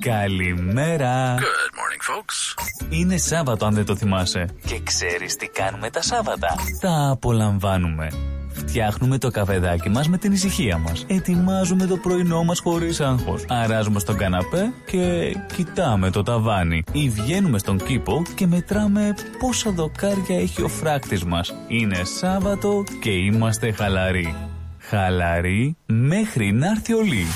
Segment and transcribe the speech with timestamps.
[0.00, 1.34] Καλημέρα.
[1.38, 2.64] Good morning, folks.
[2.88, 4.48] Είναι Σάββατο αν δεν το θυμάσαι.
[4.66, 6.54] Και ξέρεις τι κάνουμε τα Σάββατα.
[6.80, 8.08] Τα απολαμβάνουμε.
[8.52, 11.04] Φτιάχνουμε το καφεδάκι μας με την ησυχία μας.
[11.08, 13.44] Ετοιμάζουμε το πρωινό μας χωρίς άγχος.
[13.48, 16.84] Αράζουμε στον καναπέ και κοιτάμε το ταβάνι.
[16.92, 21.54] Ή βγαίνουμε στον κήπο και μετράμε πόσα δοκάρια έχει ο φράκτης μας.
[21.68, 24.34] Είναι Σάββατο και είμαστε χαλαροί.
[24.78, 27.26] Χαλαροί μέχρι να έρθει ο Λί.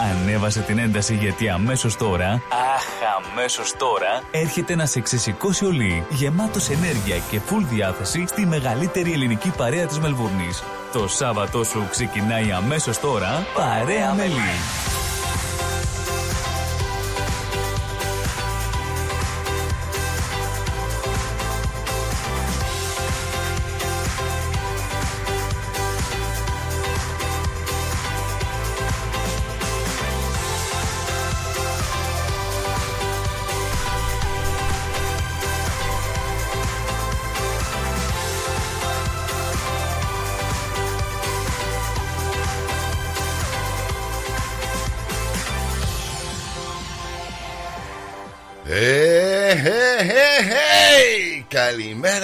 [0.00, 2.42] Ανέβασε την ένταση γιατί αμέσως τώρα,
[2.74, 2.84] αχ
[3.18, 9.12] αμέσως τώρα, έρχεται να σε ξεσηκώσει ο Λί, γεμάτος ενέργεια και full διάθεση στη μεγαλύτερη
[9.12, 10.62] ελληνική παρέα της Μελβούρνης.
[10.92, 14.24] Το Σάββατό σου ξεκινάει αμέσως τώρα, παρέα με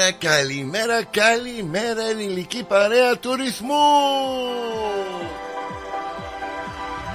[0.03, 3.87] Καλημέρα, καλημέρα, καλημέρα ελληνική παρέα του ρυθμού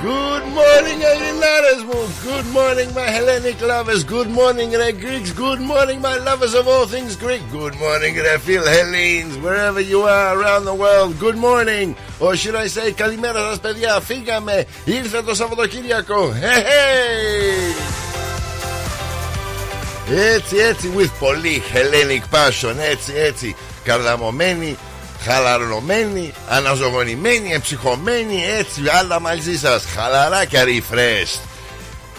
[0.03, 6.01] Good morning Ελληνάρες μου Good morning my Hellenic lovers Good morning ρε Greeks Good morning
[6.09, 10.65] my lovers of all things Greek Good morning ρε Phil Hellenes Wherever you are around
[10.65, 16.33] the world Good morning Or should I say καλημέρα σας παιδιά Φύγαμε Ήρθε το Σαββατοκύριακο
[16.41, 17.98] Hey, hey.
[20.12, 24.78] Έτσι έτσι with πολύ Hellenic passion Έτσι έτσι Καρδαμωμένη
[25.20, 31.40] Χαλαρωμένη Αναζωογονημένη Εψυχωμένη Έτσι άλλα μαζί σας Χαλαρά και refreshed.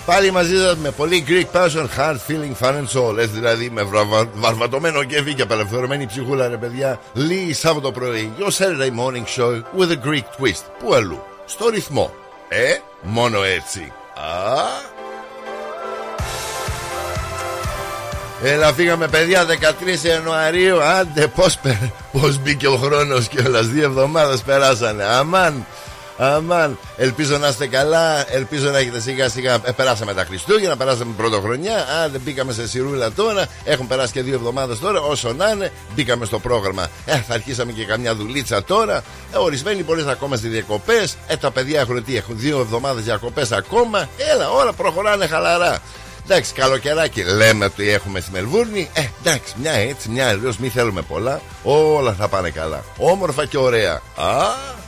[0.06, 3.82] Πάλι μαζί σας με πολύ Greek passion Heart feeling fun and soul Έτσι δηλαδή με
[3.82, 4.28] βραβα...
[4.34, 7.00] βαρβατωμένο κέφι και απελευθερωμένη ψυχούλα ρε παιδιά.
[7.12, 12.12] Λίγη Σάββατο πρωί Your Saturday morning show with a Greek twist Πού αλλού Στο ρυθμό.
[12.48, 13.92] Ε μόνο έτσι.
[14.14, 14.89] Α
[18.42, 21.58] Έλα φύγαμε παιδιά 13 Ιανουαρίου Άντε πως,
[22.12, 25.66] πως μπήκε ο χρόνος και όλας Δύο εβδομάδες περάσανε Αμάν
[26.22, 28.34] Αμάν, ελπίζω να είστε καλά.
[28.34, 29.54] Ελπίζω να έχετε σιγά σιγά.
[29.54, 31.76] Ε, περάσαμε τα Χριστούγεννα, περάσαμε πρωτοχρονιά.
[31.76, 33.46] Α, δεν μπήκαμε σε σιρούλα τώρα.
[33.64, 35.00] Έχουν περάσει και δύο εβδομάδες τώρα.
[35.00, 36.88] Όσο να είναι, μπήκαμε στο πρόγραμμα.
[37.06, 38.96] Ε, θα αρχίσαμε και καμιά δουλίτσα τώρα.
[39.32, 41.16] Ε, ορισμένοι μπορείς ακόμα στι διακοπές.
[41.26, 44.08] Ε, τα παιδιά έχουν τι, έχουν δύο εβδομάδες διακοπές ακόμα.
[44.34, 45.78] Έλα, όλα προχωράνε χαλαρά.
[46.32, 48.90] Εντάξει, καλοκαιράκι λέμε ότι έχουμε στη Μελβούρνη.
[48.92, 51.40] Ε, εντάξει, μια έτσι, μια αλλιώς, μη θέλουμε πολλά.
[51.62, 52.84] Όλα θα πάνε καλά.
[52.96, 53.92] Όμορφα και ωραία.
[54.14, 54.78] Α,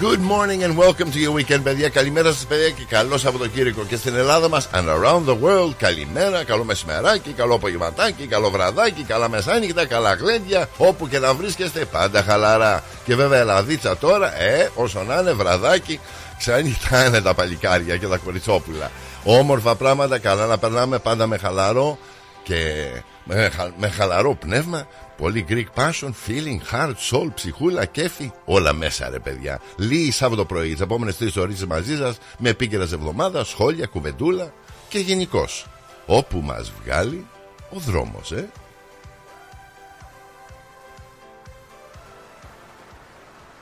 [0.00, 1.88] Good morning and welcome to your weekend, παιδιά.
[1.88, 5.72] Καλημέρα σας, παιδιά, και καλό Σαββατοκύριακο και στην Ελλάδα μας and around the world.
[5.78, 10.68] Καλημέρα, καλό μεσημεράκι, καλό απογευματάκι, καλό βραδάκι, καλά μεσάνυχτα, καλά γλέντια.
[10.76, 12.84] Όπου και να βρίσκεστε, πάντα χαλαρά.
[13.04, 16.00] Και βέβαια, ελαδίτσα τώρα, ε, όσο να είναι βραδάκι,
[16.40, 18.90] ξανυχτάνε τα παλικάρια και τα κοριτσόπουλα.
[19.24, 21.98] Όμορφα πράγματα, καλά να περνάμε πάντα με χαλαρό
[22.42, 22.86] και
[23.24, 24.86] με, χα- με χαλαρό πνεύμα.
[25.16, 28.32] Πολύ Greek passion, feeling, heart, soul, ψυχούλα, κέφι.
[28.44, 29.60] Όλα μέσα ρε παιδιά.
[29.76, 34.52] Λίγη Σάββατο πρωί, τις επόμενες τρεις ώρες μαζί σας με επίκαιρα εβδομάδα, σχόλια, κουβεντούλα
[34.88, 35.66] και γενικώς.
[36.06, 37.26] Όπου μας βγάλει
[37.70, 38.48] ο δρόμος, ε.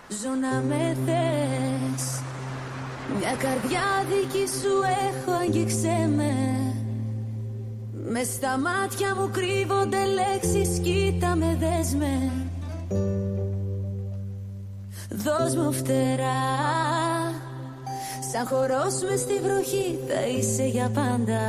[0.08, 2.20] Ζω να με θες
[3.16, 4.74] Μια καρδιά δική σου
[5.08, 6.32] έχω αγγίξε με.
[8.10, 12.32] Με στα μάτια μου κρύβονται λέξεις Κοίτα με δες με.
[15.10, 16.42] Δώσ' μου φτερά.
[18.32, 21.42] Σαν χορός μες στη βροχή θα είσαι για πάντα.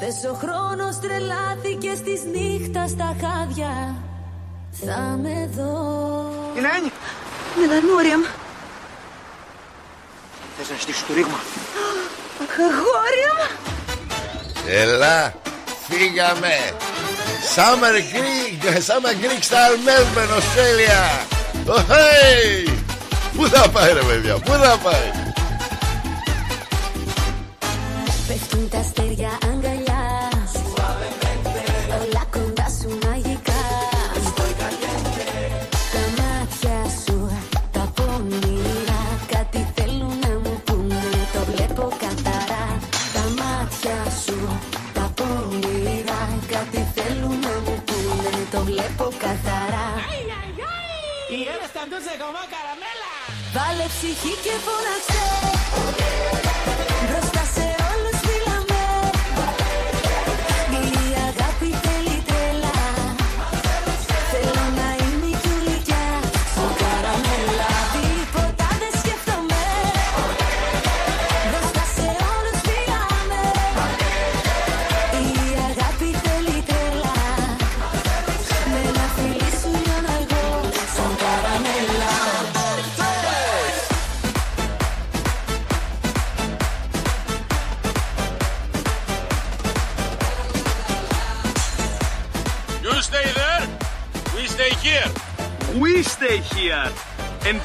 [0.00, 3.94] Δες ο χρόνος τρελάθηκε στις νύχτα στα χάδια.
[4.70, 5.74] Θα με δω.
[6.54, 6.90] Τι Νάνι,
[7.58, 8.24] Μελανόρια μου,
[10.62, 11.40] θες να στήσεις το ρήγμα;
[12.38, 13.48] αγόρια μου.
[14.66, 15.34] Έλα,
[15.88, 16.54] φύγαμε.
[17.54, 21.00] Summer Greek, Summer Greek Star Melbourne, Australia.
[21.66, 22.68] Oh, hey!
[23.36, 25.10] Πού θα πάει ρε παιδιά, πού θα πάει;
[28.28, 28.82] Πέφτουν τα
[52.02, 52.52] tan dulce
[53.52, 55.61] Βάλε ψυχή και φώναξε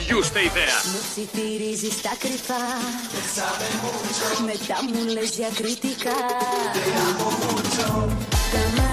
[0.09, 0.77] and you stay there.
[0.91, 2.55] Μου ψιθυρίζεις τα κρυφά
[4.45, 6.15] Μετά μου λες διακριτικά
[8.51, 8.86] Τα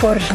[0.00, 0.32] Τι πόρες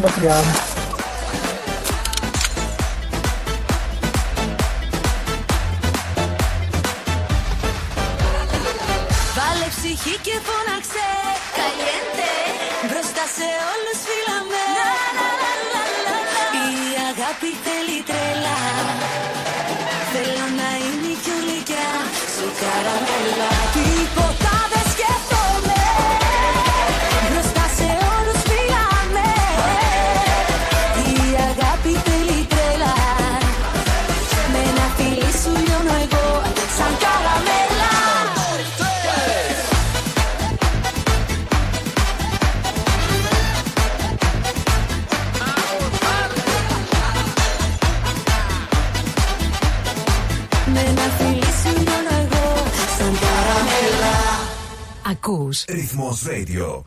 [56.16, 56.82] Ρυθμός Radio.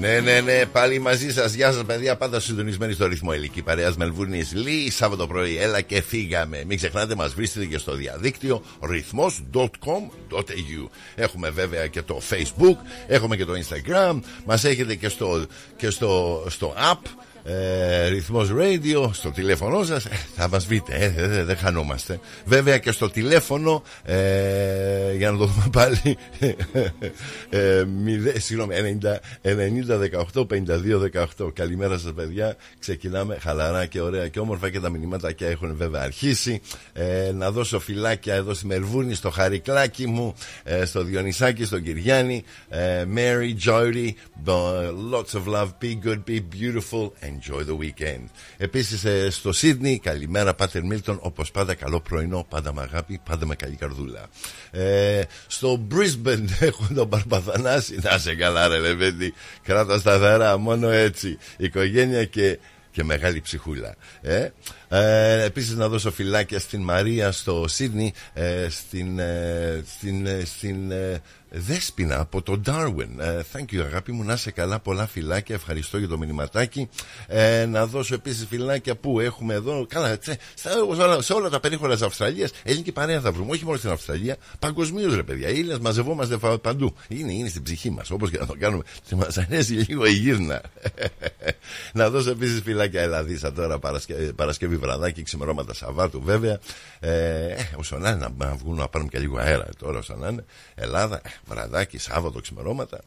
[0.00, 1.54] Ναι, ναι, ναι, πάλι μαζί σας.
[1.54, 2.16] Γεια σας, παιδιά.
[2.16, 4.52] Πάντα συντονισμένοι στο ρυθμό Ελική Παρέα Μελβούρνης.
[4.54, 6.64] Λί, Σάββατο πρωί, έλα και φύγαμε.
[6.66, 10.88] Μην ξεχνάτε, μας βρίσκεται και στο διαδίκτυο ρυθμό.com.au.
[11.14, 12.76] Έχουμε βέβαια και το Facebook,
[13.06, 17.00] έχουμε και το Instagram, μας έχετε και στο, και στο, στο app
[17.48, 22.20] ε, ρυθμός radio στο τηλέφωνο σας ε, θα μας βρείτε ε, ε, ε, δεν χανόμαστε.
[22.44, 24.16] Βέβαια και στο τηλέφωνο ε,
[25.16, 26.16] για να το δούμε πάλι
[27.50, 29.06] ε, μηδέ- συγγνώμη 90,
[29.42, 29.50] 90
[30.34, 32.56] 18 52 18 καλημέρα σας παιδιά.
[32.78, 36.60] Ξεκινάμε χαλαρά και ωραία και όμορφα και τα μηνύματάκια έχουν βέβαια αρχίσει.
[36.92, 40.34] Ε, να δώσω φυλάκια εδώ στη Μερβούνη στο Χαρικλάκι μου
[40.64, 42.44] ε, στο Διονυσάκη, στον Κυριάννη.
[42.68, 44.10] Ε, Mary, Jody
[44.44, 47.12] bo- lots of love, be good, be beautiful.
[47.22, 48.24] Enjoy the weekend.
[48.56, 51.18] Επίσης ε, στο Σίδνη καλημέρα Πάτερ Μίλτον.
[51.20, 52.46] Όπως πάντα καλό πρωινό.
[52.48, 54.26] Πάντα με αγάπη, πάντα με καλή καρδούλα.
[54.70, 61.38] Ε, στο Brisbane έχω τον Παρπαθανάση να σε καλά ρε Λεβέντη κράτα σταθερά μόνο έτσι.
[61.56, 62.58] Οικογένεια και
[62.90, 63.94] και μεγάλη ψυχούλα.
[64.22, 64.48] Ε.
[64.88, 70.90] Ε, επίσης να δώσω φυλάκια στην Μαρία στο Σίδνη, ε, στην, ε, στην, ε, στην
[70.90, 73.08] ε, Δέσποινα από το Darwin.
[73.18, 76.88] Ε, thank you αγάπη μου, να είσαι καλά, πολλά φυλάκια, ευχαριστώ για το μηνυματάκι.
[77.26, 81.48] Ε, να δώσω επίσης φυλάκια που έχουμε εδώ, καλά, τσε, στα, σε, όλα, σε όλα
[81.48, 85.48] τα περίχωρα της Αυστραλίας, ελληνική παρέα θα βρούμε, όχι μόνο στην Αυστραλία, παγκοσμίως ρε παιδιά,
[85.48, 86.94] οι Έλληνες μαζευόμαστε φα- παντού.
[87.08, 88.82] Είναι, είναι στην ψυχή μας, όπως και να το κάνουμε,
[89.16, 90.60] μας αρέσει λίγο η γύρνα.
[91.92, 94.32] να δώσω επίσης φυλάκια Ελλαδίσα τώρα Παρασκε-
[94.76, 96.58] Παρασκευή βραδάκι, ξημερώματα Σαββάτου βέβαια.
[97.00, 100.14] Ε, ε, όσο να είναι να, να βγουν να πάρουμε και λίγο αέρα τώρα όσο
[100.14, 100.44] να είναι.
[100.74, 103.00] Ελλάδα, ε, βραδάκι, Σάββατο, ξημερώματα.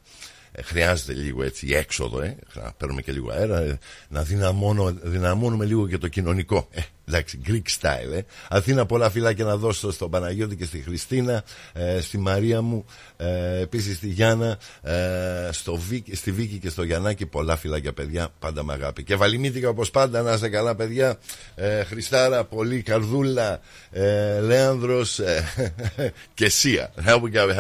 [0.52, 3.78] Ε, χρειάζεται λίγο έτσι έξοδο, ε, να παίρνουμε και λίγο αέρα, ε,
[4.10, 6.68] να δυναμώνω, δυναμώνουμε λίγο και το κοινωνικό.
[6.72, 8.22] Ε, Εντάξει, Greek style, ε.
[8.50, 12.86] Αθήνα, πολλά φυλάκια να δώσω στον Παναγιώτη και στη Χριστίνα, ε, στη Μαρία μου,
[13.18, 14.94] ε, επίσης στη Γιάννα, ε,
[15.52, 17.26] στο Βίκ, στη Βίκη και στο Γιαννάκη.
[17.26, 19.04] Πολλά φυλάκια, παιδιά, πάντα με αγάπη.
[19.04, 21.18] Και βαλιμήθηκα όπως πάντα, να είστε καλά, παιδιά.
[21.56, 23.60] Ε, Χριστάρα, πολύ καρδούλα,
[23.92, 25.44] ε, Λέανδρος ε,
[26.34, 26.92] και Σία.
[27.06, 27.20] How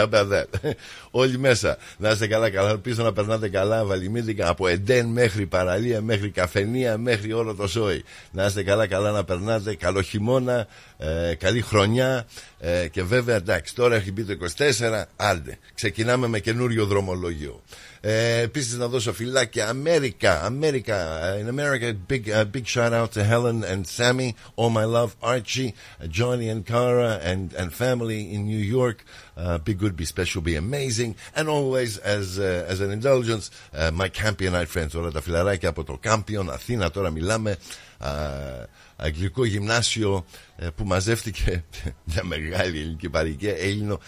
[0.09, 0.45] about that?
[1.11, 1.77] Όλοι μέσα.
[1.97, 2.69] Να είστε καλά, καλά.
[2.69, 3.85] Ελπίζω να περνάτε καλά.
[3.85, 8.03] Βαλιμήθηκα από Εντέν μέχρι παραλία, μέχρι καφενεία, μέχρι όλο το σόι.
[8.31, 9.37] Να είστε καλά, καλά να περνάτε.
[9.79, 10.67] Καλό χειμώνα,
[10.97, 12.25] ε, καλή χρονιά.
[12.59, 15.03] Ε, και βέβαια, εντάξει, τώρα έχει μπει το 24.
[15.15, 17.61] Άντε, ξεκινάμε με καινούριο δρομολόγιο.
[18.01, 23.23] Ε, Επίση να δώσω φυλάκια Αμέρικα, Αμέρικα, in America, big, uh, big shout out to
[23.23, 28.45] Helen and Sammy, all my love, Archie, uh, Johnny and Cara and, and family in
[28.45, 28.97] New York.
[29.37, 31.11] Uh, be good, be special, be amazing.
[31.37, 35.83] And always as, uh, as an indulgence, uh, my Campionite friends, όλα τα φιλαράκια από
[35.83, 37.57] το Campion, Αθήνα, τώρα μιλάμε.
[38.01, 38.65] Uh,
[38.95, 40.25] αγγλικό γυμνάσιο
[40.55, 41.63] ε, που μαζεύτηκε
[42.11, 43.99] μια μεγάλη ελληνική παροικία Έλληνο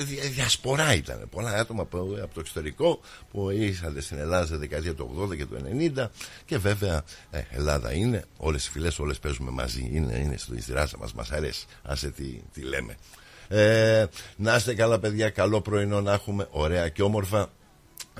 [0.00, 1.26] ε, διασπορά ήταν.
[1.30, 3.00] Πολλά άτομα από, από το εξωτερικό
[3.30, 5.56] που ήρθαν στην Ελλάδα στη δεκαετία του 80 και του
[5.96, 6.06] 90
[6.44, 10.98] και βέβαια ε, Ελλάδα είναι όλες οι φυλές όλες παίζουμε μαζί είναι, είναι στη ράσα
[10.98, 11.66] μας μας αρέσει.
[11.82, 12.96] Άσε τι, τι λέμε.
[13.48, 17.48] Ε, να είστε καλά παιδιά καλό πρωινό να έχουμε ωραία και όμορφα.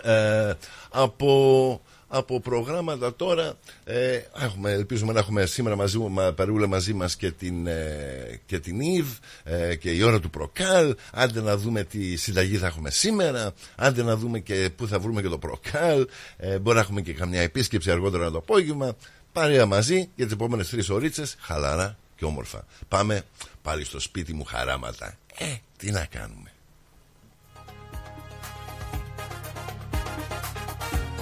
[0.02, 0.52] Ε,
[0.90, 7.16] από από προγράμματα τώρα ε, έχουμε, ελπίζουμε να έχουμε σήμερα μαζί, μα, παρούλα μαζί μας
[7.16, 9.06] και την, ε, και την Ιβ
[9.44, 10.94] ε, και η ώρα του Προκάλ.
[11.12, 13.52] Άντε να δούμε τι συνταγή θα έχουμε σήμερα.
[13.76, 16.06] Άντε να δούμε και πού θα βρούμε και το Προκάλ.
[16.36, 18.96] Ε, μπορεί να έχουμε και καμιά επίσκεψη αργότερα το απόγευμα.
[19.32, 22.64] Παρέα μαζί για τις επόμενες τρεις ωρίτσες χαλαρά και όμορφα.
[22.88, 23.22] Πάμε
[23.62, 25.18] πάλι στο σπίτι μου χαράματα.
[25.38, 26.45] Ε, τι να κάνουμε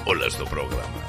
[0.04, 1.02] όλα στο πρόγραμμα.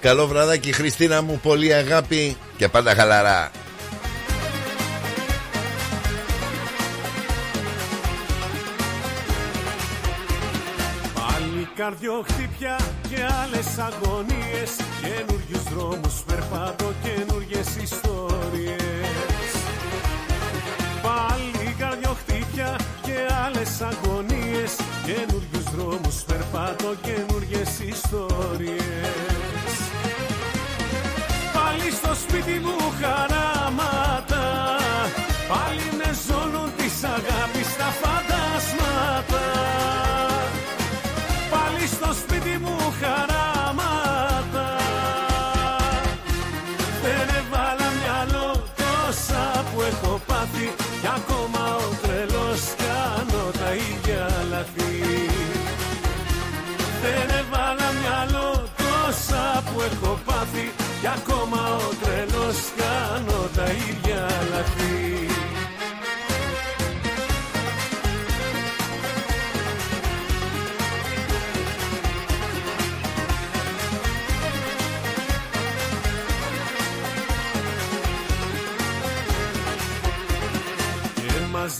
[0.00, 3.50] Καλό βραδάκι Χριστίνα μου, πολύ αγάπη και πάντα χαλαρά.
[11.82, 12.76] Καρδιοχτύπια
[13.08, 14.70] και άλλες αγωνίες.
[15.02, 19.50] Καινούριους δρόμους περπάτω, καινούριες ιστορίες.
[21.02, 24.72] Πάλι καρδιοχτύπια και άλλες αγωνίες.
[25.06, 29.74] Καινούριους δρόμους περπάτω, καινούριες ιστορίες.
[31.56, 34.44] Πάλι στο σπίτι μου χαράματα.
[35.50, 38.31] Πάλι με ζώνουν της αγάπης τα φαντάσματα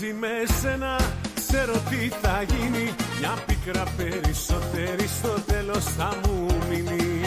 [0.03, 0.97] μαζί με σένα
[1.35, 2.95] ξέρω τι θα γίνει.
[3.19, 7.21] Μια πίκρα περισσότερη στο τέλος θα μου μείνει.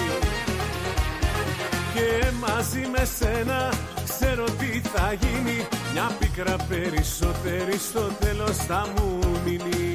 [1.94, 5.68] Και μαζί με σένα ξέρω τι θα γίνει.
[5.94, 9.94] Μια πίκρα περισσότερη στο τέλος θα μου μείνει.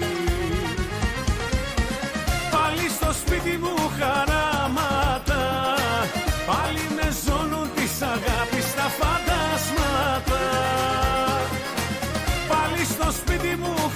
[2.51, 5.43] Πάλι στο σπίτι μου χαράματα.
[6.47, 11.00] Πάλι με ζώνουν της αγάπης τα φαντάσματα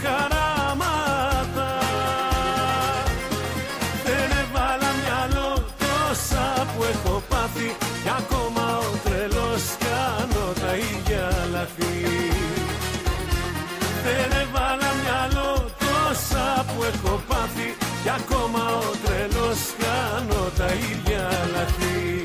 [0.05, 1.71] χαράματα
[4.07, 5.51] Δεν έβαλα μυαλό
[5.83, 7.69] τόσα που έχω πάθει.
[8.03, 11.99] Κι ακόμα ο τρελός κάνω τα ίδια λαθή
[14.05, 15.53] Δεν έβαλα μυαλό
[15.85, 17.69] τόσα που έχω πάθει.
[18.03, 22.24] Κι ακόμα ο τρελός κάνω τα ίδια λαθή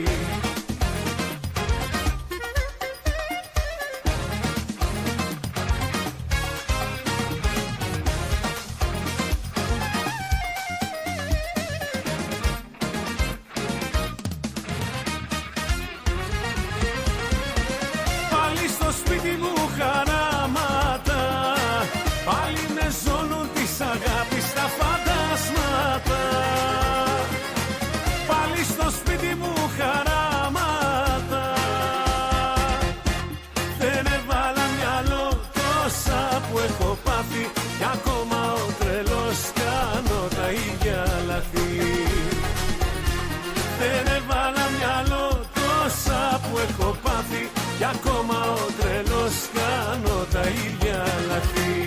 [47.94, 51.80] ακόμα ο τρελός κάνω τα ίδια λαθή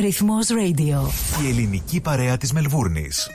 [0.00, 1.10] Ρυθμός Radio.
[1.44, 3.30] Η ελληνική παρέα της Μελβούρνης.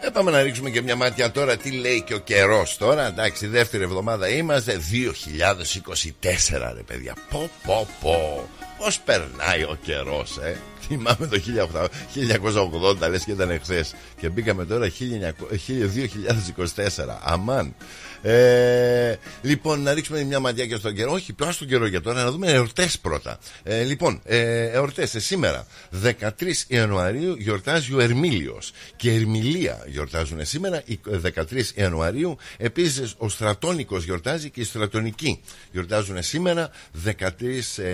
[0.00, 3.06] Ε, πάμε να ρίξουμε και μια μάτια τώρα τι λέει και ο καιρός τώρα.
[3.06, 4.80] Εντάξει, δεύτερη εβδομάδα είμαστε.
[4.80, 7.14] 2024 ρε παιδιά.
[7.30, 8.48] Πω πω πω.
[8.78, 11.40] Πώς περνάει ο καιρός, ε; Θυμάμαι το
[13.00, 13.94] 1980 λες και ήταν εχθές.
[14.20, 14.90] Και μπήκαμε τώρα 2024.
[17.22, 17.74] Αμάν.
[18.22, 21.12] Ε, λοιπόν, να ρίξουμε μια ματιά και στον καιρό.
[21.12, 23.38] Όχι, πιο στον καιρό για τώρα, να δούμε εορτές πρώτα.
[23.62, 25.66] Ε, λοιπόν, ε, εορτές ε, σήμερα.
[26.04, 26.20] 13
[26.66, 28.72] Ιανουαρίου γιορτάζει ο Ερμήλιος.
[28.96, 30.82] Και Ερμηλία γιορτάζουν σήμερα,
[31.22, 31.32] 13
[31.74, 32.36] Ιανουαρίου.
[32.56, 35.40] Επίσης, ο Στρατόνικος γιορτάζει και οι Στρατονικοί
[35.72, 36.70] γιορτάζουν σήμερα,
[37.04, 37.84] 13 ε,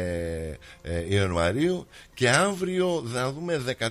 [0.83, 1.87] ε, Ιανουαρίου.
[2.15, 3.89] Και αύριο, θα δούμε 14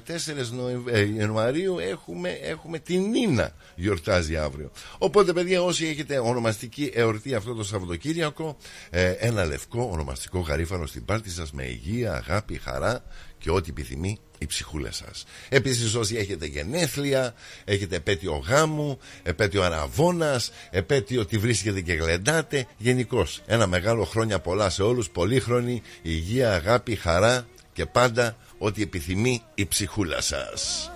[1.17, 4.71] Ιανουαρίου, έχουμε, έχουμε την Νίνα γιορτάζει αύριο.
[4.98, 8.57] Οπότε, παιδιά, όσοι έχετε ονομαστική εορτή αυτό το Σαββατοκύριακο,
[8.89, 13.03] ε, ένα λευκό ονομαστικό γαρίφανο στην πάρτι σας με υγεία, αγάπη, χαρά
[13.39, 15.25] και ό,τι επιθυμεί η ψυχούλα σας.
[15.50, 17.34] Επίσης, όσοι έχετε γενέθλια,
[17.65, 22.67] έχετε επέτειο γάμου, επέτειο αραβόνα, επέτειο ότι βρίσκεται και γλεντάτε.
[22.77, 29.41] Γενικώς, ένα μεγάλο χρόνια πολλά σε όλους, πολύχρονη, υγεία, αγάπη, χαρά και πάντα ό,τι επιθυμεί
[29.55, 30.91] η ψυχούλα σας.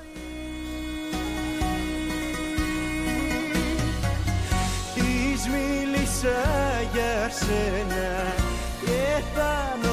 [6.93, 8.33] για σένα
[8.85, 9.92] και πάνω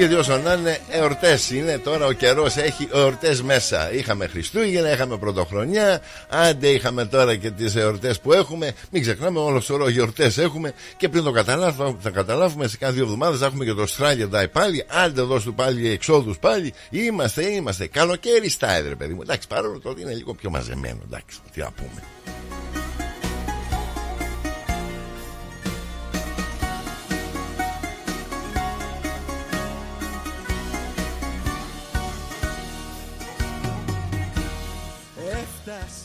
[0.00, 3.92] γιατί όσο να είναι εορτές είναι τώρα ο καιρός έχει εορτές μέσα.
[3.92, 8.72] Είχαμε Χριστούγεννα, είχαμε Πρωτοχρονιά, άντε είχαμε τώρα και τις εορτές που έχουμε.
[8.90, 13.02] Μην ξεχνάμε, όλο σωρό γιορτέ έχουμε και πριν το καταλάβουμε, θα καταλάβουμε σε κάθε δύο
[13.02, 14.84] εβδομάδες θα έχουμε και το Australia Day πάλι.
[14.88, 16.74] Άντε εδώ του πάλι εξόδους πάλι.
[16.90, 17.86] Είμαστε, είμαστε.
[17.86, 19.22] Καλοκαίρι στα έδρε, παιδί μου.
[19.22, 21.00] Εντάξει, παρόλο το ότι είναι λίγο πιο μαζεμένο.
[21.06, 22.02] Εντάξει, τι να πούμε.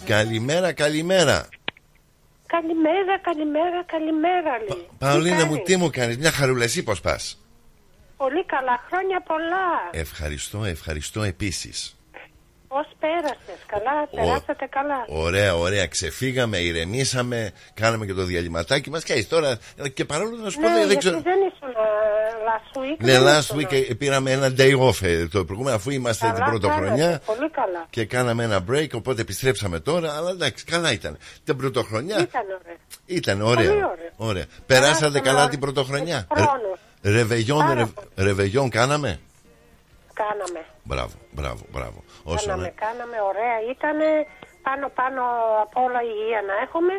[0.06, 1.48] Καλημέρα, καλημέρα.
[2.46, 4.88] Καλημέρα, καλημέρα, καλημέρα, λέει.
[4.98, 7.46] Παολίνα μου, τι μου κάνεις, μια χαρούλα, εσύ πώς πας;
[8.18, 9.90] Πολύ καλά, χρόνια πολλά.
[9.92, 11.95] Ευχαριστώ, ευχαριστώ επίσης.
[12.68, 15.06] Πώς πέρασες, καλά, περάσατε καλά.
[15.08, 15.88] Ωραία, ωραία.
[15.88, 19.04] Ξεφύγαμε, ηρεμήσαμε, κάναμε και το διαλυματάκι μας.
[19.04, 19.58] Και τώρα,
[19.94, 21.22] και παρόλο να σου πω, ναι, δεν ξέρω.
[21.22, 22.98] Δεν ήσουν ε, last week.
[23.06, 26.46] Ναι, last week ε, πήραμε ένα day off ε, το προηγούμενο, αφού είμαστε καλά, την
[26.46, 27.22] πρωτοχρονιά.
[27.26, 27.86] Πολύ καλά.
[27.90, 30.16] Και κάναμε ένα break, οπότε επιστρέψαμε τώρα.
[30.16, 31.18] Αλλά εντάξει, καλά ήταν.
[31.44, 32.20] Την πρωτοχρονιά.
[32.20, 32.76] Ήταν ωραία.
[33.06, 33.70] Ήταν ωραία.
[33.70, 34.12] Πολύ ωραία.
[34.16, 34.46] ωραία.
[34.66, 36.28] Περάσατε καλά την πρωτοχρονιά.
[37.02, 39.20] Ρεβεγιόν, ρεβεγιόν κάναμε;
[40.14, 40.66] Κάναμε.
[40.84, 42.04] Μπράβο, μπράβο, μπράβο.
[42.34, 42.74] Όσο κάναμε, ναι.
[42.86, 43.98] κάναμε, ωραία ήταν.
[44.68, 45.22] Πάνω πάνω
[45.64, 46.94] από όλα υγεία να έχουμε.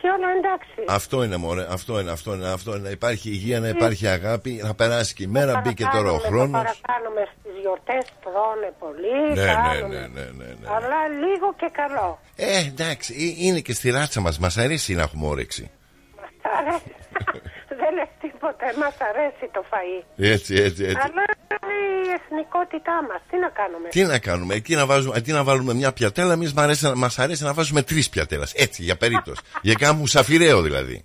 [0.00, 0.80] Και όλα εντάξει.
[0.88, 2.88] Αυτό είναι μωρέ, αυτό είναι, αυτό είναι, αυτό είναι.
[2.88, 6.62] Υπάρχει υγεία, να υπάρχει αγάπη, να περάσει και η μέρα, μπήκε τώρα ο χρόνος.
[6.62, 9.18] Παρακάνουμε στις γιορτές, τρώνε πολύ.
[9.34, 10.66] Ναι, ναι, ναι, ναι, ναι, ναι.
[10.74, 12.18] Αλλά λίγο και καλό.
[12.36, 14.38] Ε, εντάξει, ε, είναι και στη ράτσα μας.
[14.38, 15.70] Μας αρέσει να έχουμε όρεξη.
[16.16, 16.94] Μας αρέσει.
[17.84, 19.98] Δεν λες τίποτα, μας αρέσει το φαΐ.
[20.16, 21.04] Έτσι, έτσι, έτσι.
[21.06, 25.32] Αλλά είναι η εθνικότητά μας, τι να κάνουμε; Τι να κάνουμε, εκεί να βάζουμε, αντί
[25.32, 28.52] να βάλουμε μια πιατέλα, εμείς μας αρέσει, μας αρέσει να βάζουμε τρεις πιατέλας.
[28.54, 29.40] Έτσι, για περίπτωση.
[29.66, 31.04] για κάμου σαφιρέο δηλαδή.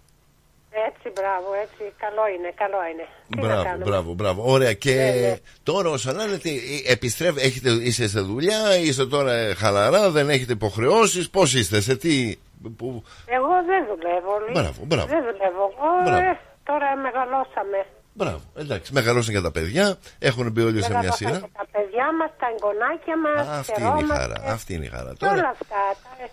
[0.87, 1.83] Έτσι, μπράβο, έτσι.
[1.97, 3.05] Καλό είναι, καλό είναι.
[3.29, 4.51] Τι μπράβο, μπράβο, μπράβο.
[4.51, 4.73] Ωραία.
[4.73, 5.37] Και ναι, ναι.
[5.63, 6.49] τώρα, όσο να λέτε,
[6.87, 11.29] επιστρέφετε, έχετε, είστε σε δουλειά, είστε τώρα χαλαρά, δεν έχετε υποχρεώσεις.
[11.29, 12.35] Πώς είστε, σε τι.
[12.77, 13.03] Που...
[13.25, 14.33] Εγώ δεν δουλεύω.
[14.53, 15.07] Μπράβο, μπράβο.
[15.07, 15.73] Δεν δουλεύω.
[16.05, 17.79] Εγώ, ε, τώρα μεγαλώσαμε.
[18.19, 19.85] Μπράβο, εντάξει, μεγαλώσαν και τα παιδιά,
[20.29, 21.39] έχουν μπει όλοι σε μια σειρά.
[21.61, 23.41] τα παιδιά μας, τα εγγονάκια μας.
[23.61, 24.39] Αυτή είναι η χαρά.
[24.55, 25.11] Αυτή είναι η χαρά.
[25.19, 25.33] Τώρα...
[25.33, 25.81] Όλα αυτά.
[26.03, 26.25] Τα,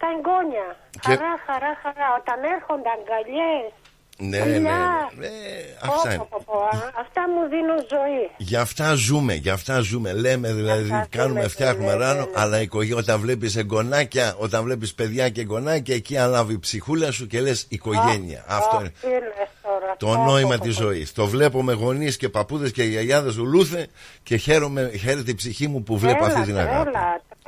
[0.00, 0.68] τα εγγόνια.
[1.04, 1.10] Και...
[1.10, 2.08] Χαρά, χαρά, χαρά.
[2.20, 3.54] Όταν έρχονται αγκαλιέ.
[4.20, 4.68] Ναι, ναι, ναι.
[5.20, 5.30] Ε,
[5.80, 6.26] αυτά, είναι.
[7.00, 8.30] αυτά μου δίνουν ζωή.
[8.36, 10.12] Για αυτά ζούμε, για αυτά ζούμε.
[10.12, 12.30] Λέμε δηλαδή, αυτά κάνουμε, φτιάχνουμε ναι, ράνο, ναι, ναι.
[12.34, 17.12] αλλά η οικογένεια, όταν βλέπεις εγγονάκια, όταν βλέπεις παιδιά και εγγονάκια, εκεί ανάβει η ψυχούλα
[17.12, 18.44] σου και λες οικογένεια.
[18.48, 18.92] Αυτό είναι.
[19.62, 21.12] Τώρα, το νόημα της ζωής.
[21.12, 23.86] Το βλέπω με γονείς και παππούδες και γιαγιάδες του Λούθε
[24.22, 26.90] και χαίρομαι, χαίρεται η ψυχή μου που βλέπω έλα, αυτή την αγάπη.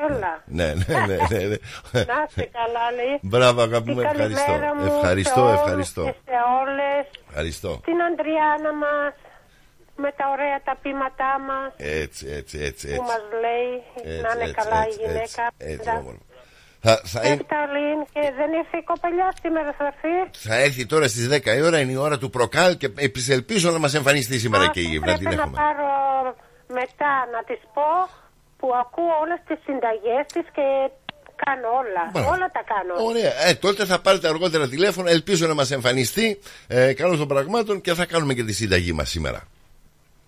[0.05, 0.43] Έλα, έλα.
[0.45, 1.17] Ναι, ναι, ναι.
[1.31, 1.57] ναι, ναι.
[2.13, 3.19] Να είστε καλά, λέει.
[3.23, 4.53] Μπράβο, αγάπη μου, ευχαριστώ.
[4.95, 6.05] Ευχαριστώ, ευχαριστώ.
[6.05, 7.03] Και σε όλες.
[7.29, 7.81] Ευχαριστώ.
[7.85, 9.13] Την Αντριάννα μας
[9.97, 11.71] με τα ωραία τα πείματά μας.
[11.77, 12.87] Έτσι, έτσι, έτσι.
[12.97, 15.45] Που μας λέει έτσι, να είναι έτσι, καλά έτσι, η γυναίκα.
[15.57, 16.21] Έτσι, έτσι,
[16.85, 17.21] θα, θα
[18.13, 20.39] και δεν ήρθε η κοπελιά σήμερα θα έρθει.
[20.49, 22.91] Θα έρθει τώρα στις 10 η ώρα, είναι η ώρα του προκάλ και
[23.29, 25.45] ελπίζω να μας εμφανιστεί σήμερα και η να την έχουμε.
[25.45, 25.91] να πάρω
[26.69, 27.89] μετά να της πω
[28.63, 30.67] που ακούω όλες τις συνταγές της και
[31.45, 32.03] κάνω όλα.
[32.13, 32.29] Μπράβο.
[32.31, 32.95] Όλα τα κάνω.
[33.11, 33.33] Ωραία.
[33.49, 35.09] Ε, τότε θα πάρετε αργότερα τηλέφωνο.
[35.09, 36.39] Ελπίζω να μας εμφανιστεί.
[36.67, 39.41] Ε, καλώ των πραγμάτων και θα κάνουμε και τη συνταγή μας σήμερα.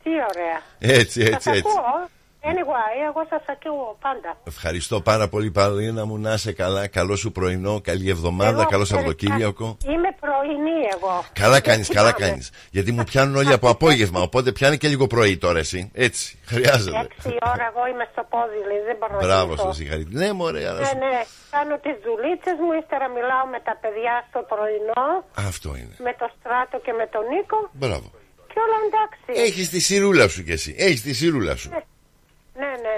[0.03, 0.59] Τι ωραία.
[0.79, 1.59] Έτσι, έτσι, Σας έτσι.
[1.59, 2.09] ακούω.
[2.51, 4.37] Anyway, εγώ σας ακούω πάντα.
[4.47, 6.19] Ευχαριστώ πάρα πολύ, Παλίνα μου.
[6.19, 6.87] Να είσαι καλά.
[6.87, 7.81] Καλό σου πρωινό.
[7.81, 8.51] Καλή εβδομάδα.
[8.61, 9.77] Εγώ, Καλό ξέρεις, Σαββατοκύριακο.
[9.85, 11.25] Είμαι πρωινή εγώ.
[11.33, 12.27] Καλά κάνεις, Έτσι καλά πάμε.
[12.27, 12.51] κάνεις.
[12.71, 14.21] Γιατί μου πιάνουν όλοι από απόγευμα.
[14.21, 15.91] Οπότε πιάνει και λίγο πρωί τώρα εσύ.
[15.95, 16.39] Έτσι.
[16.47, 16.99] Χρειάζεται.
[16.99, 19.67] Έξι ώρα εγώ είμαι στο πόδι, δηλαδή δεν μπορώ να Μπράβο κοιμηθώ.
[19.67, 20.27] σα, συγχαρητήρια.
[20.27, 21.17] Ναι, μωρέ, αλλά Ναι, σου- ναι.
[21.57, 25.07] Κάνω τις δουλίτσες μου, ύστερα μιλάω με τα παιδιά στο πρωινό,
[25.51, 25.95] Αυτό είναι.
[26.07, 28.09] με το Στράτο και με τον Νίκο Μπράβο.
[28.53, 29.31] και όλα εντάξει.
[29.47, 30.71] Έχεις τη σιρούλα σου κι εσύ.
[30.87, 31.69] Έχεις τη σιρούλα σου.
[31.69, 31.81] Ναι,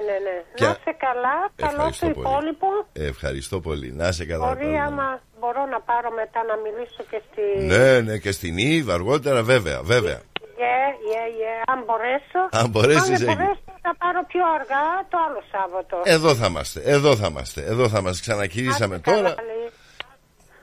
[0.06, 0.54] ναι, ναι, ναι.
[0.58, 2.26] Και- Να είσαι καλά, καλό Ευχαριστώ το πολύ.
[2.28, 2.68] υπόλοιπο.
[2.92, 3.88] Ευχαριστώ πολύ.
[4.00, 4.46] Να είσαι καλά.
[4.46, 4.84] Μπορεί Παλίνα.
[4.84, 5.06] άμα
[5.40, 7.42] μπορώ να πάρω μετά να μιλήσω και στη...
[7.72, 10.18] Ναι, ναι, και στην Ήβα αργότερα, βέβαια, βέβαια.
[10.62, 11.62] Yeah, yeah, yeah.
[11.72, 12.40] Αν μπορέσω.
[12.50, 13.34] Αν μπορέσεις, Αν δεν έγινε.
[13.34, 15.96] μπορέσω θα πάρω πιο αργά το άλλο Σάββατο.
[16.04, 19.42] Εδώ θα είμαστε, εδώ θα είμαστε, εδώ θα μας ξανακυρίσαμε Άντε καλά, τώρα.
[19.42, 19.70] λέει.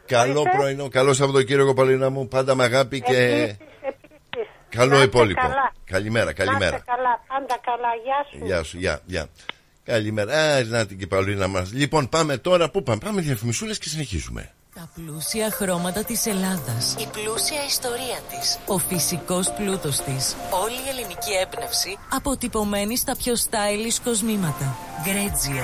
[0.05, 0.57] Καλό Ορίστε.
[0.57, 3.72] πρωινό, καλό Σαββατοκύριακο Παλίνα μου, πάντα με αγάπη και Επίσης, επίσης.
[4.77, 5.41] Καλό Να είστε υπόλοιπο.
[5.41, 5.73] καλά.
[5.85, 6.75] Καλημέρα, Να καλημέρα.
[6.77, 7.89] είστε καλά, πάντα καλά.
[8.03, 8.45] Γεια σου.
[8.45, 9.27] Γεια σου, γεια, γεια.
[9.85, 10.33] Καλημέρα.
[10.53, 11.71] Α, να την και η Παλίνα μας.
[11.73, 14.51] Λοιπόν, πάμε τώρα, πού πάμε, πάμε διαφημισούλες και συνεχίζουμε.
[14.75, 16.95] Τα πλούσια χρώματα της Ελλάδας.
[16.99, 18.59] Η πλούσια ιστορία της.
[18.67, 20.35] Ο φυσικός πλούτος της.
[20.63, 24.77] Όλη η ελληνική έμπνευση αποτυπωμένη στα πιο stylish κοσμήματα.
[25.03, 25.63] Γκρέτζιο.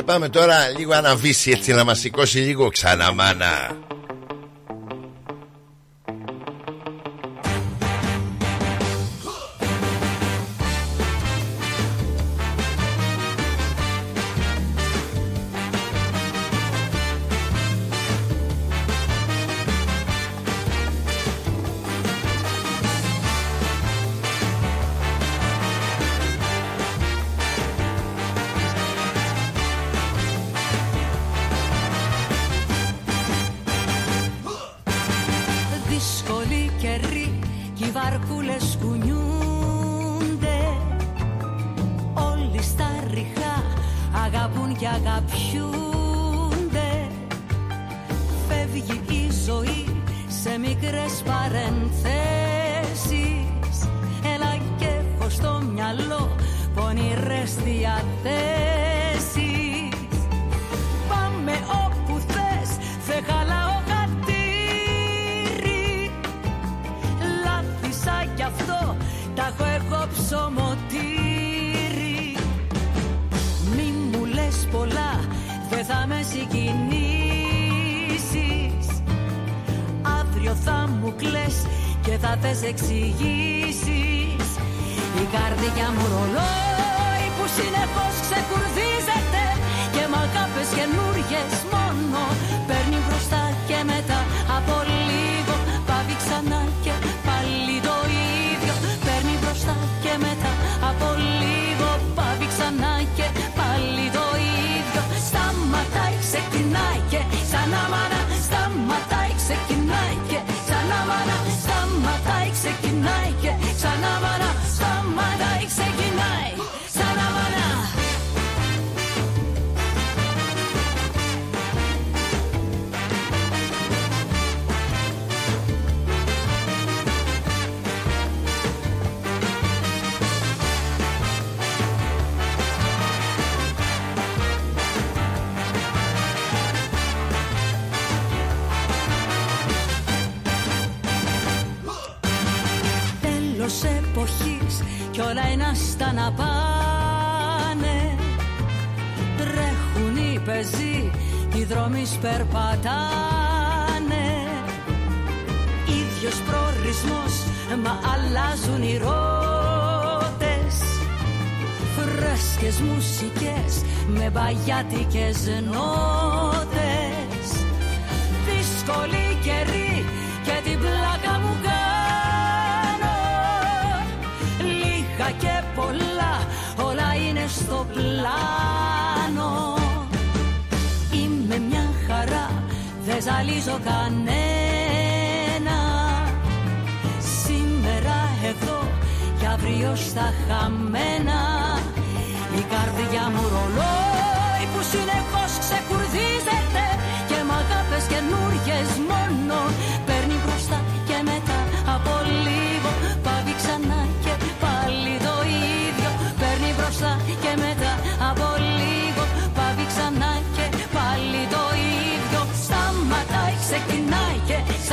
[0.00, 3.76] Και πάμε τώρα λίγο αναβήσει έτσι να μας σηκώσει λίγο ξανά μάνα.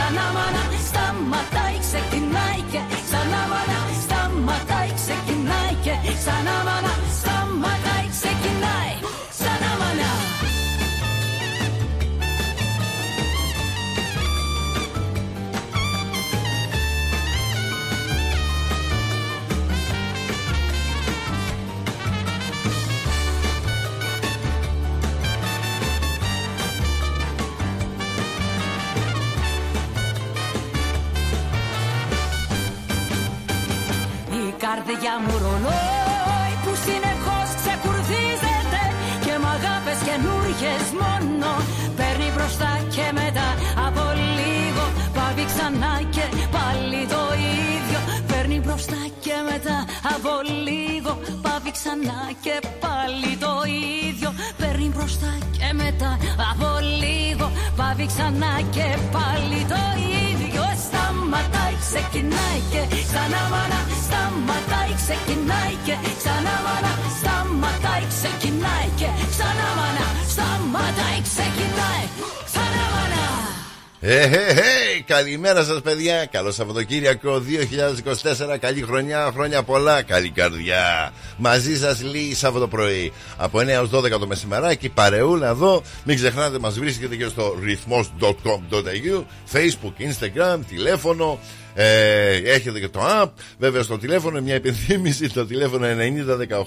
[0.08, 2.47] Και ξανά μάνα Σταματάει, ξεκινάει
[35.00, 38.82] καρδιά μου ρολόι που συνεχώς ξεκουρδίζεται
[39.26, 41.50] Και μ' αγάπες καινούριες μόνο.
[41.98, 43.48] Παίρνει μπροστά και μετά
[43.88, 44.04] από
[44.38, 47.24] λίγο Πάβει ξανά και πάλι το
[47.74, 48.00] ίδιο.
[48.30, 49.78] Παίρνει μπροστά και μετά
[50.16, 50.34] από
[50.68, 51.12] λίγο
[51.46, 53.54] Πάβει ξανά και πάλι το
[54.08, 54.30] ίδιο.
[54.60, 56.12] Παίρνει μπροστά και μετά
[56.52, 56.70] από
[57.04, 57.48] λίγο
[57.80, 59.82] Πάβει ξανά και πάλι το
[60.22, 60.47] ίδιο
[60.88, 70.08] Σταματάει, ξεκινάει και ξανά μάνα Σταματάει, ξεκινάει και ξανά μάνα Σταματάει, ξεκινάει και ξανά μάνα
[70.34, 72.06] Σταματάει, ξεκινάει
[72.48, 73.37] ξανά μάνα
[74.10, 76.26] Ε, ε, ε, καλημέρα σας παιδιά.
[76.26, 77.42] Καλό Σαββατοκύριακο
[78.54, 80.02] 2024 Καλή χρονιά, χρόνια πολλά.
[80.02, 81.12] Καλή καρδιά.
[81.38, 83.14] Μαζί σας λίγη Σάββατο πρωί.
[83.38, 85.82] Από 9 έως 12 το μεσημεράκι Παρεούλα εδώ.
[86.04, 91.40] Μην ξεχνάτε μας βρίσκεται και στο ρυθμός.com.au Facebook, Instagram, τηλέφωνο
[91.80, 93.30] ε, έχετε και το app.
[93.58, 95.30] Βέβαια στο τηλέφωνο μια υπενθύμηση.
[95.30, 95.88] Το τηλέφωνο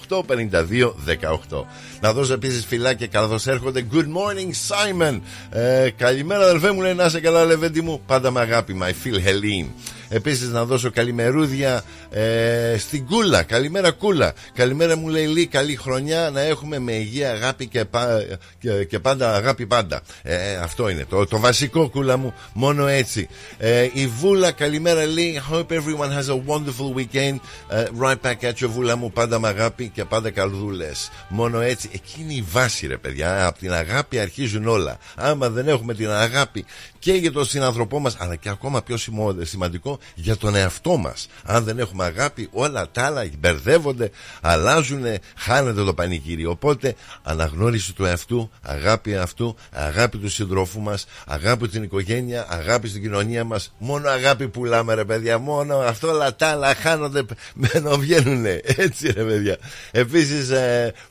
[0.09, 1.65] 9018-5218.
[2.01, 3.87] Να δώσω επίσης φυλάκια καθώς έρχονται.
[3.93, 5.21] Good morning, Simon.
[5.51, 6.81] Ε, καλημέρα, αδελφέ μου.
[6.81, 8.01] Λέει να είσαι καλά, Λεβέντι μου.
[8.07, 9.69] Πάντα με αγάπη, my Phil Helene.
[10.13, 13.43] Επίσης να δώσω καλημερούδια ε, στην Κούλα.
[13.43, 14.33] Καλημέρα, Κούλα.
[14.55, 18.23] Καλημέρα μου λέει Λί, καλή χρονιά να έχουμε με υγεία, αγάπη και, πα,
[18.59, 20.01] και, και πάντα αγάπη πάντα.
[20.23, 22.35] Ε, αυτό είναι το, το βασικό, Κούλα μου.
[22.53, 23.29] Μόνο έτσι.
[23.59, 25.43] Ε, η Βούλα, καλημέρα Λί.
[25.53, 27.39] Hope everyone has a wonderful weekend.
[27.69, 29.13] Ε, right back at you, Βούλα μου.
[29.13, 30.91] Πάντα με αγάπη και πάντα καλδούλε.
[31.29, 31.91] Μόνο έτσι.
[31.93, 33.47] Εκείνη η βάση, ρε παιδιά.
[33.47, 34.99] Από την αγάπη αρχίζουν όλα.
[35.15, 36.65] Άμα δεν έχουμε την αγάπη
[36.99, 38.97] και για τον συνανθρωπό μας, αλλά και ακόμα πιο
[39.43, 41.29] σημαντικό για τον εαυτό μας.
[41.45, 44.11] Αν δεν έχουμε αγάπη, όλα τα άλλα μπερδεύονται,
[44.41, 45.05] αλλάζουν,
[45.37, 46.47] χάνεται το πανηγύρι.
[46.47, 53.03] Οπότε, αναγνώριση του εαυτού, αγάπη αυτού, αγάπη του συντρόφου μας, αγάπη την οικογένεια, αγάπη στην
[53.03, 53.75] κοινωνία μας.
[53.79, 55.39] Μόνο αγάπη πουλάμε, ρε παιδιά.
[55.39, 57.23] Μόνο αυτό όλα τα άλλα χάνονται,
[57.73, 58.45] μένω βγαίνουν.
[58.63, 59.57] Έτσι, ρε παιδιά.
[59.91, 60.51] Επίσης,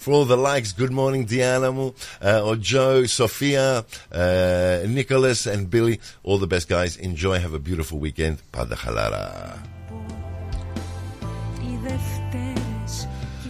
[0.06, 3.86] for all the likes, good morning, Diana μου, ο Joe, Σοφία,
[4.96, 6.00] Nicholas and Billy.
[6.24, 6.98] All the best, guys.
[6.98, 7.40] Enjoy.
[7.40, 8.36] Have a beautiful weekend.
[8.50, 9.62] Πάντα χαλαρά.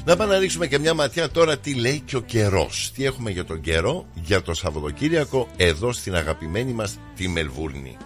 [0.06, 2.92] Να πάμε να ρίξουμε και μια ματιά τώρα τι λέει και ο καιρός.
[2.96, 7.98] Τι έχουμε για τον καιρό για το Σαββατοκύριακο εδώ στην αγαπημένη μας τη Μελβούρνη.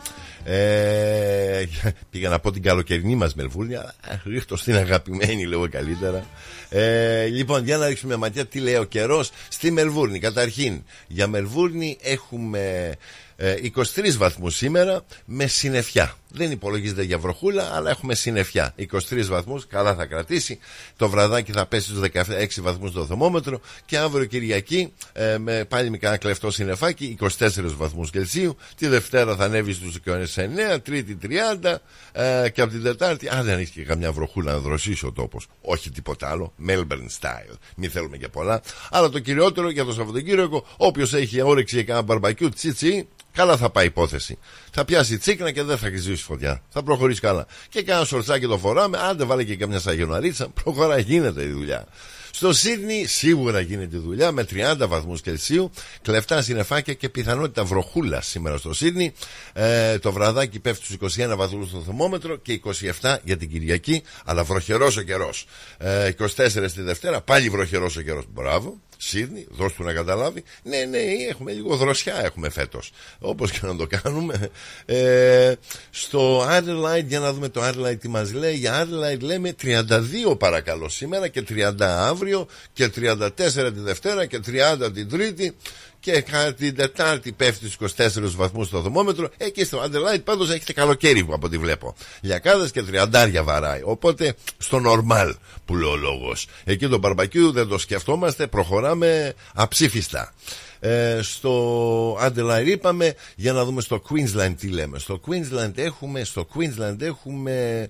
[0.45, 1.63] Ε,
[2.09, 6.25] πήγα να πω την καλοκαιρινή μας Μελβούρνη αλλά ρίχτω στην αγαπημένη λέω καλύτερα
[6.69, 11.27] ε, λοιπόν για να ρίξουμε μια ματιά τι λέει ο καιρός στη Μελβούρνη καταρχήν για
[11.27, 12.95] Μελβούρνη έχουμε
[13.37, 16.15] 23 βαθμούς σήμερα με συννεφιά.
[16.35, 18.73] Δεν υπολογίζεται για βροχούλα, αλλά έχουμε συννεφιά.
[19.09, 20.59] 23 βαθμούς, καλά θα κρατήσει.
[20.97, 25.89] Το βραδάκι θα πέσει στους 16 βαθμούς το θερμόμετρο και αύριο Κυριακή ε, με πάλι
[25.89, 28.57] μικρά κλεφτό συννεφάκι 24 βαθμούς Κελσίου.
[28.77, 31.17] Τη Δευτέρα θα ανέβει στους 29, Τρίτη
[31.63, 31.75] 30
[32.11, 35.47] ε, και από την Τετάρτη, αν δεν έχει και καμιά βροχούλα να δροσίσει ο τόπος,
[35.61, 37.57] όχι τίποτα άλλο, Melbourne style.
[37.75, 38.61] Μην θέλουμε και πολλά.
[38.91, 43.69] Αλλά το κυριότερο για το Σαββατοκύριακο, όποιος έχει όρεξη για κάνα μπαρμπακιού, τσίτσι, καλά θα
[43.69, 44.37] πάει η υπόθεση.
[44.71, 46.61] Θα πιάσει τσίκνα και δεν θα ζήσει φωτιά.
[46.69, 47.45] Θα προχωρήσει καλά.
[47.69, 51.87] Και κάνα σορτσάκι το φοράμε, αν δεν βάλει και καμιά σαγιοναρίτσα, προχωρά, γίνεται η δουλειά.
[52.35, 58.57] Στο Σίδνη σίγουρα γίνεται δουλειά με 30 βαθμούς Κελσίου, κλεφτά συννεφάκια και πιθανότητα βροχούλα σήμερα
[58.57, 59.13] στο Σίδνη.
[59.53, 62.61] Ε, το βραδάκι πέφτει στους 21 βαθμούς στο θερμόμετρο και
[63.01, 65.45] 27 για την Κυριακή, αλλά βροχερός ο καιρός.
[65.77, 68.23] Ε, 24 τη Δευτέρα, πάλι βροχερός ο καιρός.
[68.33, 68.81] Μπράβο.
[69.07, 70.43] Σίδνη, δώσ' του να καταλάβει.
[70.63, 70.97] Ναι, ναι,
[71.29, 72.91] έχουμε λίγο δροσιά έχουμε φέτος.
[73.19, 74.49] Όπως και να το κάνουμε.
[74.85, 75.53] Ε,
[75.89, 78.55] στο Adelaide, για να δούμε το Adelaide τι μας λέει.
[78.55, 83.29] Για Adelaide λέμε 32 παρακαλώ σήμερα και 30 αύριο και 34
[83.73, 85.55] τη Δευτέρα και 30 την Τρίτη
[86.03, 86.23] και
[86.57, 89.29] την Τετάρτη πέφτει στους 24 βαθμούς στο δομόμετρο.
[89.37, 91.95] Εκεί στο Adelaide πάντως έχετε καλοκαίρι από ό,τι βλέπω.
[92.21, 93.81] Λιακάδες και τριαντάρια βαράει.
[93.83, 95.33] Οπότε στο normal
[95.65, 96.47] που λέει ο λόγος.
[96.63, 100.33] Εκεί το μπαρμπακιού δεν το σκεφτόμαστε, προχωράμε αψήφιστα.
[100.79, 104.99] Ε, στο Adelaide είπαμε για να δούμε στο Queensland τι λέμε.
[104.99, 107.89] Στο Queensland έχουμε, στο Queensland έχουμε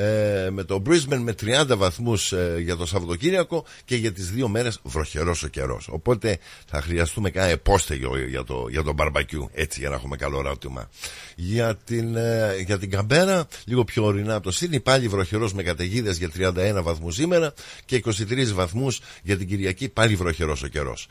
[0.00, 4.48] ε, με το Brisbane με 30 βαθμούς ε, για το Σαββατοκύριακο και για τις δύο
[4.48, 5.88] μέρες βροχερός ο καιρός.
[5.90, 10.40] Οπότε θα χρειαστούμε κάνα επόστεγιο για το, για το μπαρμπακιού έτσι για να έχουμε καλό
[10.40, 10.90] ράτημα.
[11.36, 15.62] Για την, ε, για την Καμπέρα λίγο πιο ορεινά από το Σύνη πάλι βροχερός με
[15.62, 16.30] καταιγίδες για
[16.78, 17.52] 31 βαθμούς σήμερα
[17.84, 21.08] και 23 βαθμούς για την Κυριακή πάλι βροχερός ο καιρός.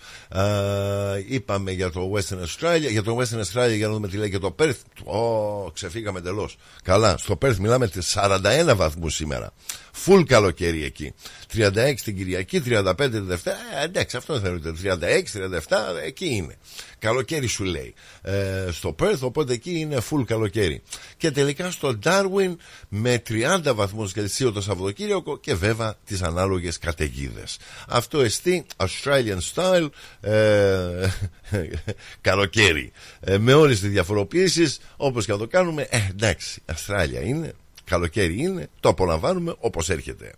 [1.27, 4.39] είπαμε για το Western Australia για το Western Australia για να δούμε τι λέει για
[4.39, 5.13] το Perth.
[5.13, 6.57] Ω, ξεφύγαμε τελώς.
[6.83, 9.53] Καλά, στο Perth μιλάμε 41 βαθμούς σήμερα.
[9.91, 11.13] Φουλ καλοκαίρι εκεί.
[11.53, 13.57] 36 την Κυριακή, 35 την Δευτέρα.
[13.81, 14.73] Ε, εντάξει, αυτό θεωρείται.
[14.83, 16.57] 36, 37, εκεί είναι.
[16.99, 17.93] Καλοκαίρι σου λέει.
[18.21, 20.81] Ε, στο Perth, οπότε εκεί είναι φουλ καλοκαίρι.
[21.17, 22.55] Και τελικά στο Darwin
[22.89, 27.57] με 30 βαθμούς Κελσίου το Σαββατοκύριακο και βέβαια τις ανάλογες καταιγίδες.
[27.87, 29.87] Αυτό εστί Australian style
[30.21, 31.07] ε,
[32.21, 32.91] καλοκαίρι.
[33.19, 37.53] Ε, με όλες τις διαφοροποιήσεις όπως και να το κάνουμε, ε, εντάξει, Αυστράλια είναι
[37.89, 40.31] καλοκαίρι είναι, το απολαμβάνουμε όπως έρχεται.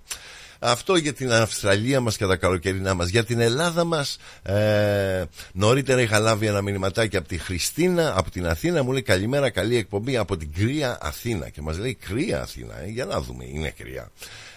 [0.63, 3.09] Αυτό για την Αυστραλία μας και τα καλοκαιρινά μας.
[3.09, 8.47] Για την Ελλάδα μας ε, νωρίτερα είχα λάβει ένα μηνυματάκι από τη Χριστίνα από την
[8.47, 8.83] Αθήνα.
[8.83, 11.49] Μου λέει καλημέρα, καλή εκπομπή από την κρύα Αθήνα.
[11.49, 12.81] Και μας λέει κρύα Αθήνα.
[12.83, 14.11] Ε, για να δούμε, είναι κρύα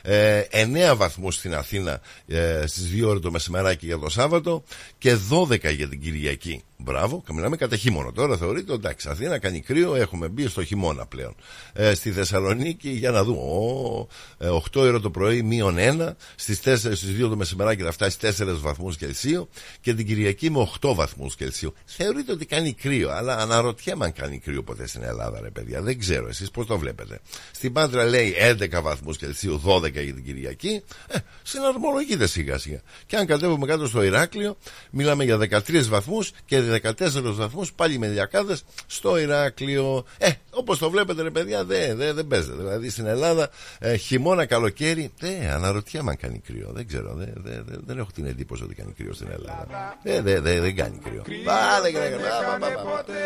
[0.07, 4.63] ε, 9 βαθμούς στην Αθήνα ε, στις 2 ώρες το μεσημεράκι για το Σάββατο
[4.99, 6.63] και 12 για την Κυριακή.
[6.77, 8.13] Μπράβο, μιλάμε κατά χειμώνα.
[8.13, 11.35] Τώρα θεωρείται εντάξει, Αθήνα κάνει κρύο, έχουμε μπει στο χειμώνα πλέον.
[11.73, 16.77] Ε, στη Θεσσαλονίκη, για να δούμε, ο, 8 ώρα το πρωί, μείον 1, στις 4
[16.77, 19.49] στις 2 το μεσημεράκι θα φτάσει 4 βαθμούς Κελσίου
[19.81, 21.75] και την Κυριακή με 8 βαθμούς Κελσίου.
[21.85, 25.83] Θεωρείται ότι κάνει κρύο, αλλά αναρωτιέμαι αν κάνει κρύο ποτέ στην Ελλάδα, ρε παιδιά.
[25.83, 27.21] Δεν ξέρω, εσείς πώς το βλέπετε.
[27.53, 32.81] Στην Πάντρα λέει 11 βαθμούς Κελσίου, 12 για την Κυριακή, ε, συναρμολογείται σιγά σιγά.
[33.07, 34.57] Και αν κατέβουμε κάτω στο Ηράκλειο,
[34.91, 40.05] μιλάμε για 13 βαθμούς και 14 βαθμούς πάλι με διακάδες στο Ηράκλειο.
[40.19, 42.57] Ε, όπως το βλέπετε, ρε παιδιά, δεν δε, δε παίζεται.
[42.57, 46.71] Δηλαδή στην Ελλάδα, ε, χειμώνα, καλοκαίρι, δεν αναρωτιέμαι αν κάνει κρύο.
[46.73, 49.97] Δεν ξέρω, δε, δε, δε, δεν έχω την εντύπωση ότι κάνει κρύο στην Ελλάδα.
[50.03, 51.23] Ε, δεν δε, δε, κάνει κρύο.
[51.45, 51.99] Πάλε και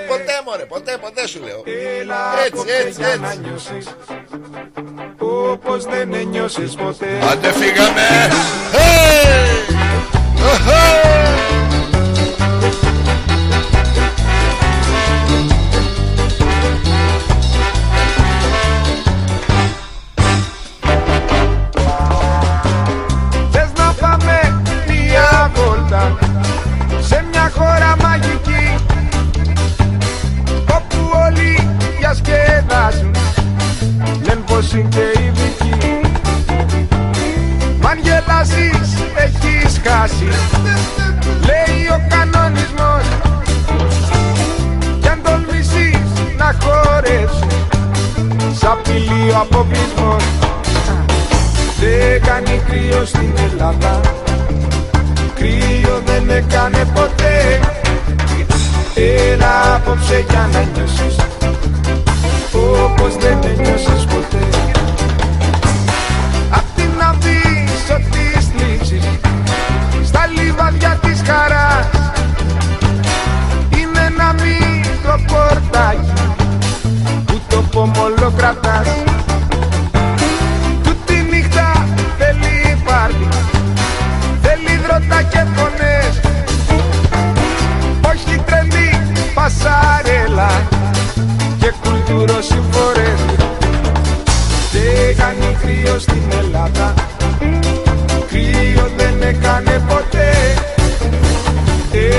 [0.09, 1.63] Ποτέ, μωρέ, ποτέ, ποτέ σου λέω.
[2.47, 3.91] Έτσι, έτσι, έτσι.
[5.19, 7.07] Όπως δεν ένιωσες ποτέ.
[7.31, 8.07] Άντε φύγαμε!
[12.61, 12.88] Θες
[25.89, 26.19] μια βόλτα
[27.01, 28.75] σε μια χώρα μαγική
[30.77, 33.17] όπου όλοι διασκεδάζουν
[34.27, 36.01] λένε πως είναι και ειδικοί
[37.81, 40.29] Μ' αν γελάσεις έχεις χάσει
[41.47, 43.05] Λέει ο κανονισμός.
[45.01, 47.47] Κι αν τολμήσεις να χορέψεις
[48.59, 50.25] Σ' απειλεί ο αποκλεισμός.
[51.81, 54.01] Δεν κάνει κρύο στην Ελλάδα
[55.39, 57.61] Κρύο δεν έκανε ποτέ.
[58.95, 61.17] Έλα απόψε για να νιώσεις
[62.85, 64.45] Όπως δεν ένιωσες ποτέ.
[66.51, 69.05] Απ' την αβύσσο της θλίψης
[70.05, 71.89] Στα λιβαδιά της χαράς.
[73.71, 76.13] Είναι ένα μικρό πορτάκι
[77.27, 79.18] Που το πομολό κρατάς
[89.49, 89.69] τρελή
[90.19, 90.69] πασαρέλα
[91.59, 93.21] Και κουλτουροσυμφορές
[94.73, 96.95] Δεν κάνει κρύο στην Ελλάδα.
[98.29, 100.33] Κρύο δεν έκανε ποτέ.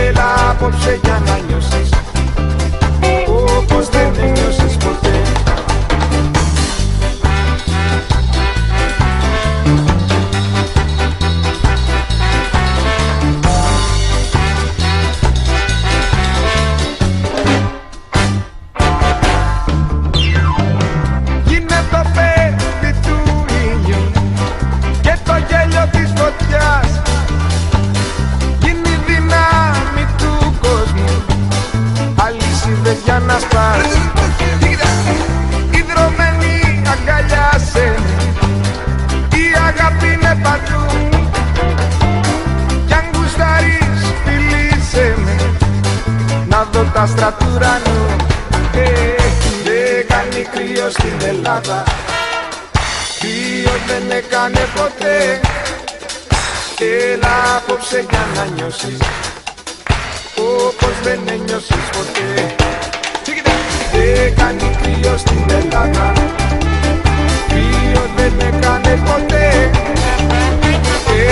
[0.07, 1.89] Έλα απόψε για να νιώσεις
[33.27, 34.09] να σπάς
[35.71, 37.95] Υδρωμένη αγκαλιάσαι
[39.31, 40.85] Η αγάπη είναι παντού.
[42.87, 45.35] Κι αν γουσταρείς φιλήσαι με.
[46.47, 48.15] Να δω τα στρατουρανού
[48.73, 49.15] ε,
[49.63, 51.83] Δεν κάνει κρύο στην Ελλάδα.
[53.19, 55.39] Κρύο δεν έκανε ποτέ.
[56.79, 58.99] Έλα απόψε για να νιώσεις.
[60.35, 62.58] Όπως δεν ένιωσες ποτέ.
[64.13, 66.13] Δεν κάνει κρύο στην Ελλάδα.
[67.47, 69.69] Κρύος δεν έκανε ποτέ.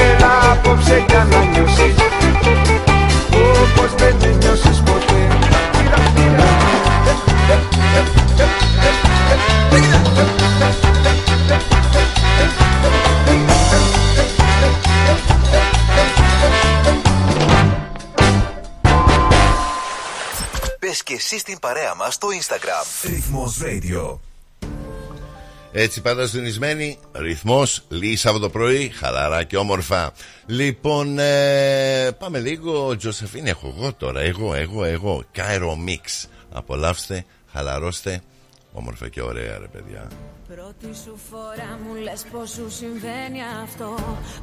[0.06, 1.96] Έλα απόψε για να νιώσεις.
[3.34, 5.28] Όπως δεν ένιωσες ποτέ
[20.88, 23.08] Μπες και εσύ στην παρέα μας στο Instagram.
[23.10, 24.18] Ρυθμός Radio.
[25.72, 30.14] Έτσι πάντα συντονισμένοι, ρυθμός, λίγη Σάββατο πρωί, χαλαρά και όμορφα.
[30.46, 36.30] Λοιπόν, ε, πάμε λίγο, Τζοσεφίν, έχω εγώ τώρα, εγώ, εγώ, εγώ, Κάιρο Μίξ.
[36.52, 38.22] Απολαύστε, χαλαρώστε,
[38.74, 40.08] όμορφα και ωραία ρε παιδιά.
[40.56, 43.90] Πρώτη σου φορά μου λες πως σου συμβαίνει αυτό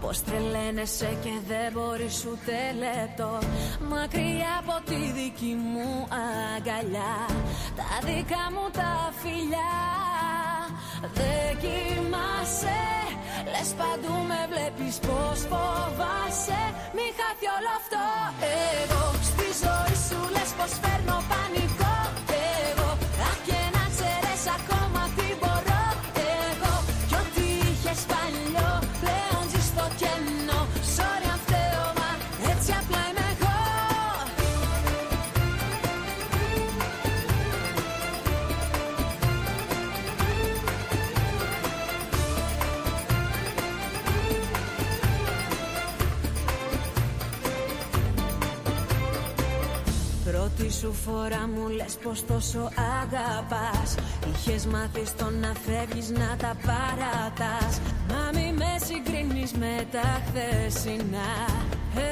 [0.01, 3.39] Πως τρελαίνεσαι και δεν μπορείς ούτε λεπτό.
[3.89, 5.91] Μακριά από τη δική μου
[6.25, 7.17] αγκαλιά
[7.79, 9.75] Τα δικά μου τα φιλιά.
[11.19, 12.83] Δεν κοιμάσαι
[13.53, 16.63] Λες παντού με βλέπεις πως φοβάσαι.
[16.97, 18.05] Μη χάθει όλο αυτό.
[18.81, 20.94] Εγώ στη ζωή σου λες πως φέρνω
[50.85, 53.95] σου φορά μου λες πως τόσο αγαπάς.
[54.31, 57.81] Είχες μάθει στο να φεύγεις να τα παρατάς.
[58.09, 61.33] Μα μη με συγκρίνεις με τα χθεσινά.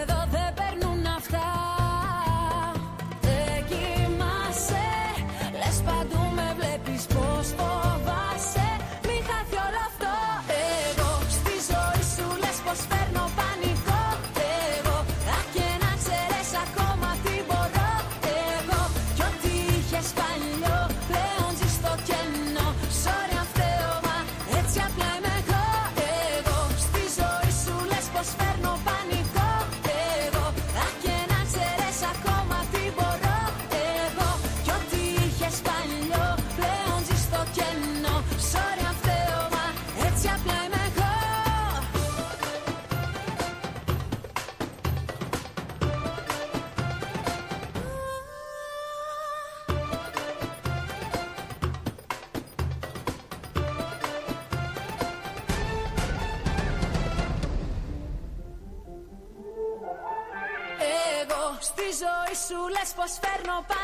[0.01, 1.49] Εδώ δεν περνούν αυτά.
[3.21, 4.89] Δεν κοιμάσαι
[5.61, 8.62] Λες παντού με βλέπεις πως φοβάσαι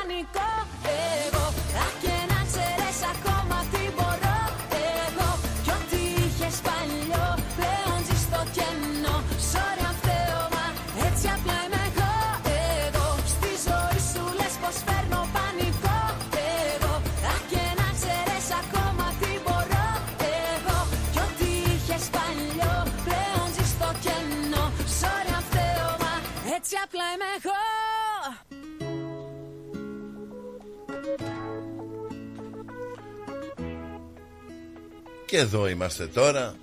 [0.09, 0.51] πανικό
[1.21, 1.45] Εγώ
[1.85, 4.39] αχ και να ξέρεις ακόμα τι μπορώ.
[4.97, 5.29] Εγώ
[5.65, 9.17] κι ό,τι είχες παλιό πλέον ζεις στο κενό.
[9.51, 10.67] Sorry αν φταίω μα
[11.07, 12.13] έτσι απλά είμαι εγώ.
[12.87, 15.99] Εγώ στη ζωή σου λες πως φέρνω πανικό.
[16.71, 16.95] Εγώ
[17.33, 19.89] αχ και να ξέρεις ακόμα τι μπορώ.
[20.47, 20.79] Εγώ
[21.13, 22.75] κι ό,τι είχες παλιό
[23.07, 24.65] πλέον ζεις στο κενό.
[25.01, 26.15] Sorry αν φταίω μα
[26.57, 27.58] έτσι απλά είμαι εγώ
[35.29, 36.55] Και εδώ είμαστε τώρα,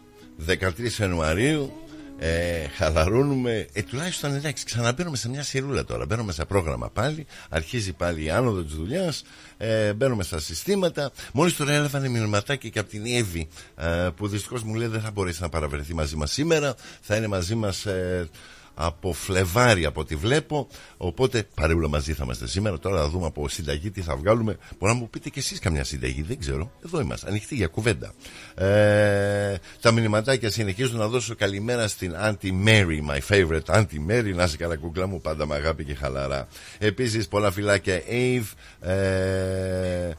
[0.47, 1.73] 13 Ιανουαρίου.
[2.17, 3.67] Ε, χαλαρώνουμε.
[3.73, 6.05] Ε, τουλάχιστον εντάξει, ξαναμπαίνουμε σε μια σειρούλα τώρα.
[6.05, 7.25] Μπαίνουμε σε πρόγραμμα πάλι.
[7.49, 9.23] Αρχίζει πάλι η άνοδο της δουλειάς.
[9.57, 11.11] Ε, μπαίνουμε στα συστήματα.
[11.33, 15.11] Μόλις τώρα έλαβαν μηνυματάκι και από την Εύη ε, που δυστυχώς μου λέει δεν θα
[15.11, 16.75] μπορέσει να παραβρεθεί μαζί μας σήμερα.
[17.01, 18.29] Θα είναι μαζί μας ε,
[18.75, 20.67] από Φλεβάρι από ό,τι βλέπω.
[20.97, 22.79] Οπότε παρεούλα μαζί θα είμαστε σήμερα.
[22.79, 24.57] Τώρα θα δούμε από συνταγή τι θα βγάλουμε.
[24.79, 26.71] Μπορεί να μου πείτε κι εσείς καμιά συνταγή, δεν ξέρω.
[26.85, 28.13] Εδώ είμαστε, ανοιχτή για κουβέντα.
[28.55, 34.33] Ε, τα μηνυματάκια συνεχίζουν να δώσω καλημέρα στην Auntie Mary, my favorite Auntie Mary.
[34.35, 36.47] Να είσαι καλά, κούκλα μου, πάντα με αγάπη και χαλαρά.
[36.77, 38.53] Επίσης, πολλά φυλάκια Ave.
[38.79, 40.15] Ε, ε,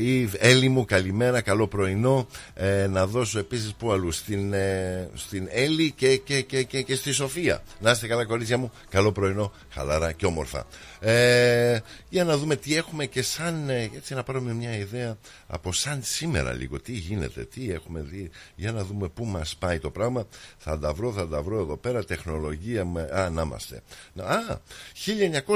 [0.00, 2.26] ή Έλλη μου καλημέρα καλό πρωινό.
[2.54, 6.94] Ε, να δώσω επίσης που αλλού στην, ε, στην Έλλη και, και, και, και, και
[6.94, 7.62] στη Σοφία.
[7.80, 8.72] Να είστε καλά κορίτσια μου.
[8.90, 10.66] Καλό πρωινό χαλαρά και όμορφα
[11.00, 11.78] ε,
[12.08, 15.16] για να δούμε τι έχουμε και σαν ε, έτσι να πάρουμε μια ιδέα
[15.46, 19.78] από σαν σήμερα λίγο τι γίνεται, τι έχουμε δει για να δούμε πού μας πάει
[19.78, 20.26] το πράγμα.
[20.58, 23.82] Θα τα βρω, θα τα βρω εδώ πέρα τεχνολογία, με, α να είμαστε.
[24.16, 24.38] Α,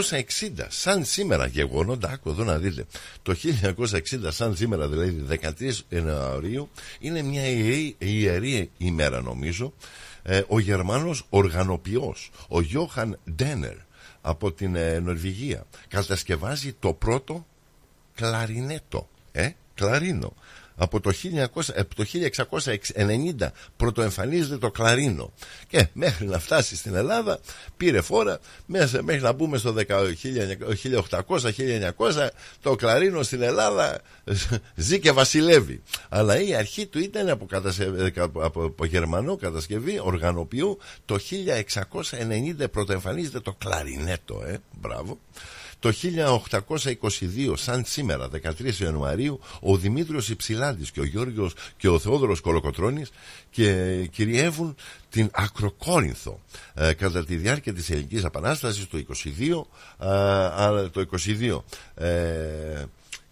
[0.01, 2.85] 1960 σαν σήμερα γεγονότα, άκου εδώ να δείτε.
[3.23, 3.37] Το
[3.77, 3.93] 1960
[4.29, 9.75] σαν σήμερα δηλαδή 13 Ιανουαρίου είναι μια ιερή, ιερή ημέρα νομίζω.
[10.23, 13.77] Ε, ο Γερμανός οργανοποιός ο Γιώχαν Ντένερ
[14.21, 15.67] από την ε, Νορβηγία.
[15.89, 17.47] Κατασκευάζει το πρώτο
[18.15, 20.33] κλαρινέτο ε, κλαρίνο
[20.83, 22.05] από το, 1900, από το
[23.37, 25.33] 1690 πρωτοεμφανίζεται το κλαρίνο.
[25.69, 27.41] Και μέχρι να φτάσει στην Ελλάδα
[27.77, 32.29] πήρε φόρα μέσα, μέχρι να μπούμε στο 1800-1900
[32.61, 34.01] το κλαρίνο στην Ελλάδα
[34.75, 35.83] ζει και βασιλεύει.
[36.09, 37.47] Αλλά η αρχή του ήταν από,
[38.35, 41.19] από, από γερμανό κατασκευή οργανοποιού το
[42.61, 45.19] 1690 πρωτοεμφανίζεται το κλαρινέτο ε, μπράβο
[45.81, 45.93] το
[46.59, 53.11] 1822, σαν σήμερα, 13 Ιανουαρίου, ο Δημήτριος Υψηλάντης και ο Γιώργος και ο Θεόδωρος Κολοκοτρώνης
[53.51, 54.77] και κυριεύουν
[55.11, 56.41] την Ακροκόρινθο
[56.75, 59.07] ε, κατά τη διάρκεια της Ελληνικής Επανάστασης το 22,
[60.85, 61.07] ε, το
[61.97, 62.85] 22 ε,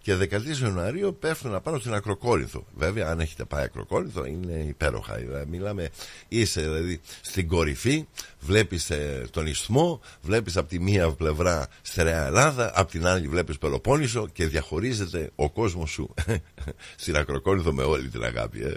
[0.09, 2.65] και 13 Ιανουαρίου πέφτουν πάνω στην Ακροκόρινθο.
[2.75, 5.17] Βέβαια, αν έχετε πάει Ακροκόρινθο, είναι υπέροχα.
[5.17, 5.89] Ε, μιλάμε,
[6.29, 8.07] είσαι δηλαδή στην κορυφή,
[8.41, 13.59] βλέπεις ε, τον ισθμό, βλέπεις από τη μία πλευρά στερεά Ελλάδα, από την άλλη βλέπεις
[13.59, 16.15] Πελοπόννησο και διαχωρίζεται ο κόσμος σου
[17.03, 18.63] στην Ακροκόρινθο με όλη την αγάπη.
[18.63, 18.75] Ε.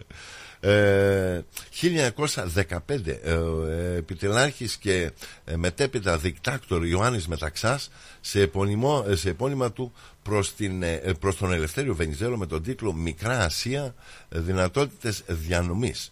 [0.63, 0.67] 1915
[2.87, 5.11] ε, ε, επιτελάρχης και
[5.45, 7.91] ε, μετέπειτα δικτάκτορ Ιωάννης Μεταξάς
[8.21, 10.83] σε, επωνυμό, σε επώνυμα του προς, την,
[11.19, 13.95] προς τον Ελευθέριο Βενιζέλο με τον τίτλο «Μικρά Ασία
[14.29, 16.11] δυνατότητες διανομής»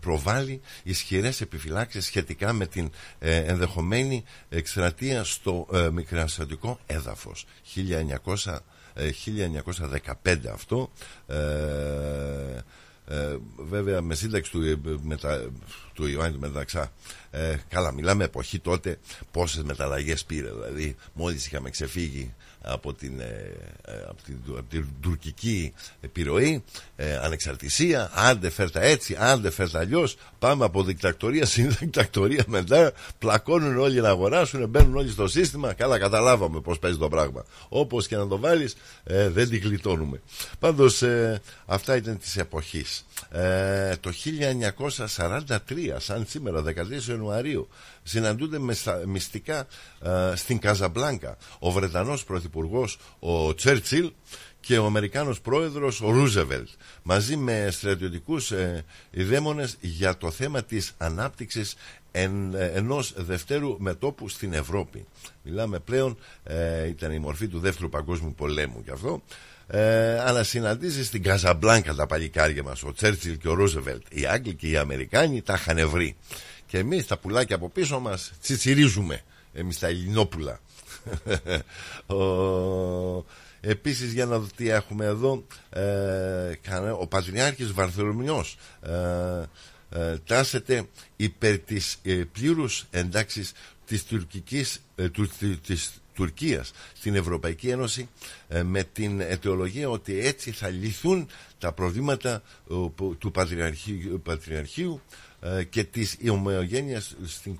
[0.00, 7.46] προβάλλει ισχυρές επιφυλάξεις σχετικά με την ενδεχομένη εκστρατεία στο μικρασιατικό έδαφος.
[8.34, 8.58] 1900
[10.24, 10.90] 1915 αυτό
[13.08, 15.50] ε, βέβαια με σύνταξη του, ε, μετα,
[15.94, 16.92] του Ιωάννη Μεταξά
[17.30, 18.98] ε, καλά μιλάμε εποχή τότε
[19.30, 22.34] πόσες μεταλλαγές πήρε δηλαδή μόλις είχαμε ξεφύγει
[22.68, 23.52] από την, ε,
[23.84, 26.64] ε, από την, από την τουρκική επιρροή,
[26.96, 30.16] ε, ανεξαρτησία, άντε φέρτα έτσι, άντε φέρτα αλλιώς.
[30.38, 32.92] Πάμε από δικτακτορία σε δικτακτορία μετά.
[33.18, 35.72] Πλακώνουν όλοι να αγοράσουν, μπαίνουν όλοι στο σύστημα.
[35.72, 37.44] Καλά, καταλάβαμε πώς παίζει το πράγμα.
[37.68, 40.20] Όπως και να το βάλεις, δεν την γλιτώνουμε.
[40.58, 41.02] Πάντως,
[41.66, 43.04] αυτά ήταν της εποχής.
[44.00, 44.12] Το
[45.06, 45.58] 1943,
[45.96, 47.68] σαν σήμερα, 13 Ιανουαρίου,
[48.02, 48.74] συναντούνται με
[49.06, 49.66] μυστικά
[50.34, 51.36] στην Καζαμπλάνκα.
[51.58, 54.12] Ο Βρετανός Πρωθυπουργός ο Τσέρτσιλ
[54.66, 56.68] και ο Αμερικάνος Πρόεδρος ο Ρούζεβελτ
[57.02, 61.74] μαζί με στρατιωτικούς ε, ιδέμονες για το θέμα της ανάπτυξης
[62.10, 65.06] εν, ε, ενός δευτέρου μετόπου στην Ευρώπη.
[65.42, 69.22] Μιλάμε πλέον, ε, ήταν η μορφή του δεύτερου παγκόσμιου πολέμου και αυτό.
[69.68, 74.54] Ε, αλλά συναντήσεις στην Καζαμπλάνκα τα παλικάρια μας ο Τσέρτσιλ και ο Ρούζεβελτ οι Άγγλοι
[74.54, 76.16] και οι Αμερικάνοι τα είχαν βρει.
[76.66, 79.22] Και εμείς τα πουλάκια από πίσω μας τσιτσιρίζουμε.
[79.52, 80.60] Εμείς τα Ελληνόπουλα.
[82.16, 83.24] Ο...
[83.60, 88.90] Επίσης για να δω τι έχουμε εδώ ε, ο Πατριάρχης Βαρθολομιός ε,
[89.90, 93.52] ε, τάσεται υπέρ της ε, πλήρους εντάξης
[93.86, 95.30] της τουρκικής ε, του,
[95.66, 98.08] της Τουρκίας στην Ευρωπαϊκή Ένωση
[98.48, 102.42] ε, με την αιτιολογία ότι έτσι θα λυθούν τα προβλήματα
[103.18, 105.00] του Πατριαρχείου, Πατριαρχείου
[105.70, 107.56] και της ομοιογένειας στην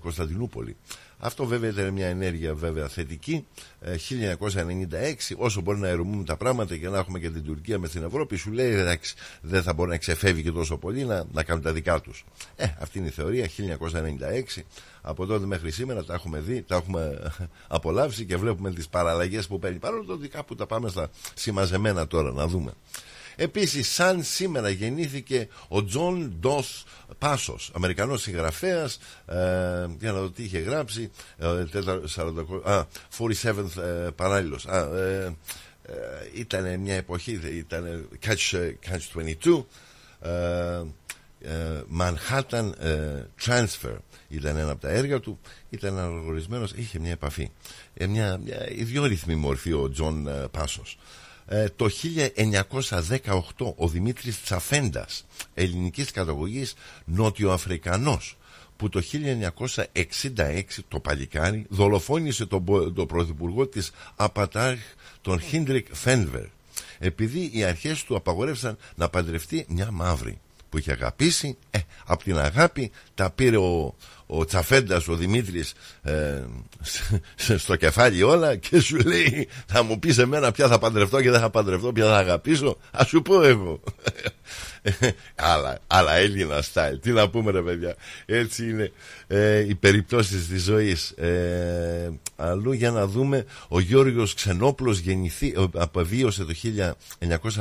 [0.00, 0.76] Κωνσταντινούπολη.
[1.18, 3.46] Αυτό βέβαια ήταν μια ενέργεια βέβαια θετική.
[3.84, 8.02] 1996, όσο μπορεί να ερεμούν τα πράγματα και να έχουμε και την Τουρκία με την
[8.02, 11.62] Ευρώπη, σου λέει εντάξει, δεν θα μπορεί να ξεφεύγει και τόσο πολύ να, να κάνουν
[11.62, 12.24] τα δικά τους.
[12.56, 13.48] Ε, αυτή είναι η θεωρία.
[14.56, 14.62] 1996,
[15.08, 17.32] από τότε μέχρι σήμερα τα έχουμε δει, τα έχουμε
[17.68, 19.78] απολαύσει και βλέπουμε τις παραλλαγές που παίρνει.
[19.78, 22.72] Παρόλο το ότι κάπου τα πάμε στα συμμαζεμένα τώρα να δούμε.
[23.36, 26.84] Επίσης σαν σήμερα γεννήθηκε ο Τζον Ντος
[27.18, 29.36] Πάσος, Αμερικανός συγγραφέας, ε,
[29.98, 31.64] για να δω τι είχε γράψει, ε,
[33.18, 34.64] 47th ε, παράλληλος.
[34.64, 35.36] Ε,
[35.82, 35.92] ε,
[36.34, 39.66] ήταν μια εποχή, ήταν Catch, Catch 22,
[40.20, 40.82] ε,
[42.00, 42.70] Manhattan
[43.44, 43.96] Transfer.
[44.28, 45.38] Ήταν ένα από τα έργα του.
[45.70, 47.50] Ήταν αναγνωρισμένος, είχε μια επαφή.
[48.08, 50.98] Μια, μια ιδιόρυθμη μορφή ο Τζον Πάσος.
[51.50, 56.74] Ε, το 1918 ο Δημήτρης Τσαφέντας ελληνικής καταγωγής
[57.04, 58.36] νότιο-αφρικανός
[58.76, 62.64] που το 1966 το παλικάρι δολοφόνησε τον,
[62.94, 64.80] τον πρωθυπουργό της Απατάρχ
[65.20, 66.44] τον Χίντρικ Φένβερ.
[66.98, 72.38] Επειδή οι αρχές του απαγορεύσαν να παντρευτεί μια μαύρη που είχε αγαπήσει ε, από την
[72.38, 73.94] αγάπη τα πήρε ο,
[74.30, 75.72] ο Τσαφέντας ο Δημήτρης
[76.02, 76.42] ε,
[77.56, 81.40] στο κεφάλι όλα και σου λέει θα μου πεις εμένα ποια θα παντρευτώ και δεν
[81.40, 83.80] θα παντρευτώ ποια θα αγαπήσω ας σου πω εγώ.
[85.34, 86.98] Άλλα, άλλα Έλληνα style.
[87.00, 87.94] Τι να πούμε ρε παιδιά.
[88.26, 88.92] Έτσι είναι
[89.26, 91.10] ε, οι περιπτώσεις της ζωής.
[91.10, 96.54] Ε, αλλού για να δούμε ο Γιώργος Ξενόπλος γεννηθεί, απεβίωσε το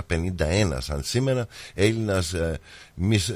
[0.08, 2.60] 1951 σαν σήμερα Έλληνας ε,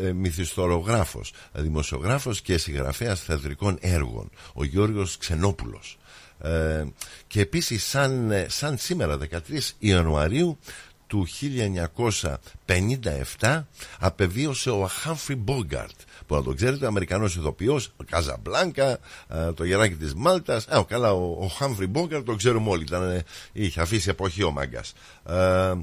[0.03, 5.97] ε, μυθιστορογράφος δημοσιογράφος και συγγραφέας θεατρικών έργων ο Γιώργος Ξενόπουλος
[6.41, 6.83] ε,
[7.27, 9.37] και επίσης σαν, ε, σαν σήμερα 13
[9.79, 10.57] Ιανουαρίου
[11.07, 11.27] του
[13.39, 13.63] 1957
[13.99, 18.97] απεβίωσε ο Χάμφρι Μπόγκαρτ που να το ξέρετε, Αμερικανός ηθοποιός, ο Καζαμπλάνκα,
[19.27, 23.23] ε, το γεράκι της Μάλτας, ε, καλά, ο, ο Χάμφρι Μπόγκαρτ το ξέρουμε όλοι, ήταν,
[23.51, 24.93] είχε αφήσει εποχή ο Μάγκας.
[25.25, 25.73] Ε,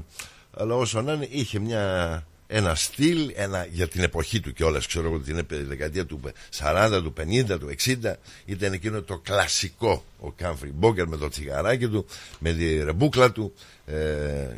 [0.57, 5.07] αλλά όσο να είναι, είχε μια ένα στυλ ένα, για την εποχή του κιόλας ξέρω
[5.07, 6.21] εγώ την δεκαετία του
[6.59, 8.13] 40, του 50, του 60
[8.45, 12.05] ήταν εκείνο το κλασικό ο Κάμφρι Μπόγκερ με το τσιγαράκι του
[12.39, 13.53] με τη ρεμπούκλα του
[13.85, 13.95] ε,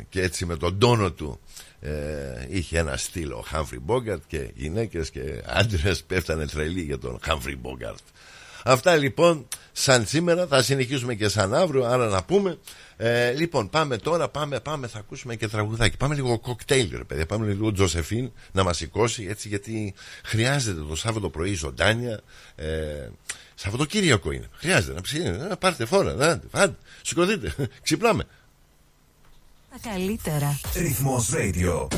[0.08, 1.40] και έτσι με τον τόνο του
[1.80, 1.90] ε,
[2.48, 7.56] είχε ένα στυλ ο Χάμφρι Μπόγκαρτ και γυναίκες και άντρες πέφτανε τρελοί για τον Χάμφρι
[7.56, 8.02] Μπόγκαρτ
[8.64, 12.58] αυτά λοιπόν σαν σήμερα θα συνεχίσουμε και σαν αύριο άρα να πούμε
[13.04, 15.96] ε, λοιπόν, πάμε τώρα, πάμε, πάμε, θα ακούσουμε και τραγουδάκι.
[15.96, 17.26] Πάμε λίγο κοκτέιλ, ρε παιδιά.
[17.26, 19.94] Πάμε λίγο Τζοσεφίν να μας σηκώσει έτσι, γιατί
[20.24, 22.20] χρειάζεται το Σάββατο πρωί ζωντάνια.
[22.54, 23.08] Ε,
[23.54, 24.48] Σαββατοκύριακο είναι.
[24.52, 25.26] Χρειάζεται να ψήνει.
[25.26, 28.24] Ε, πάρτε φόρα, άντε, άντε, σηκωθείτε, ξυπνάμε.
[29.70, 30.60] Τα καλύτερα.
[30.76, 31.88] Ρυθμός Radio.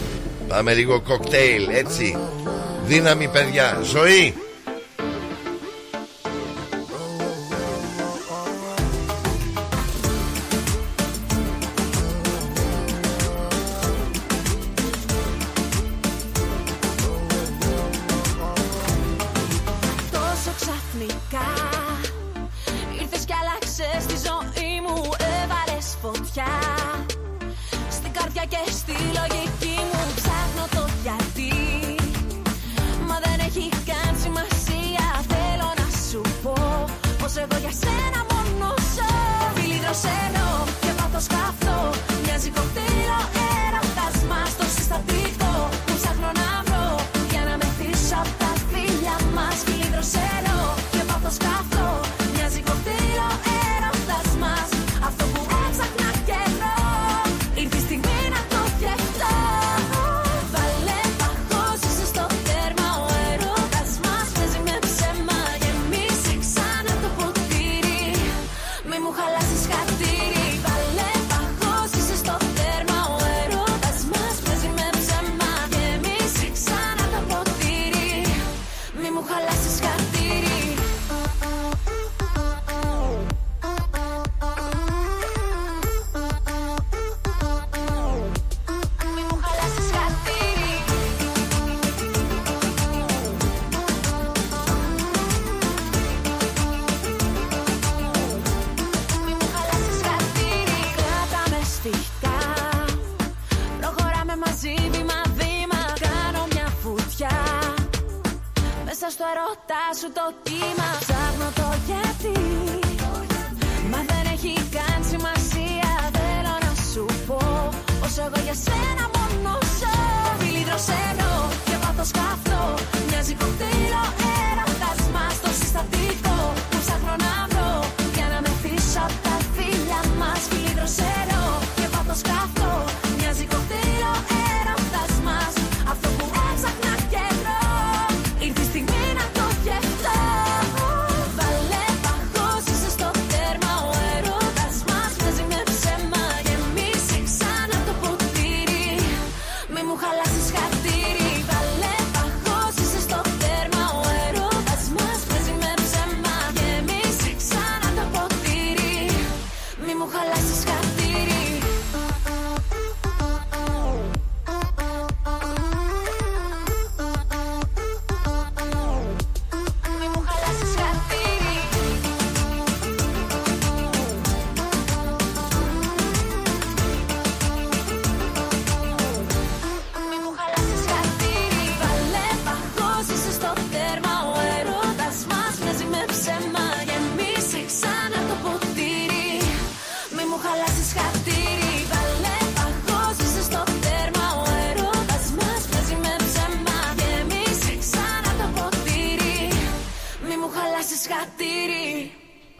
[0.49, 2.17] Πάμε λίγο κοκτέιλ, έτσι.
[2.85, 3.81] Δύναμη, παιδιά.
[3.83, 4.35] Ζωή.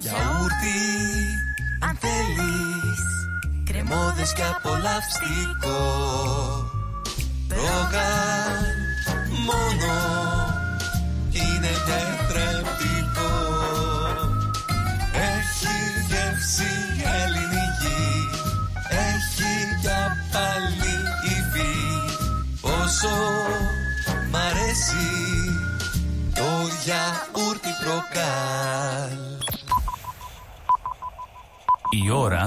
[0.00, 0.80] Γιαούρτι,
[1.88, 3.02] αν θέλεις
[3.64, 6.19] Κρεμόδες και απολαυστικό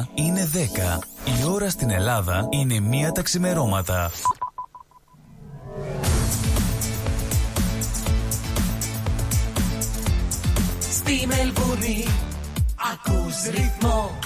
[0.03, 0.57] ώρα είναι 10.
[1.41, 4.11] Η ώρα στην Ελλάδα είναι μία τα ξημερώματα.
[10.79, 12.05] Στη Μελβούνι
[12.93, 14.19] ακούς ρυθμό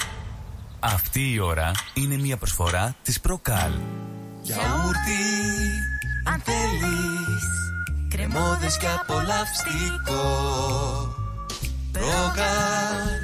[0.80, 3.72] Αυτή η ώρα είναι μία προσφορά της Προκάλ.
[4.42, 5.24] Γιαούρτι
[6.24, 7.44] αν θέλεις
[8.08, 10.22] Κρεμόδες και απολαυστικό
[11.92, 13.18] Προκάλ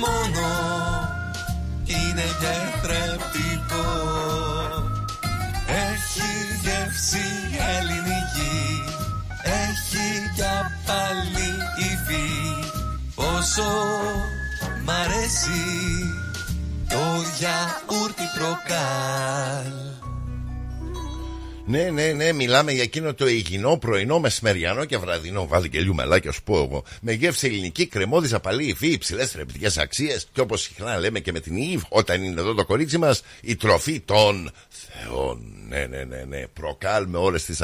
[0.00, 0.97] μόνο
[1.88, 3.88] είναι τετρεπτικό
[5.66, 6.30] Έχει
[6.62, 7.26] γεύση
[7.78, 8.84] ελληνική
[9.42, 12.28] Έχει για πάλι υφή.
[13.14, 13.70] Πόσο
[14.84, 15.64] μ' αρέσει
[16.88, 17.04] το
[17.38, 19.97] γιαούρτι προκάλ
[21.70, 25.46] Ναι, ναι, ναι, μιλάμε για εκείνο το υγιεινό πρωινό, μεσημεριανό και βραδινό.
[25.46, 26.84] Βάλει και λίγο μελάκι, ας πω εγώ.
[27.00, 30.28] Με γεύση ελληνική, κρεμόδη, απαλή υφή, υψηλές θρεπτικές αξίες.
[30.32, 33.56] Και όπως συχνά λέμε και με την Ιβ, όταν είναι εδώ το κορίτσι μας, η
[33.56, 35.58] τροφή των Θεών.
[35.68, 36.46] Ναι, ναι, ναι, ναι.
[36.46, 37.62] Προκάλ με όλες τις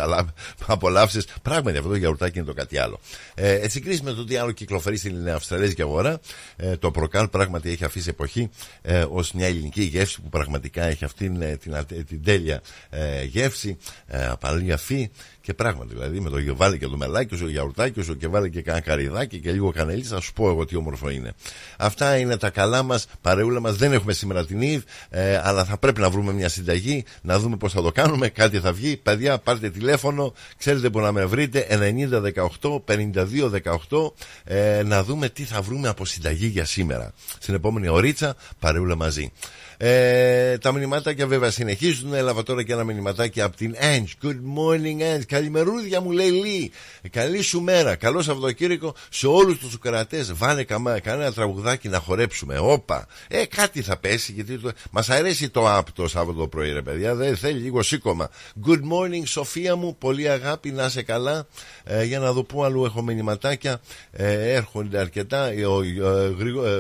[0.67, 1.27] απολαύσεις.
[1.43, 3.01] Πράγματι αυτό το γιαουρτάκι είναι το κάτι άλλο.
[3.35, 6.21] Ε, ε συγκρίση με το τι άλλο κυκλοφορεί στην Αυστραλέζικη αγορά,
[6.57, 8.51] ε, το προκάλ πράγματι έχει αφήσει εποχή
[8.83, 13.25] ε, ως μια ελληνική γεύση που πραγματικά έχει αυτήν ε, την, την, την τέλεια ε,
[13.25, 13.77] γεύση
[14.07, 15.95] ε, απαλή αφή και πράγματι.
[15.95, 19.41] Δηλαδή με το βάλει και το μελάκι σου, γιαουρτάκι σου και βάλει και κανένα καριδάκι
[19.41, 21.33] και λίγο κανελί, θα σου πω εγώ τι όμορφο είναι.
[21.79, 23.77] Αυτά είναι τα καλά μας, παρεούλα μας.
[23.77, 27.57] Δεν έχουμε σήμερα την Ιβ, ε, αλλά θα πρέπει να βρούμε μια συνταγή, να δούμε
[27.57, 28.29] πώς θα το κάνουμε.
[28.29, 28.97] Κάτι θα βγει.
[28.97, 34.13] Παιδιά, πάρτε τηλέφωνο, ξέρετε που να με βρείτε, 9018-5218,
[34.45, 37.13] ε, να δούμε τι θα βρούμε από συνταγή για σήμερα.
[37.39, 39.33] Στην επόμενη ωρίτσα, παρεούλα μαζί.
[39.77, 42.15] Ε, τα μηνυματάκια βέβαια συνεχίζουν.
[42.15, 44.27] Έλαβα τώρα και ένα μηνυματάκι από την Ange.
[44.27, 45.25] Good morning, Ange.
[45.27, 46.73] Καλημερούδια μου λέει Λί.
[47.11, 47.95] Καλή σου μέρα.
[47.97, 50.27] Καλό Σαββατοκύριακο σε όλους τους κρατέ.
[50.33, 52.59] Βάλε καμά, κανένα τραγουδάκι να χορέψουμε.
[52.59, 53.07] Όπα.
[53.29, 54.73] Ε, κάτι θα πέσει γιατί το...
[54.91, 57.15] μας αρέσει το app το Σάββατο πρωί, ρε παιδιά.
[57.15, 58.31] Δεν θέλει λίγο σήκωμα.
[58.67, 59.97] Good morning, Σοφία μου.
[59.99, 61.47] Πολύ αγάπη, να σε καλά.
[61.85, 63.81] Ε, για να δω πού αλλού έχω μηνυματάκια.
[64.11, 65.51] Ε, έρχονται αρκετά.
[65.69, 65.83] Ο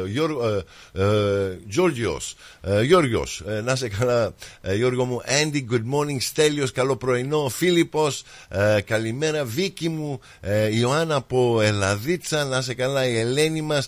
[0.07, 0.64] Γιώργο.
[2.85, 5.20] Γιώργος, ε, να σε καλά, ε, Γιώργο μου.
[5.26, 6.16] Andy, good morning.
[6.18, 7.49] Στέλιος, καλό πρωινό.
[7.49, 9.45] Φίλιππος, ε, καλημέρα.
[9.45, 10.20] Βίκη μου,
[10.70, 13.07] Ιωάννα από Ελαδίτσα, να σε καλά.
[13.07, 13.87] Η Ελένη μας,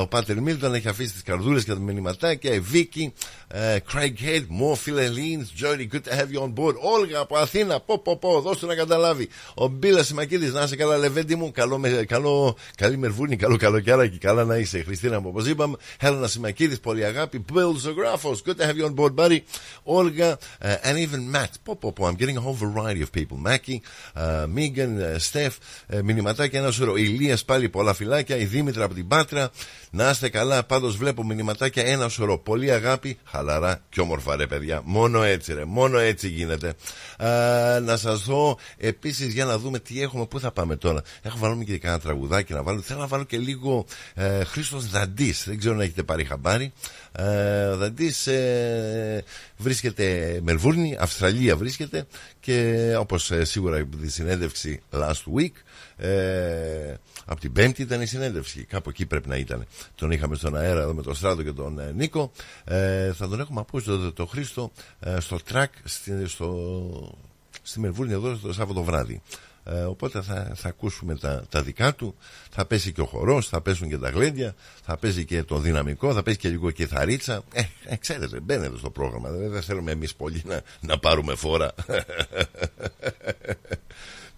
[0.00, 2.52] ο Πάτερ Μίλτον έχει αφήσει τις καρδούλες και τα μηνυματάκια.
[2.54, 3.12] Η Βίκη,
[3.50, 6.74] Craig Head, more Philhelines, Jody, good to have you on board.
[6.80, 9.28] Όλγα από Αθήνα, πω πω πω, δώστε να καταλάβει.
[9.54, 14.44] Ο Μπίλας Σιμακίδης, να σε καλά, Λεβέντι μου, καλό, καλό, καλή μερβούνι, καλό καλοκαίρι, καλά
[14.44, 14.82] να είσαι.
[14.82, 15.76] Χριστίνα μου, όπως είπαμε.
[16.00, 17.44] Χέλενα Σιμακίδης, πολύ αγάπη.
[17.54, 19.38] Bill Ζωγράφο, good to have you on board, buddy.
[19.84, 21.50] Olga, uh, and even Matt.
[21.62, 22.06] Πω, πω, πω.
[22.06, 23.36] I'm getting a whole variety of people.
[23.36, 23.80] Mackie,
[24.16, 25.56] uh, Megan, uh, Steph,
[25.96, 26.96] uh, μηνυματάκια ένα σωρό.
[26.96, 28.36] Ηλίας πάλι πολλά φυλάκια.
[28.36, 29.50] Η Δήμητρα από την Πάτρα.
[29.90, 30.64] Να είστε καλά.
[30.64, 32.38] Πάντως βλέπω μηνυματάκια ένα σωρό.
[32.38, 34.80] Πολύ αγάπη, χαλαρά και όμορφα ρε παιδιά.
[34.84, 35.64] Μόνο έτσι ρε.
[35.64, 36.74] Μόνο έτσι γίνεται.
[37.18, 40.26] Uh, να σας δω επίσης για να δούμε τι έχουμε.
[40.26, 41.02] Πού θα πάμε τώρα.
[41.22, 42.80] Έχω βάλει και κανένα τραγουδάκι να βάλω.
[42.80, 43.86] Θέλω να βάλω και λίγο
[44.16, 45.44] uh, Χρήστος Δαντής.
[45.46, 46.72] Δεν ξέρω αν έχετε πάρει χαμπάρι.
[47.12, 49.24] Ε, ο Δαντής ε,
[49.56, 52.06] βρίσκεται Μελβούρνη, Αυστραλία βρίσκεται
[52.40, 55.52] και όπως ε, σίγουρα τη συνέντευξη last week
[55.98, 56.94] ε,
[57.24, 58.64] από την Πέμπτη ήταν η συνέντευξη.
[58.64, 59.66] Κάπου εκεί πρέπει να ήταν.
[59.94, 62.30] Τον είχαμε στον αέρα εδώ με τον Στράτο και τον ε, Νίκο.
[62.64, 64.72] Ε, θα τον έχουμε ακούσει τον το Χρήστο
[65.18, 67.16] στο track στη, στο,
[67.62, 69.22] στη Μελβούρνη εδώ το Σάββατο βράδυ.
[69.70, 72.14] Ε, οπότε θα, θα ακούσουμε τα, τα δικά του.
[72.50, 76.12] Θα πέσει και ο χορός, θα πέσουν και τα γλέντια, θα πέσει και το δυναμικό,
[76.12, 77.42] θα πέσει και λίγο κιθαρίτσα.
[77.52, 79.30] Ε, ε ξέρετε, μπαίνετε στο πρόγραμμα.
[79.30, 81.74] Δεν, δεν θέλουμε εμείς πολύ να, να πάρουμε φόρα.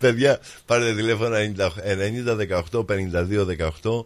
[0.00, 2.36] Παιδιά, πάρετε τηλέφωνο 90
[2.70, 3.46] 18 52
[3.82, 4.04] 18.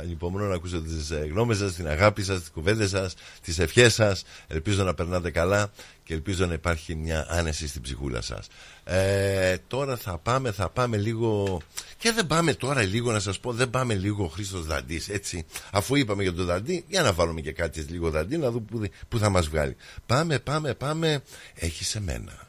[0.00, 4.24] Ανυπομονώ να ακούσω τις γνώμες σας, την αγάπη σας, τις κουβέντες σας, τις ευχές σας.
[4.46, 5.70] Ελπίζω να περνάτε καλά
[6.04, 8.46] και ελπίζω να υπάρχει μια άνεση στην ψυχούλα σας.
[8.84, 11.60] Ε, τώρα θα πάμε, θα πάμε λίγο.
[11.98, 15.46] Και δεν πάμε τώρα λίγο να σας πω, δεν πάμε λίγο ο Χρήστος Δαντής, έτσι.
[15.72, 18.82] Αφού είπαμε για τον Δαντή, για να βάλουμε και κάτι λίγο Δαντή, να δούμε που,
[19.08, 19.76] που θα μας βγάλει.
[20.06, 21.22] Πάμε, πάμε, πάμε.
[21.54, 22.43] Έχει σε μένα.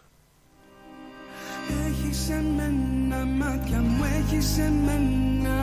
[1.88, 5.58] Έχεις σε μένα, μάτια μου έχεις σε μένα.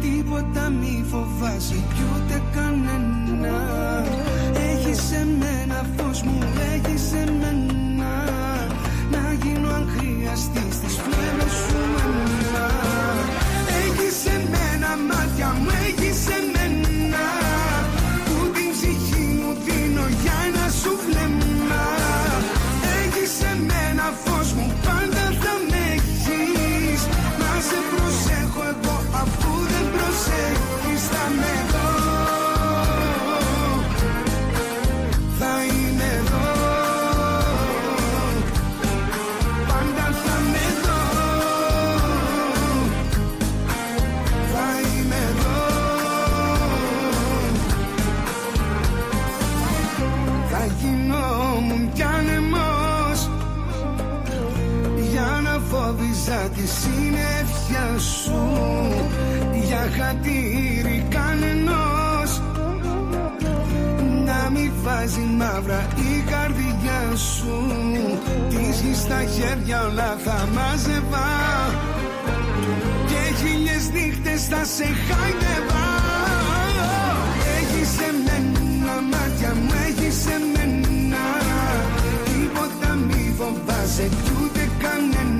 [0.00, 3.56] Τίποτα μη φοβάσαι κι ούτε κανένα.
[4.70, 6.38] Έχεις σε μένα, φως μου
[6.74, 8.12] έχεις σε μένα.
[9.12, 12.66] Να γίνω αν χρειαστείς στις φλέβες σου εμένα.
[13.82, 17.24] Έχεις σε μένα, μάτια μου έχεις σε μένα.
[18.26, 21.84] Που την ψυχή μου δίνω για ένα σου βλέμμα.
[23.00, 24.68] Έχεις σε μένα, φως μου
[29.22, 31.90] αφού δεν προσέχεις Θα με εδώ.
[35.38, 36.48] Θα είμαι εδώ.
[39.68, 41.00] Πάντα θα με εδώ.
[44.52, 45.60] Θα είμαι εδώ.
[50.50, 53.30] Θα γινόμουν κι άνεμος.
[55.10, 56.66] Για να φόβηζα τη
[57.78, 58.40] συνέφια σου
[59.66, 62.42] Για χατήρι κανενός.
[64.24, 67.72] Να μη βάζει μαύρα η καρδιά σου
[68.48, 71.28] Της γης στα χέρια όλα θα μάζευα
[73.06, 75.86] Και χίλιες νύχτες θα σε χάιδευα
[77.58, 81.26] Έχεις εμένα μάτια μου έχεις εμένα
[82.24, 85.37] Τίποτα μη φοβάσαι κι ούτε κανένα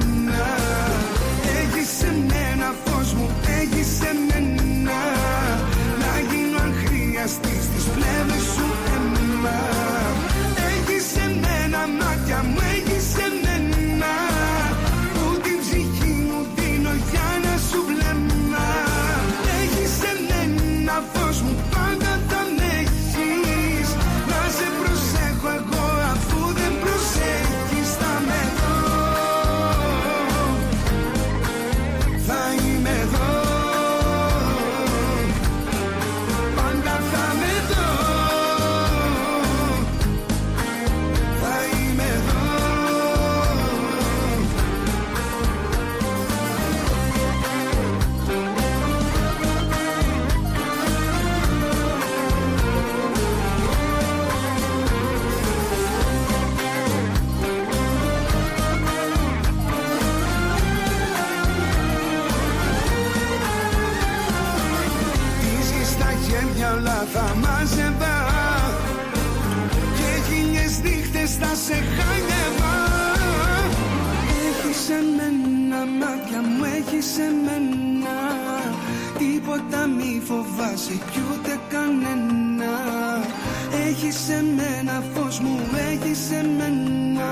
[84.01, 85.59] Έχεις εμένα φως μου
[85.91, 87.31] έχεις εμένα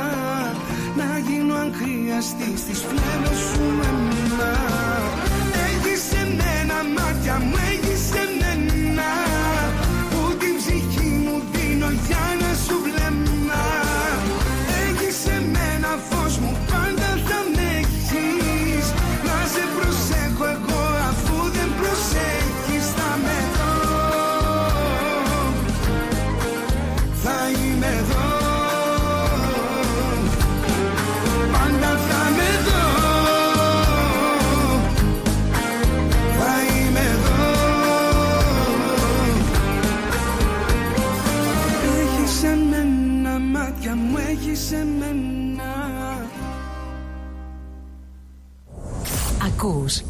[0.97, 4.51] Να γίνω αν χρειαστεί στις φλέβες σου εμένα.
[5.67, 7.57] Έχεις εμένα μάτια μου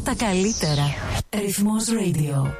[0.07, 0.93] τα καλύτερα.
[1.41, 2.51] Ρυθμός Radio.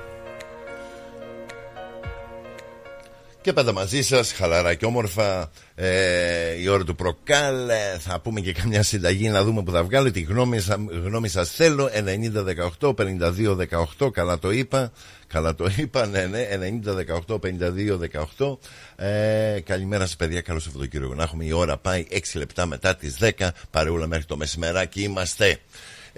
[3.41, 5.51] Και πάντα μαζί σας, χαλαρά και όμορφα.
[5.75, 7.69] Ε, η ώρα του προκάλ.
[7.69, 10.11] ε, Θα πούμε και καμιά συνταγή να δούμε που θα βγάλω.
[10.11, 11.89] Τη γνώμη, σα- γνώμη σας θέλω.
[11.93, 14.11] 90-18, 52-18.
[14.11, 14.91] Καλά το είπα.
[15.27, 16.47] Καλά το είπα, ναι, ναι.
[16.51, 18.59] 90-18, 52-18.
[18.95, 20.41] Ε, καλημέρα σας, παιδιά.
[20.41, 21.45] Καλό Σαββατοκύριακο να έχουμε.
[21.45, 23.51] Η ώρα πάει 6 λεπτά μετά τις 10.
[23.71, 25.59] Παρεούλα μέχρι το μεσημεράκι είμαστε.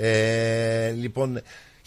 [0.02, 1.42] Ε, λοιπόν,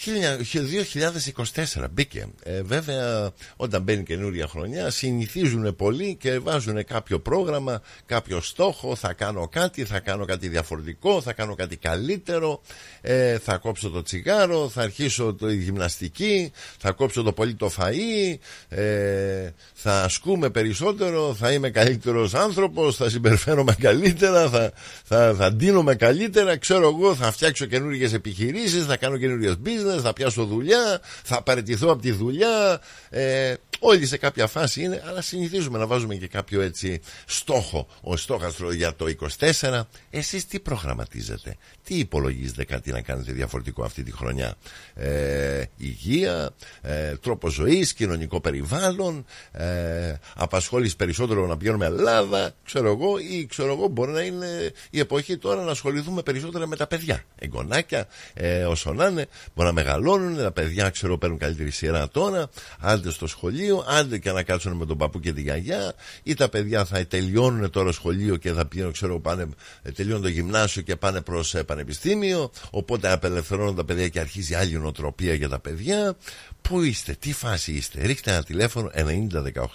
[0.04, 2.26] 2024 μπήκε.
[2.42, 8.96] Ε, βέβαια, όταν μπαίνει καινούρια χρονιά, συνηθίζουν πολύ και βάζουν κάποιο πρόγραμμα, κάποιο στόχο.
[8.96, 12.60] Θα κάνω κάτι, θα κάνω κάτι διαφορετικό, θα κάνω κάτι καλύτερο.
[13.02, 18.38] Ε, θα κόψω το τσιγάρο, θα αρχίσω το γυμναστική, θα κόψω το πολύ το φαΐ,
[18.68, 24.72] ε, θα ασκούμε περισσότερο, θα είμαι καλύτερος άνθρωπος, θα συμπεριφέρομαι καλύτερα, θα,
[25.04, 30.12] θα, θα ντύνομαι καλύτερα, ξέρω εγώ, θα φτιάξω καινούργιες επιχειρήσεις, θα κάνω καινούργιες business, θα
[30.12, 32.80] πιάσω δουλειά, θα παραιτηθώ από τη δουλειά.
[33.10, 37.86] Ε, όλοι σε κάποια φάση είναι, αλλά συνηθίζουμε να βάζουμε και κάποιο έτσι στόχο.
[38.00, 39.06] Ο στόχαστρος για το
[39.38, 39.80] 24.
[40.10, 44.54] Εσείς τι προγραμματίζετε, τι υπολογίζετε κάτι να κάνετε διαφορετικό αυτή τη χρονιά.
[44.94, 46.50] Ε, υγεία,
[46.82, 53.72] ε, τρόπο ζωής, κοινωνικό περιβάλλον, ε, απασχόληση περισσότερο να πηγαίνουμε Ελλάδα, ξέρω εγώ, ή ξέρω
[53.72, 57.22] εγώ μπορεί να είναι η εποχή τώρα να ασχοληθούμε περισσότερα με τα παιδιά.
[57.38, 62.48] Εγγονάκια, ε, όσο να είναι, μπορεί να μεγαλώνουν, τα παιδιά ξέρω παίρνουν καλύτερη σειρά τώρα,
[62.80, 66.48] άντε στο σχολείο, άντε και να κάτσουν με τον παππού και τη γιαγιά, ή τα
[66.48, 69.48] παιδιά θα τελειώνουν τώρα σχολείο και θα πηγαίνουν, ξέρω, πάνε,
[69.82, 72.50] ε, τελειώνουν το γυμνάσιο και πάνε προς ε, πανεπιστήμιο,
[72.82, 76.16] οπότε απελευθερώνουν τα παιδιά και αρχίζει άλλη νοοτροπία για τα παιδιά.
[76.62, 78.90] Πού είστε, τι φάση είστε, ρίχτε ένα τηλέφωνο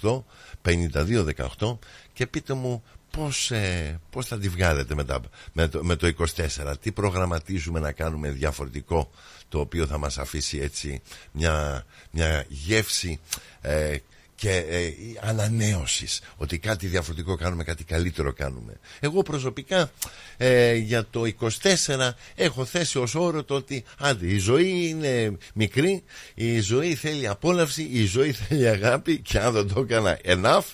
[0.01, 0.23] 9018
[0.61, 1.77] 5218
[2.13, 5.05] και πείτε μου πώς, ε, πώς θα τη βγάλετε με,
[5.53, 9.09] με, το, με το 24 τι προγραμματίζουμε να κάνουμε διαφορετικό
[9.49, 11.01] το οποίο θα μας αφήσει έτσι
[11.31, 13.19] μια, μια γεύση
[13.61, 13.97] ε,
[14.37, 18.79] και ε, ανανέωσης ότι κάτι διαφορετικό κάνουμε, κάτι καλύτερο κάνουμε.
[18.99, 19.91] Εγώ προσωπικά
[20.37, 26.03] ε, για το 24 έχω θέσει ως όρο το ότι άντε, η ζωή είναι μικρή,
[26.33, 30.65] η ζωή θέλει απόλαυση, η ζωή θέλει αγάπη και αν δεν το έκανα enough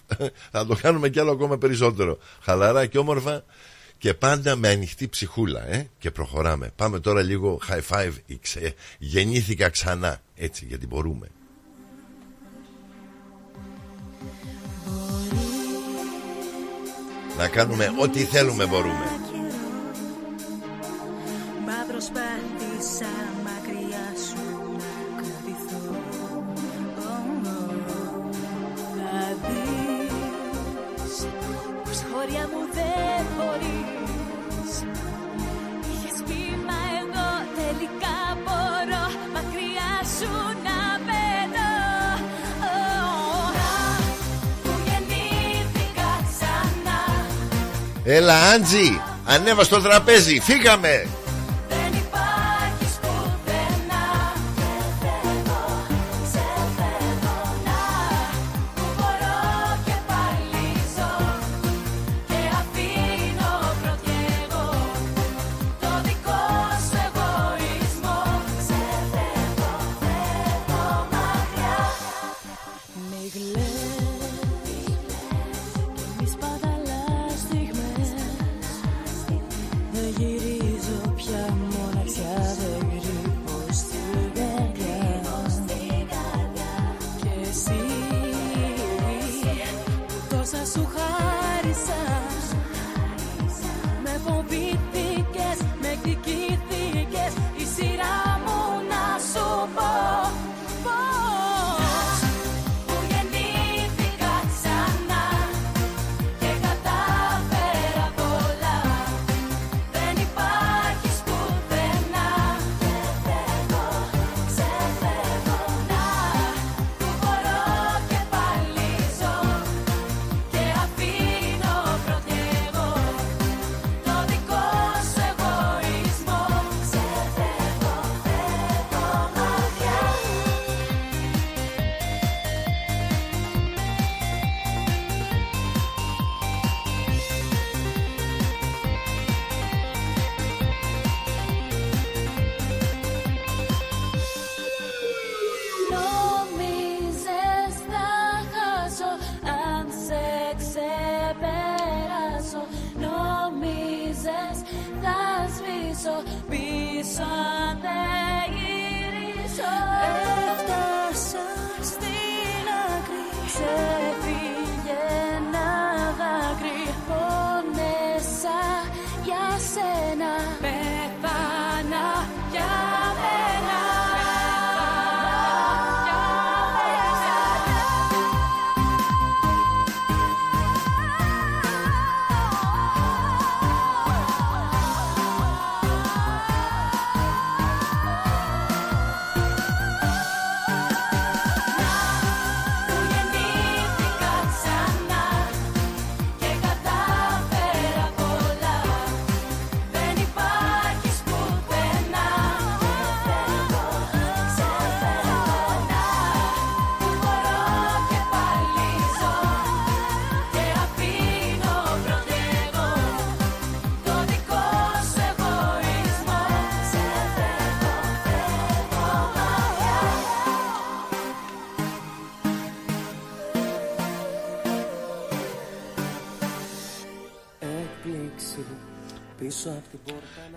[0.51, 2.17] θα το κάνουμε κι άλλο ακόμα περισσότερο.
[2.41, 3.43] Χαλαρά και όμορφα
[3.97, 6.71] και πάντα με ανοιχτή ψυχούλα ε; και προχωράμε.
[6.75, 8.11] Πάμε τώρα λίγο high five,
[8.97, 11.27] γεννήθηκα ξανά έτσι γιατί μπορούμε.
[17.37, 19.05] Να κάνουμε ό,τι θέλουμε μπορούμε.
[21.65, 21.85] Μα
[48.05, 51.07] Έλα Άντζη, ανέβα στο τραπέζι, φύγαμε.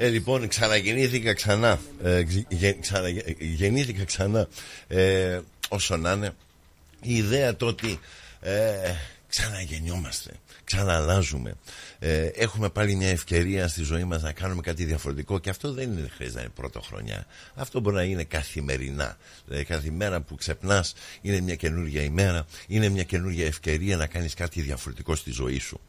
[0.06, 1.80] Ε, λοιπόν, ξαναγεννήθηκα ξανά.
[2.02, 4.48] Ε, γε, ξαναγεννήθηκα ξανά.
[4.88, 6.34] Ε, όσο να είναι,
[7.02, 8.00] η ιδέα το ότι
[8.40, 8.94] ε,
[9.28, 10.30] ξαναγεννιόμαστε,
[10.64, 11.54] ξαναλάζουμε.
[11.98, 15.92] Ε, έχουμε πάλι μια ευκαιρία στη ζωή μας να κάνουμε κάτι διαφορετικό και αυτό δεν
[15.92, 17.26] είναι χρειάζεται να είναι πρώτο χρονιά.
[17.54, 19.16] Αυτό μπορεί να είναι καθημερινά.
[19.46, 24.34] Δηλαδή, κάθε μέρα που ξεπνάς είναι μια καινούργια ημέρα, είναι μια καινούργια ευκαιρία να κάνεις
[24.34, 25.80] κάτι διαφορετικό στη ζωή σου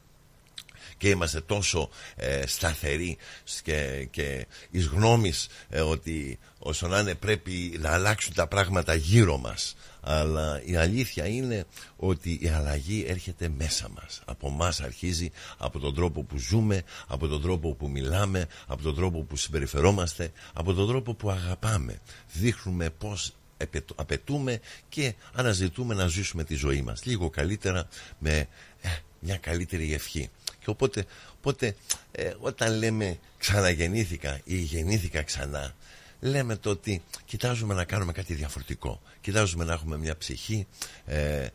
[0.97, 3.17] και είμαστε τόσο ε, σταθεροί
[3.63, 9.37] και, και εις γνώμης ε, ότι όσο να είναι πρέπει να αλλάξουν τα πράγματα γύρω
[9.37, 9.75] μας.
[10.01, 14.21] Αλλά η αλήθεια είναι ότι η αλλαγή έρχεται μέσα μας.
[14.25, 18.95] Από μας αρχίζει από τον τρόπο που ζούμε από τον τρόπο που μιλάμε από τον
[18.95, 21.99] τρόπο που συμπεριφερόμαστε από τον τρόπο που αγαπάμε.
[22.33, 23.33] Δείχνουμε πως
[23.95, 27.05] απαιτούμε και αναζητούμε να ζήσουμε τη ζωή μας.
[27.05, 27.87] Λίγο καλύτερα
[28.19, 28.47] με
[28.81, 28.89] ε,
[29.19, 30.29] μια καλύτερη ευχή
[30.67, 31.05] και οπότε,
[31.37, 31.75] οπότε
[32.11, 35.75] ε, όταν λέμε ξαναγεννήθηκα ή γεννήθηκα ξανά,
[36.19, 39.01] λέμε το ότι κοιτάζουμε να κάνουμε κάτι διαφορετικό.
[39.21, 40.67] Κοιτάζουμε να έχουμε μια ψυχή
[41.05, 41.47] ε,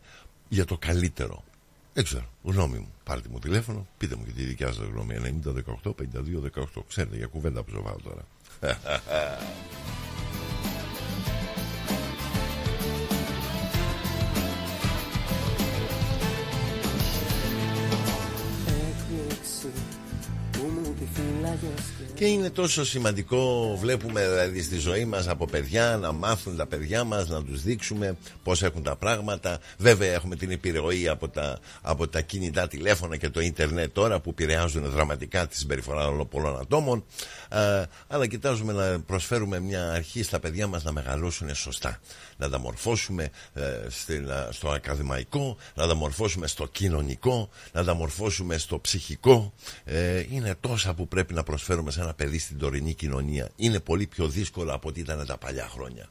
[0.49, 1.43] για το καλύτερο.
[1.93, 2.93] Δεν ξέρω, γνώμη μου.
[3.03, 5.41] Πάρτε μου τηλέφωνο, πείτε μου και τη δικιά σας γνώμη.
[5.43, 5.53] 90
[5.83, 5.95] 18 52
[6.55, 6.63] 18.
[6.87, 8.25] Ξέρετε για κουβέντα που ζωβάω τώρα.
[22.23, 27.03] Και είναι τόσο σημαντικό, βλέπουμε δηλαδή στη ζωή μας από παιδιά να μάθουν τα παιδιά
[27.03, 29.59] μας, να τους δείξουμε πώς έχουν τα πράγματα.
[29.77, 34.29] Βέβαια έχουμε την επιρροή από τα, από τα κινητά τηλέφωνα και το ίντερνετ τώρα που
[34.29, 37.03] επηρεάζουν δραματικά τη συμπεριφορά όλων πολλών ατόμων.
[37.49, 41.99] Α, αλλά κοιτάζουμε να προσφέρουμε μια αρχή στα παιδιά μας να μεγαλώσουν σωστά.
[42.43, 43.61] Να τα μορφώσουμε ε,
[44.49, 49.53] στο ακαδημαϊκό, να τα μορφώσουμε στο κοινωνικό, να τα μορφώσουμε στο ψυχικό.
[49.83, 53.49] Ε, είναι τόσα που πρέπει να προσφέρουμε σε ένα παιδί στην τωρινή κοινωνία.
[53.55, 56.09] Είναι πολύ πιο δύσκολο από ό,τι ήταν τα παλιά χρόνια.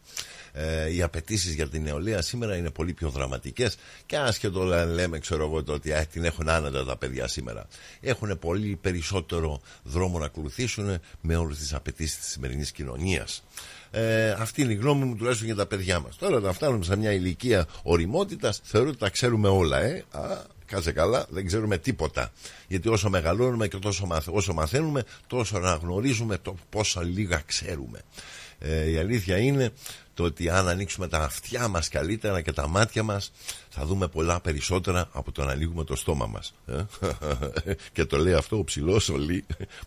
[0.54, 3.76] Ε, οι απαιτήσεις για την νεολαία σήμερα είναι πολύ πιο δραματικές
[4.06, 7.66] και άσχετο λέμε, ξέρω εγώ, το ότι α, την έχουν άνετα τα παιδιά σήμερα.
[8.00, 13.42] Έχουν πολύ περισσότερο δρόμο να ακολουθήσουν με όλες τις απαιτήσεις της σημερινής κοινωνίας.
[13.94, 16.16] Ε, αυτή είναι η γνώμη μου τουλάχιστον για τα παιδιά μας.
[16.16, 20.04] Τώρα, όταν φτάνουμε σε μια ηλικία οριμότητας, θεωρώ ότι τα ξέρουμε όλα, ε.
[20.10, 20.20] Α,
[20.72, 22.32] Κάτσε καλά, δεν ξέρουμε τίποτα.
[22.68, 28.00] Γιατί όσο μεγαλώνουμε και τόσο όσο μαθαίνουμε, τόσο αναγνωρίζουμε το πόσα λίγα ξέρουμε.
[28.58, 29.72] Ε, η αλήθεια είναι
[30.14, 33.32] το ότι αν ανοίξουμε τα αυτιά μας καλύτερα και τα μάτια μας
[33.68, 36.84] θα δούμε πολλά περισσότερα από το να ανοίγουμε το στόμα μας ε;
[37.92, 39.16] και το λέει αυτό ο ψηλός ο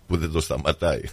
[0.08, 1.02] που δεν το σταματάει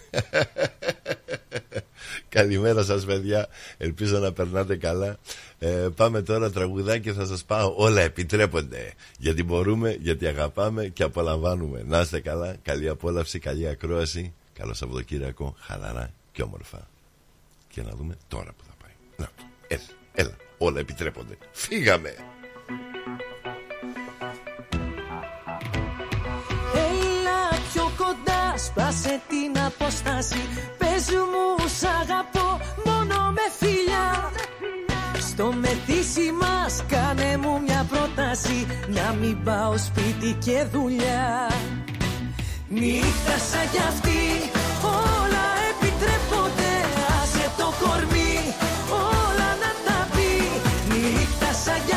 [2.33, 3.47] Καλημέρα σας παιδιά.
[3.79, 5.17] Ελπίζω να περνάτε καλά.
[5.59, 7.75] Ε, Πάμε τώρα τραγουδάκι Θα σας πάω.
[7.77, 8.93] Όλα επιτρέπονται.
[9.19, 11.83] Γιατί μπορούμε, γιατί αγαπάμε Και απολαμβάνουμε.
[11.87, 14.33] Να είστε καλά, καλή απόλαυση, καλή ακρόαση.
[14.59, 16.89] Καλό Σαββατοκύριακο, χαλαρά και όμορφα.
[17.69, 18.93] Και να δούμε τώρα που θα πάει.
[19.17, 19.29] Να,
[19.69, 21.37] έλα, έλα, όλα επιτρέπονται.
[21.53, 22.15] Φύγαμε!
[26.75, 30.41] Έλα πιο κοντά, σπάσε την απόσταση
[31.07, 32.49] Πες μου σ' αγαπώ
[32.87, 34.09] μόνο με φιλιά.
[35.29, 41.51] Στο μετήσι μας κάνε μου μια πρόταση Να μην πάω σπίτι και δουλειά.
[42.69, 44.23] Νύχτα σαν κι αυτή
[44.83, 46.73] όλα επιτρέπονται
[47.21, 48.35] Άσε το κορμί
[49.15, 50.31] όλα να τα πει.
[50.93, 51.97] Νύχτα σαν κι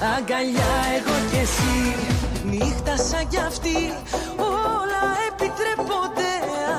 [0.00, 1.96] αγκαλιά εγώ και εσύ.
[2.44, 3.92] Νύχτα σαν κι αυτή.
[4.36, 6.30] Όλα επιτρέπονται.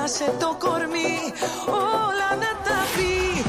[0.04, 1.14] Άσε το κορμί.
[1.66, 3.42] Όλα να τα πει.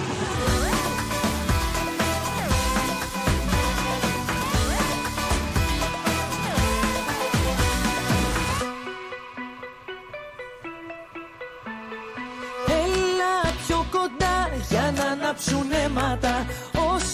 [12.67, 16.45] Έλα πιο κοντά για να ανάψουν αίματα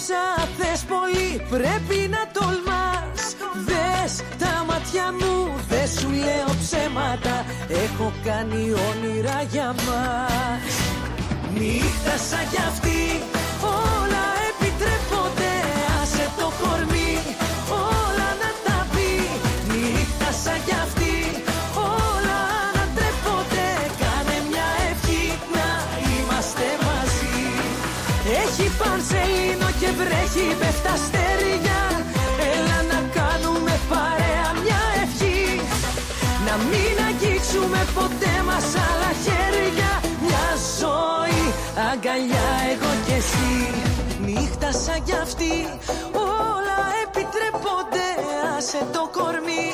[0.08, 3.20] Όσα θες πολύ πρέπει να τολμάς.
[3.68, 5.34] Δες τα μάτια μου
[5.68, 7.36] δεν σου λέω ψέματα.
[7.84, 10.74] Έχω κάνει όνειρα για μας.
[11.54, 13.02] Νύχτα σαν κι αυτή
[13.62, 15.52] όλα επιτρέπονται.
[16.02, 17.12] Άσε το κορμί
[17.70, 19.10] όλα να τα πει.
[19.70, 20.95] Νύχτα σαν κι αυτή
[29.98, 31.82] βρέχει, πέφτα στεριά.
[32.54, 35.44] Έλα να κάνουμε παρέα μια ευχή.
[36.46, 39.90] Να μην αγγίξουμε ποτέ μας άλλα χέρια.
[40.24, 40.46] Μια
[40.80, 41.42] ζωή,
[41.90, 43.54] αγκαλιά εγώ και εσύ.
[44.26, 45.54] Νύχτα σαν κι αυτή,
[46.12, 48.08] όλα επιτρέπονται.
[48.56, 49.68] Άσε το κορμί,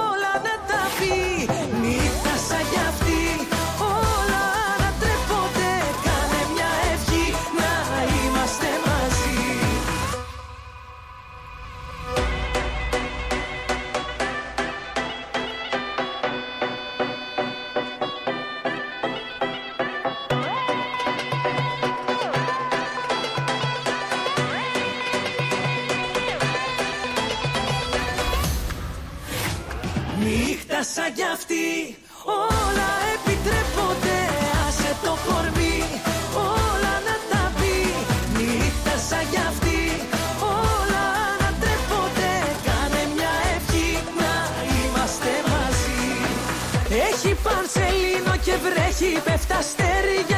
[0.00, 0.32] όλα
[31.36, 31.68] αυτή.
[32.24, 34.18] Όλα επιτρέπονται
[34.66, 35.78] Άσε το κορμί.
[36.54, 37.76] Όλα να τα πει
[38.36, 39.80] Νύχτα σαν κι αυτή.
[40.68, 42.32] Όλα ανατρέπονται
[42.66, 43.90] Κάνε μια ευχή
[44.20, 44.32] να
[44.76, 46.04] είμαστε μαζί.
[47.08, 50.35] Έχει πανσελίνο και βρέχει πέφτα αστέρια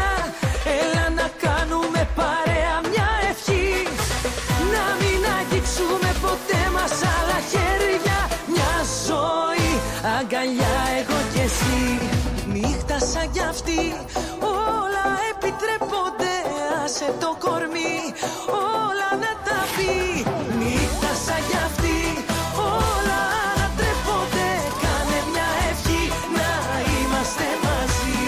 [17.00, 17.96] Άσε το κορμί
[18.50, 20.24] όλα να τα πει
[20.58, 21.98] Νύχτα σαν κι αυτή
[22.54, 23.20] όλα
[23.52, 24.48] ανατρέπονται
[24.82, 26.02] Κάνε μια ευχή
[26.36, 26.50] να
[26.98, 28.20] είμαστε μαζί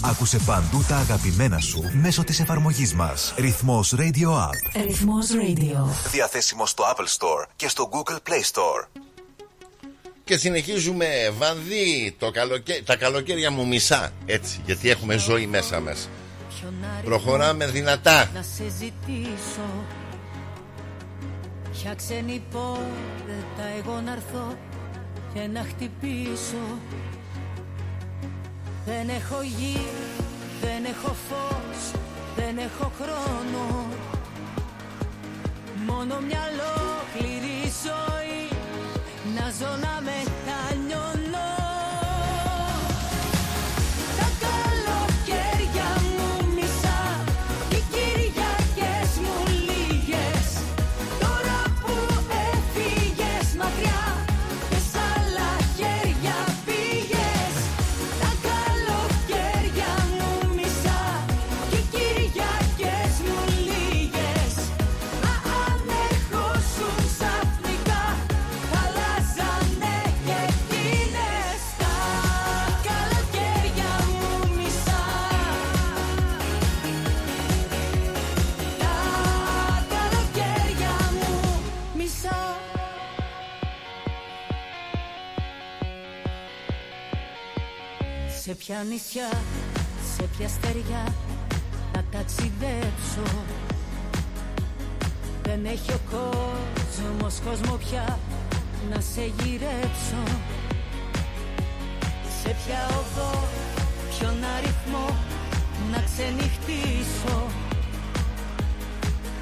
[0.00, 3.34] Άκουσε παντού τα αγαπημένα σου μέσω της εφαρμογής μας.
[3.36, 4.82] Ρυθμός Radio App.
[4.84, 6.10] Ρυθμός Radio.
[6.10, 9.07] Διαθέσιμο στο Apple Store και στο Google Play Store.
[10.28, 11.06] Και συνεχίζουμε
[11.38, 16.08] βανδύ το καλοκαίρι, τα καλοκαίρια μου μισά έτσι γιατί έχουμε ζωή μέσα μας.
[17.04, 18.30] Προχωράμε δυνατά.
[18.34, 19.84] Να σε ζητήσω
[21.72, 24.56] Ποια ξένη πόρτα εγώ να έρθω
[25.34, 26.64] και να χτυπήσω.
[28.86, 29.80] Δεν έχω γη,
[30.60, 32.00] δεν έχω φως,
[32.36, 33.86] δεν έχω χρόνο.
[35.86, 38.48] Μόνο μια ολόκληρη ζωή.
[39.34, 40.17] Να ζω να μετανιώνω
[88.48, 89.30] Σε ποια νησιά,
[90.16, 91.14] σε ποια στεριά
[91.92, 93.44] να ταξιδέψω.
[95.42, 98.18] Δεν έχει ο κόσμος κόσμο πια
[98.90, 100.22] να σε γυρέψω.
[102.42, 103.48] Σε ποια οδό,
[104.10, 105.16] ποιον αριθμό
[105.92, 107.46] να ξενυχτήσω.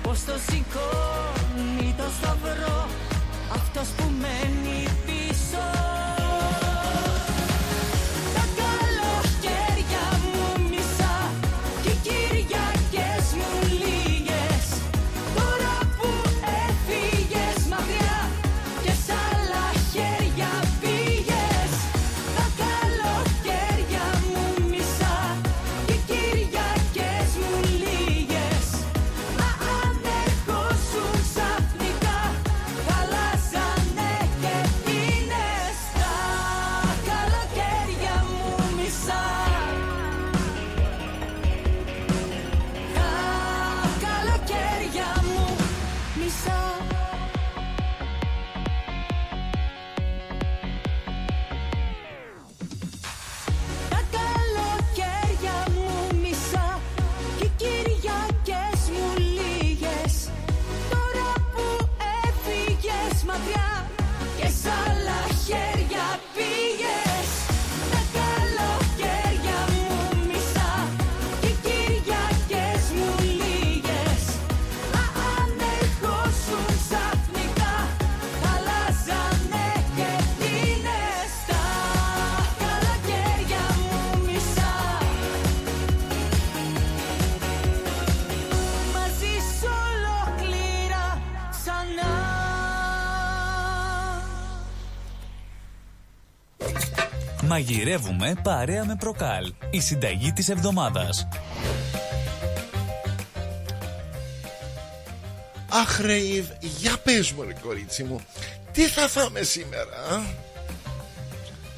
[0.03, 2.89] Πώς το σηκώνει το σταυρό
[3.53, 5.95] αυτός που μένει πίσω
[97.57, 99.53] Μαγειρεύουμε παρέα με προκάλ.
[99.70, 101.28] Η συνταγή της εβδομάδας.
[105.69, 108.20] Αχ ρε Ιβ, για πες μου ρε κορίτσι μου
[108.73, 110.23] Τι θα φάμε σήμερα α;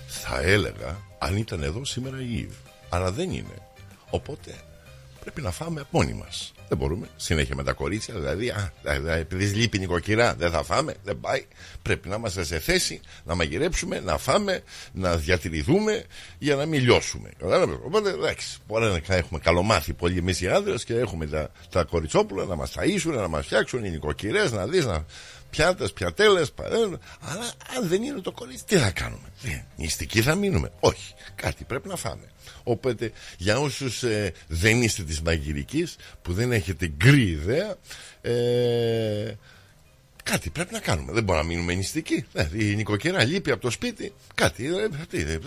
[0.06, 2.52] Θα έλεγα αν ήταν εδώ σήμερα η Ιβ
[2.88, 3.58] Αλλά δεν είναι
[4.10, 4.54] Οπότε
[5.20, 7.08] πρέπει να φάμε μόνοι μας δεν μπορούμε.
[7.16, 8.14] Συνέχεια με τα κορίτσια.
[8.14, 8.72] Δηλαδή, α,
[9.14, 10.94] επειδή λείπει η νοικοκυρά, δεν θα φάμε.
[11.04, 11.46] Δεν πάει.
[11.82, 14.62] Πρέπει να είμαστε σε θέση να μαγειρέψουμε, να φάμε,
[14.92, 16.04] να διατηρηθούμε
[16.38, 17.30] για να μην λιώσουμε.
[17.84, 22.44] Οπότε, εντάξει, μπορεί να έχουμε καλομάθει πολλοί εμείς οι άντρε και έχουμε τα, τα κοριτσόπουλα
[22.44, 25.04] να μας ταΐσουν, να μας φτιάξουν οι νοικοκυρές, να δεις να
[25.50, 26.52] πιάτες, πιατέλες,
[27.20, 29.32] Αλλά αν δεν είναι το κορίτσι, τι θα κάνουμε;
[29.76, 30.72] Νηστικοί θα μείνουμε.
[30.80, 31.14] Όχι.
[31.34, 32.22] Κάτι πρέπει να φάμε.
[32.68, 37.76] Οπότε για όσους ε, δεν είστε της μαγειρικής που δεν έχετε γκρι ιδέα
[38.20, 39.32] ε,
[40.30, 41.12] Κάτι πρέπει να κάνουμε.
[41.12, 42.26] Δεν μπορούμε να μείνουμε νηστικοί.
[42.32, 44.12] Ναι, η νοικοκυρά λείπει από το σπίτι.
[44.34, 44.66] Κάτι.
[44.66, 45.38] Ε, τι, ε,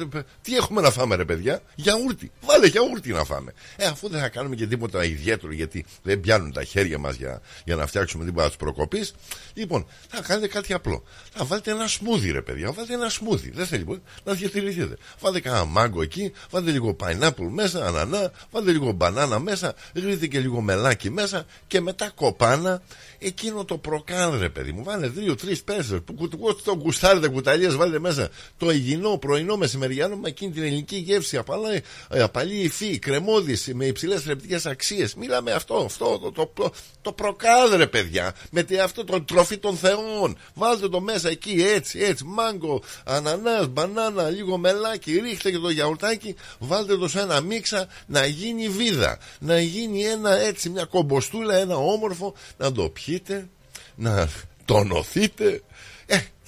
[0.41, 2.31] τι, έχουμε να φάμε, ρε παιδιά; Γιαούρτι.
[2.41, 3.53] Βάλε γιαούρτι να φάμε.
[3.75, 7.41] Ε, αφού δεν θα κάνουμε και τίποτα ιδιαίτερο, γιατί δεν πιάνουν τα χέρια μας για,
[7.65, 9.13] για να φτιάξουμε τίποτα της προκοπής.
[9.53, 11.03] Λοιπόν, θα κάνετε κάτι απλό.
[11.33, 12.71] Θα βάλετε ένα σμούδι, ρε παιδιά.
[12.71, 13.51] Βάλετε ένα σμούδι.
[13.51, 14.97] Δεν θέλει πολύ να διατηρηθείτε.
[15.19, 16.31] Βάλτε κανένα μάγκο εκεί.
[16.49, 18.31] Βάλτε λίγο pineapple μέσα, ανανά.
[18.51, 19.73] Βάλτε λίγο μπανάνα μέσα.
[19.93, 21.45] Ρίχνετε και λίγο μελάκι μέσα.
[21.67, 22.81] Και μετά κοπάνα
[23.21, 24.83] εκείνο το προκάλ, ρε παιδί μου.
[24.83, 26.29] Βάλε δύο-τρει πέσες που
[26.63, 31.37] το κουστάρετε κουταλιές, βάλετε μέσα το υγιεινό πρωινό μεσημεριάνο με εκείνη την ελληνική γεύση.
[31.37, 35.15] Απαλή, ε, απαλή υφή, κρεμόδης με υψηλές θρεπτικές αξίες.
[35.15, 36.71] Μίλαμε αυτό, αυτό το, το, το,
[37.01, 38.35] το προκάλ, ρε παιδιά.
[38.51, 40.37] Με αυτό το τροφή των θεών.
[40.53, 42.23] Βάλτε το μέσα εκεί έτσι, έτσι.
[42.25, 45.19] Μάγκο, ανανάς, μπανάνα, λίγο μελάκι.
[45.19, 46.35] Ρίχτε και το γιαουρτάκι.
[46.59, 49.17] Βάλτε το σε ένα μίξα να γίνει βίδα.
[49.39, 52.33] Να γίνει ένα έτσι, μια κομποστούλα, ένα όμορφο.
[52.57, 53.49] Να το πιείτε,
[53.95, 54.29] να
[54.65, 55.61] τονωθείτε.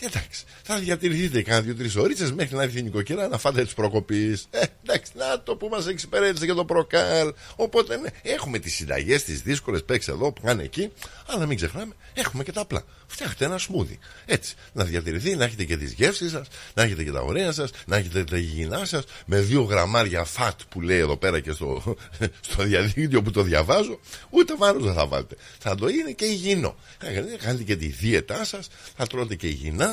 [0.04, 3.74] Ε, εντάξει, θα διατηρηθείτε κάνα δύο-τρεις ώρες μέχρι να έρθει η νοικοκυρά να φάτε τις
[3.74, 4.48] προκοπής.
[4.50, 7.34] Ε, εντάξει, να το που μας εξυπηρέτησε για το προκάλ.
[7.56, 10.92] Οπότε ναι, έχουμε τις συνταγές, τις δύσκολες παίξεις εδώ που πάνε εκεί,
[11.26, 12.84] αλλά μην ξεχνάμε, έχουμε και τα απλά.
[13.08, 14.00] Φτιάχτε ένα σμούδι.
[14.26, 17.70] Έτσι, να διατηρηθεί, να έχετε και τις γεύσεις σας, να έχετε και τα ωραία σας,
[17.86, 21.96] να έχετε τα υγιεινά σας, με δύο γραμμάρια φατ που λέει εδώ πέρα και στο,
[22.50, 24.00] στο διαδίκτυο που το διαβάζω,
[24.30, 25.36] ούτε βάρος δεν θα βάλετε.
[25.60, 26.76] Θα το είναι και υγιεινό.
[26.98, 27.08] Θα
[27.38, 29.93] κάνετε και τη δίαιτά σας, θα τρώτε και υγιεινά,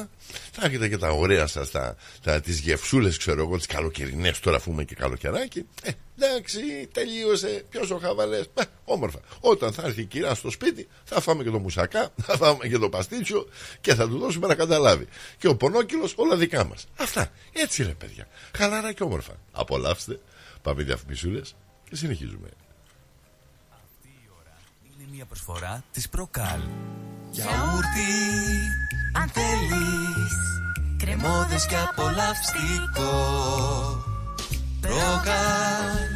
[0.53, 4.57] θα έχετε και τα ωραία σας, τα, τα, τις γευσούλες, ξέρω εγώ, τις καλοκαιρινές τώρα,
[4.57, 5.67] αφού και καλοκαιράκι.
[5.83, 6.61] Ε, εντάξει,
[6.93, 7.65] τελείωσε.
[7.71, 9.21] Ποιος ο χαβαλές; Ε, όμορφα.
[9.41, 12.79] Όταν θα έρθει η κυρά στο σπίτι, θα φάμε και το μουσακά, θα φάμε και
[12.79, 13.49] το παστίτσιο
[13.81, 15.07] και θα του δώσουμε να καταλάβει.
[15.39, 16.87] Και ο πονόκυλος όλα δικά μας.
[16.97, 17.31] Αυτά.
[17.53, 18.29] Έτσι είναι, παιδιά.
[18.57, 19.33] Χαλαρά και όμορφα.
[19.53, 20.21] Απολαύστε.
[20.63, 21.41] Πάμε διαφημισούλε
[21.89, 22.49] και συνεχίζουμε.
[23.71, 26.61] Αυτή η ώρα είναι μια προσφορά της Προκάλ.
[27.31, 28.11] Γιαούρτι,
[29.13, 30.35] αν θέλεις
[30.99, 33.19] Κρεμόδες και απολαυστικό
[34.81, 36.11] Προκάλ,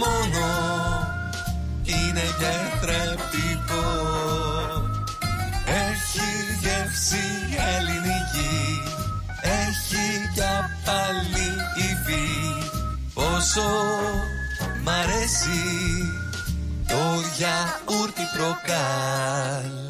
[0.00, 0.48] μόνο
[1.84, 3.88] Είναι και θρεπτικό.
[5.66, 6.30] Έχει
[6.60, 7.26] γεύση
[7.74, 8.82] ελληνική
[9.42, 10.40] Έχει κι
[10.84, 12.28] πάλι υφή.
[13.14, 13.70] Πόσο
[14.82, 15.62] μ' αρέσει
[16.88, 19.89] Το γιαούρτι προκάλ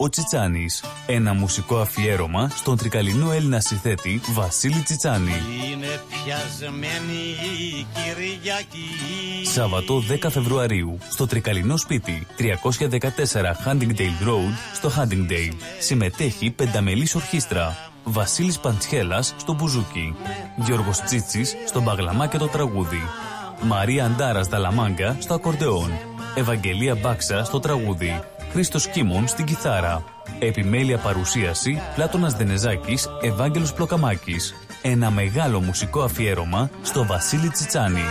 [0.00, 0.84] ο Τσιτσάνης.
[1.06, 5.32] Ένα μουσικό αφιέρωμα στον τρικαλινό Έλληνα συνθέτη Βασίλη Τσιτσάνη.
[5.72, 7.20] Είναι πιασμένη
[7.58, 9.46] η Κυριακή.
[9.46, 15.54] Σάββατο 10 Φεβρουαρίου στο τρικαλινό σπίτι 314 Huntingdale Road στο Huntingdale.
[15.78, 17.76] Συμμετέχει πενταμελής ορχήστρα.
[18.04, 20.14] Βασίλης Παντσχέλας στο μπουζούκι.
[20.56, 23.02] Γιώργος Τσίτσης στο μπαγλαμά και το τραγούδι.
[23.62, 25.90] Μαρία Αντάρας Δαλαμάγκα στο ακορντεόν.
[26.34, 28.20] Ευαγγελία Μπάξα στο τραγούδι.
[28.50, 30.04] Χρήστος Κίμων στην κιθάρα.
[30.38, 34.54] Επιμέλεια παρουσίαση Πλάτωνας Δενεζάκης, Ευάγγελος Πλοκαμάκης.
[34.82, 38.04] Ένα μεγάλο μουσικό αφιέρωμα στο Βασίλη Τσιτσάνη.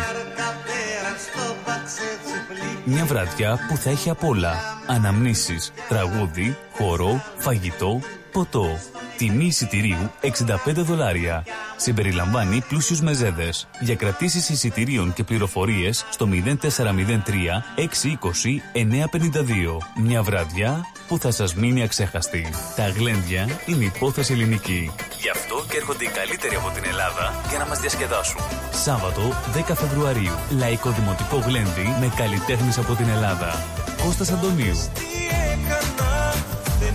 [2.86, 4.54] Μια βραδιά που θα έχει απ' όλα.
[4.88, 8.00] Αναμνήσεις, τραγούδι, χορό, φαγητό,
[8.38, 8.80] ποτό.
[9.18, 10.28] Τιμή εισιτηρίου 65
[10.74, 11.46] δολάρια.
[11.78, 13.68] Συμπεριλαμβάνει πλούσιους μεζέδες.
[13.80, 19.78] Για κρατήσεις εισιτηρίων και πληροφορίες στο 0403 620 952.
[20.04, 22.46] Μια βραδιά που θα σας μείνει αξέχαστη.
[22.76, 24.92] Τα γλέντια είναι υπόθεση ελληνική.
[25.22, 28.42] Γι' αυτό και έρχονται οι καλύτεροι από την Ελλάδα για να μας διασκεδάσουν.
[28.72, 29.22] Σάββατο
[29.54, 30.36] 10 Φεβρουαρίου.
[30.58, 33.66] Λαϊκό Δημοτικό Γλέντι με καλλιτέχνες από την Ελλάδα.
[34.04, 34.78] Κώστας Αντωνίου.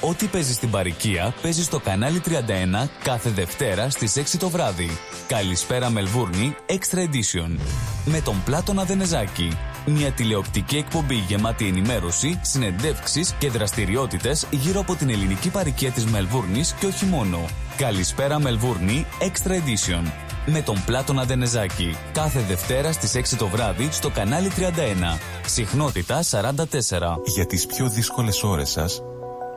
[0.00, 4.90] Ό,τι παίζεις στην παροικία παίζεις στο κανάλι 31 κάθε Δευτέρα στις 6 το βράδυ.
[5.26, 7.58] Καλησπέρα Μελβούρνη Extra Edition.
[8.04, 9.58] Με τον Πλάτωνα Δενεζάκη.
[9.86, 16.72] Μια τηλεοπτική εκπομπή γεμάτη ενημέρωση, συνεντεύξεις και δραστηριότητες γύρω από την ελληνική παροικία της Μελβούρνης
[16.72, 17.38] και όχι μόνο.
[17.76, 20.12] Καλησπέρα Μελβούρνη Extra Edition.
[20.46, 21.96] Με τον Πλάτωνα Δενεζάκη.
[22.12, 25.18] Κάθε Δευτέρα στις 6 το βράδυ στο κανάλι 31.
[25.46, 27.20] Συχνότητα 44.
[27.24, 29.02] Για τις πιο δύσκολες ώρες σας,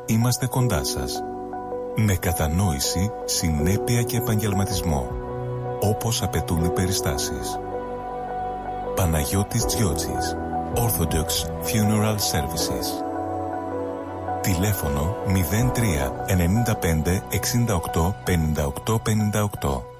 [0.06, 1.24] είμαστε κοντά σας.
[1.96, 5.08] Με κατανόηση, συνέπεια και επαγγελματισμό.
[5.82, 7.60] Όπως απαιτούν οι περιστάσεις.
[8.96, 10.36] Παναγιώτης Τζιότσης.
[10.76, 11.30] Orthodox
[11.64, 12.88] Funeral Services.
[14.42, 19.93] Τηλέφωνο 03 95 68 58 58.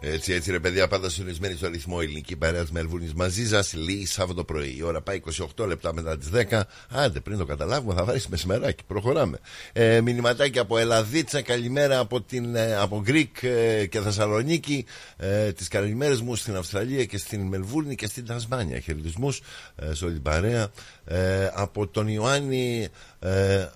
[0.00, 3.74] Έτσι, έτσι ρε παιδιά, πάντα συντονισμένοι στο ρυθμό ελληνική παρέα της Μελβούρνη μαζί σας.
[3.74, 4.74] Λίγη Σάββατο πρωί.
[4.78, 5.20] Η ώρα πάει
[5.56, 6.60] 28 λεπτά μετά τις 10.
[6.88, 8.84] Άντε, πριν το καταλάβουμε, θα βάλεις μεσημεράκι.
[8.86, 9.38] Προχωράμε.
[9.72, 14.84] Ε, μηνυματάκι από Ελαδίτσα, καλημέρα από, την, ε, από Γκρικ ε, και Θεσσαλονίκη.
[15.16, 18.78] Ε, τις καλημέρες μου στην Αυστραλία και στην Μελβούρνη και στην Τασμάνια.
[18.80, 19.40] Χαιρετισμούς
[19.76, 20.70] ε, σε όλη την παρέα.
[21.04, 23.68] Ε, από τον Ιωάννη ε,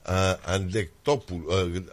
[0.45, 1.43] Αντεκτόπου.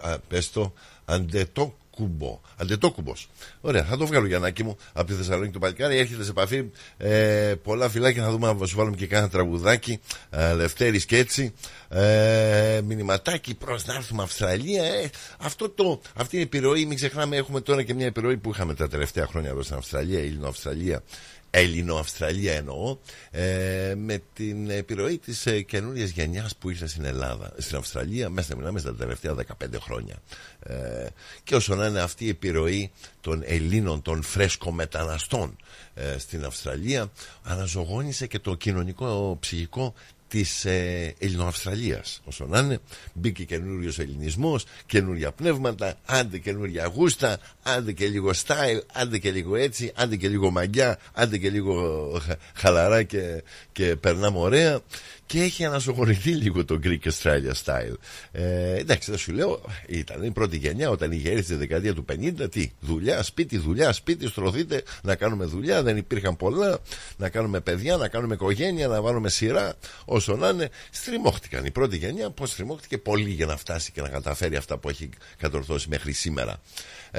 [0.04, 0.74] Ε, πες το,
[1.06, 2.40] Αντετόκου Κουμπό.
[2.58, 3.14] Αντετόκουμπο.
[3.62, 5.98] Ωραία, θα το βγάλω Γιαννάκη μου από τη Θεσσαλονίκη του Παλικάρι.
[5.98, 6.70] Έρχεται σε επαφή.
[6.98, 10.00] Ε, πολλά φυλάκια θα δούμε να σου βάλουμε και κάνα τραγουδάκι.
[10.30, 11.54] Ε, Λευτέρης και έτσι.
[11.90, 14.84] Ε, μηνυματάκι προς να έρθουμε Αυστραλία.
[14.84, 15.10] Ε,
[15.40, 18.88] αυτό το, αυτή η επιρροή, μην ξεχνάμε, έχουμε τώρα και μια επιρροή που είχαμε τα
[18.88, 21.04] τελευταία χρόνια εδώ στην Αυστραλία, Ελληνοαυστραλία.
[21.50, 22.98] Ελληνοαυστραλία εννοώ,
[23.32, 28.56] ε, με την επιρροή της ε, καινούργια γενιάς που ήρθε στην Ελλάδα, στην Αυστραλία, μέσα
[28.56, 29.44] μιλάμε στα τελευταία 15
[29.80, 30.16] χρόνια.
[30.60, 31.08] Ε,
[31.44, 32.92] και όσο να είναι αυτή η επιρροή
[33.22, 35.56] των Ελλήνων, των φρέσκομεταναστών
[35.94, 37.12] ε, στην Αυστραλία,
[37.44, 39.94] αναζωγόνησε και το κοινωνικό ψυχικό
[40.28, 42.22] της ε, Ελληνοαυστραλίας.
[42.26, 42.80] Όσο να είναι,
[43.14, 49.56] μπήκε καινούριος ελληνισμός, καινούρια πνεύματα, άντε καινούρια γούστα, άντε και λίγο style, άντε και λίγο
[49.56, 52.22] έτσι, άντε και λίγο μαγιά, άντε και λίγο
[52.54, 54.82] χαλαρά και, και περνάμε ωραία.
[55.28, 57.94] Και έχει ανασογονηθεί λίγο το Greek Australia style.
[58.32, 62.06] Ε, εντάξει, δεν σου λέω, ήταν η πρώτη γενιά όταν είχε έρθει στη δεκαετία του
[62.12, 62.52] 50.
[62.52, 65.84] Τι, δουλειά, σπίτι, δουλειά, σπίτι, στρωθείτε να κάνουμε δουλειά.
[65.84, 66.80] Δεν υπήρχαν πολλά.
[67.18, 69.74] Να κάνουμε παιδιά, να κάνουμε οικογένεια, να βάλουμε σειρά.
[70.06, 71.66] Όσο να είναι, στριμώχτηκαν.
[71.66, 75.10] Η πρώτη γενιά, πώς στριμώχτηκε πολύ για να φτάσει και να καταφέρει αυτά που έχει
[75.38, 76.62] κατορθώσει μέχρι σήμερα.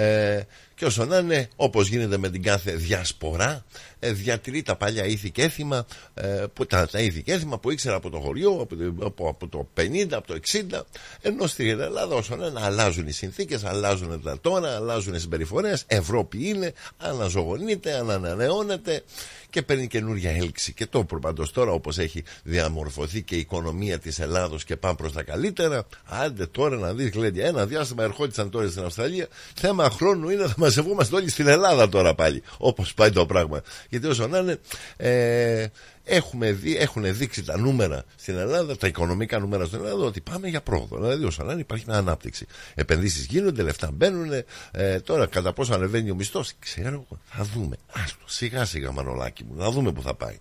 [0.03, 3.65] Ε, και όσο να είναι, όπως γίνεται με την κάθε διασπορά,
[3.99, 7.70] ε, διατηρεί τα παλιά ήθη και έθιμα, ε, που, τα, τα ήθη και έθιμα που
[7.70, 10.81] ήξερα από το χωριό, από, το- από, από το 50, από το 60,
[11.23, 15.85] ενώ στην Ελλάδα όσο να είναι, αλλάζουν οι συνθήκες, αλλάζουν τα τώρα, αλλάζουν οι συμπεριφορές.
[15.87, 19.03] Ευρώπη είναι, αναζωογονείται, ανανεώνεται
[19.51, 20.73] και παίρνει καινούργια έλξη.
[20.73, 25.12] Και το προπαντός τώρα, όπως έχει διαμορφωθεί και η οικονομία της Ελλάδος και πάμε προς
[25.12, 29.27] τα καλύτερα, άντε τώρα να δεις, Γλέντια, ένα διάστημα ερχόντουσαν τώρα στην Αυστραλία.
[29.55, 32.43] Θέμα χρόνου είναι να μαζευόμαστε όλοι στην Ελλάδα τώρα πάλι.
[32.59, 33.62] Όπως πάει το πράγμα.
[33.89, 34.59] Γιατί όσο να είναι,
[34.97, 35.66] ε,
[36.09, 40.48] έχουμε δει, έχουν δείξει τα νούμερα στην Ελλάδα, τα οικονομικά νούμερα στην Ελλάδα, ότι πάμε
[40.48, 40.97] για πρόοδο.
[40.97, 42.47] Δηλαδή, όσο να είναι, υπάρχει μια ανάπτυξη.
[42.74, 44.30] Επενδύσεις γίνονται, λεφτά μπαίνουν.
[44.70, 47.76] Ε, τώρα, κατά πόσο ανεβαίνει ο μισθός, ξέρω εγώ, θα δούμε.
[47.93, 50.39] Άστο, σιγά σιγά, μανολάκι μου, να δούμε που θα πάει.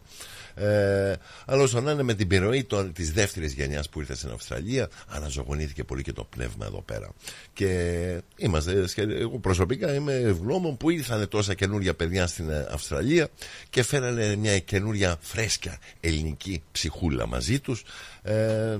[0.57, 1.15] Ε,
[1.45, 5.83] αλλά όσο να είναι με την επιρροή της δεύτερης γενιάς που ήρθε στην Αυστραλία, αναζωογονήθηκε
[5.83, 7.09] πολύ και το πνεύμα εδώ πέρα.
[7.53, 13.27] Και είμαστε, σχε- εγώ προσωπικά είμαι ευγνώμων που ήρθαν τόσα καινούργια παιδιά στην ε, Αυστραλία
[13.69, 17.83] και φέρανε μια καινούρια φρέσκια ελληνική ψυχούλα μαζί τους.
[18.23, 18.77] Ε,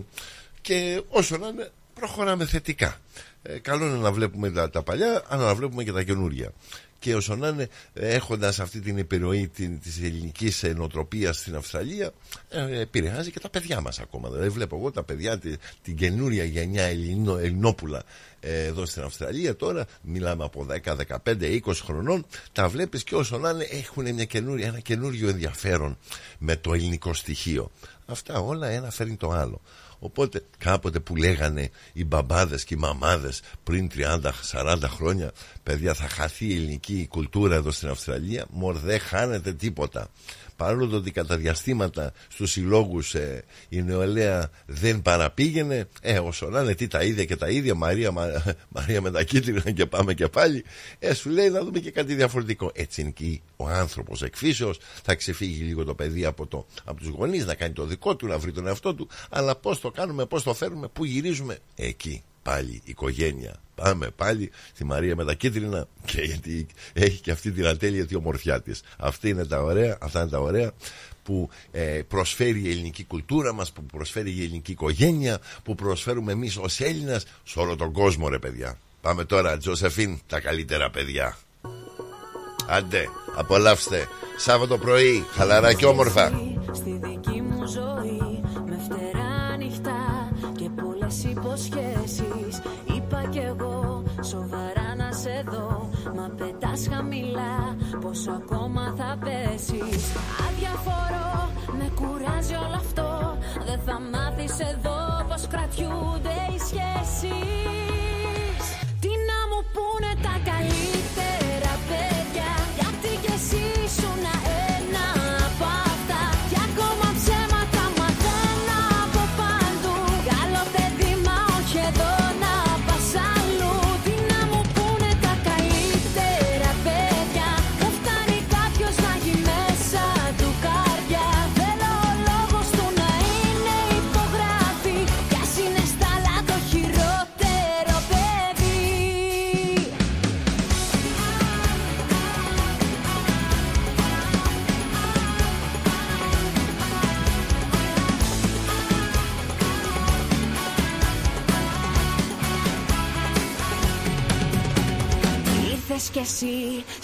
[0.62, 2.98] και όσο να είναι, προχωράμε θετικά.
[3.44, 6.52] Ε, καλό είναι να βλέπουμε τα, τα παλιά, αλλά να βλέπουμε και τα καινούρια.
[7.00, 12.12] Και όσο να είναι έχοντας αυτή την επιρροή την, της ελληνικής νοοτροπίας στην Αυστραλία
[12.50, 14.30] ε, επηρεάζει και τα παιδιά μας ακόμα.
[14.30, 18.04] Δηλαδή βλέπω εγώ τα παιδιά τη- την καινούρια γενιά Ελληνο, Ελληνόπουλα
[18.40, 23.38] ε, εδώ στην Αυστραλία τώρα μιλάμε από 10, 15, 20 χρονών τα βλέπεις και όσο
[23.38, 25.98] να είναι έχουν μια καινούρια, ένα καινούριο ενδιαφέρον
[26.40, 27.72] με το ελληνικό στοιχείο.
[28.06, 29.62] Αυτά όλα ένα φέρνει το άλλο
[30.00, 33.90] Οπότε κάποτε που λέγανε οι μπαμπάδες και οι μαμάδες πριν
[34.52, 35.32] 30-40 χρόνια
[35.64, 40.08] παιδιά θα χαθεί η ελληνική κουλτούρα εδώ στην Αυστραλία μωρ δεν χάνεται τίποτα.
[40.58, 46.62] Παρόλο το ότι κατά διαστήματα στους συλλόγους ε, η νεολαία δεν παραπήγαινε ε, όσο να
[46.62, 50.14] είναι τι τα ίδια και τα ίδια Μαρία, Μα- Μαρία με τα κίτρινα και πάμε
[50.14, 50.66] και πάλι
[51.00, 52.72] ε, σου λέει να δούμε και κάτι διαφορετικό.
[52.76, 57.08] Έτσι είναι και ο άνθρωπος εκφύσεως θα ξεφύγει λίγο το παιδί από, το, από τους
[57.10, 60.26] γονείς να κάνει το δικό του να βρει τον εαυτό του αλλά πώς το κάνουμε,
[60.26, 61.58] πώς το φέρνουμε, πού γυρίζουμε.
[61.76, 67.52] Εκεί πάλι οικογένεια Πάμε πάλι στη Μαρία με τα κίτρινα και γιατί έχει και αυτή
[67.52, 68.82] την ατέλεια τη ομορφιά της.
[68.98, 70.72] Αυτή είναι τα ωραία, αυτά είναι τα ωραία
[71.24, 76.58] που ε, προσφέρει η ελληνική κουλτούρα μας, που προσφέρει η ελληνική οικογένεια, που προσφέρουμε εμείς
[76.58, 78.78] ως Έλληνας σε όλο τον κόσμο ρε παιδιά.
[79.02, 81.38] Πάμε τώρα, Τζοσεφίν, τα καλύτερα παιδιά.
[82.68, 83.06] Άντε,
[83.36, 84.08] απολαύστε.
[84.38, 86.28] Σάββατο πρωί, χαλαρά και όμορφα.
[86.74, 92.62] Στη δική μου ζωή με φτερά νυχτά και πολλές υποσχέσεις
[92.96, 93.67] Είπα κι εγώ
[96.78, 100.04] Μα πετάς χαμηλά πόσο ακόμα θα πέσεις.
[100.48, 103.38] Αδιαφορώ, με κουράζει όλο αυτό.
[103.66, 107.22] Δεν θα μάθεις εδώ πως κρατιούνται οι σχέσεις.
[109.02, 111.47] Τι να μου πούνε τα καλύτερα;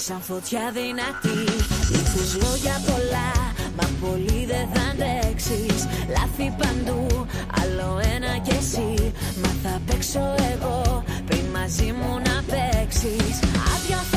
[0.07, 1.39] Σαν φωτιά δυνατή.
[1.91, 3.31] Ήρθες λόγια πολλά
[3.77, 5.88] Μα πολύ δεν θα αντέξεις.
[6.15, 7.25] Λάθη παντού
[7.61, 9.13] Άλλο ένα κι εσύ.
[9.41, 13.39] Μα θα παίξω εγώ Πριν μαζί μου να παίξεις.
[13.73, 14.12] Αδιαφορώ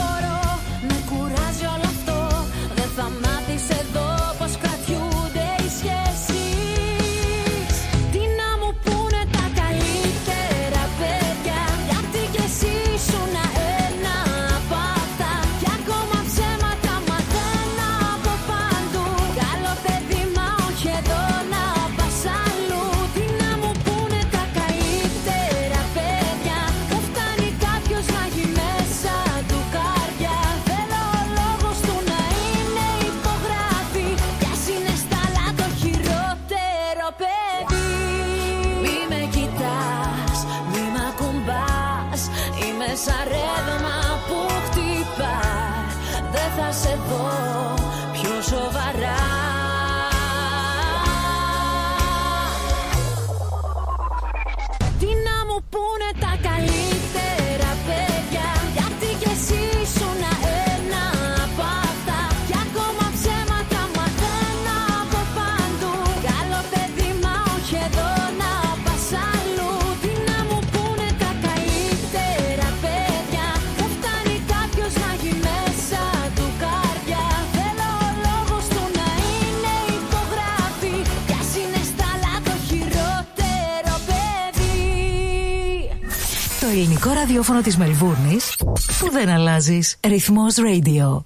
[87.37, 88.57] ραδιόφωνο της Μελβούρνης
[88.99, 89.97] που δεν αλλάζεις.
[90.07, 91.25] Ρυθμός Radio.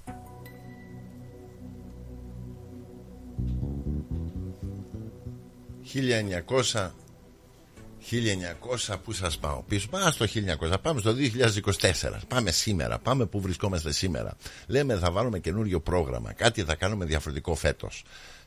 [6.73, 6.89] «1900
[8.89, 13.41] 1900 που σας πάω πίσω Πάμε στο 1900 Πάμε στο 2024 Πάμε σήμερα Πάμε που
[13.41, 14.35] βρισκόμαστε σήμερα
[14.67, 18.03] Λέμε θα βάλουμε καινούριο πρόγραμμα Κάτι θα κάνουμε διαφορετικό φέτος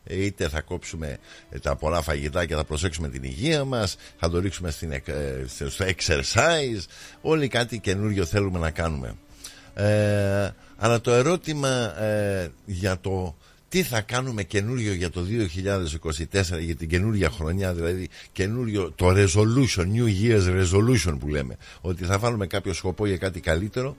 [0.08, 1.18] Είτε θα κόψουμε
[1.50, 5.08] ε, τα πολλά φαγητά και θα προσέξουμε την υγεία μας Θα το ρίξουμε στην, εκ-
[5.08, 6.84] ε, στο exercise
[7.22, 9.14] Όλοι κάτι καινούριο θέλουμε να κάνουμε.
[9.74, 13.36] Ε, Αλλά το ερώτημα ε, για το
[13.68, 19.84] τι θα κάνουμε καινούριο για το 2024 για την καινούρια χρονιά δηλαδή καινούριο το resolution
[19.94, 23.96] New Year's resolution που λέμε ότι θα βάλουμε κάποιο σκοπό για κάτι καλύτερο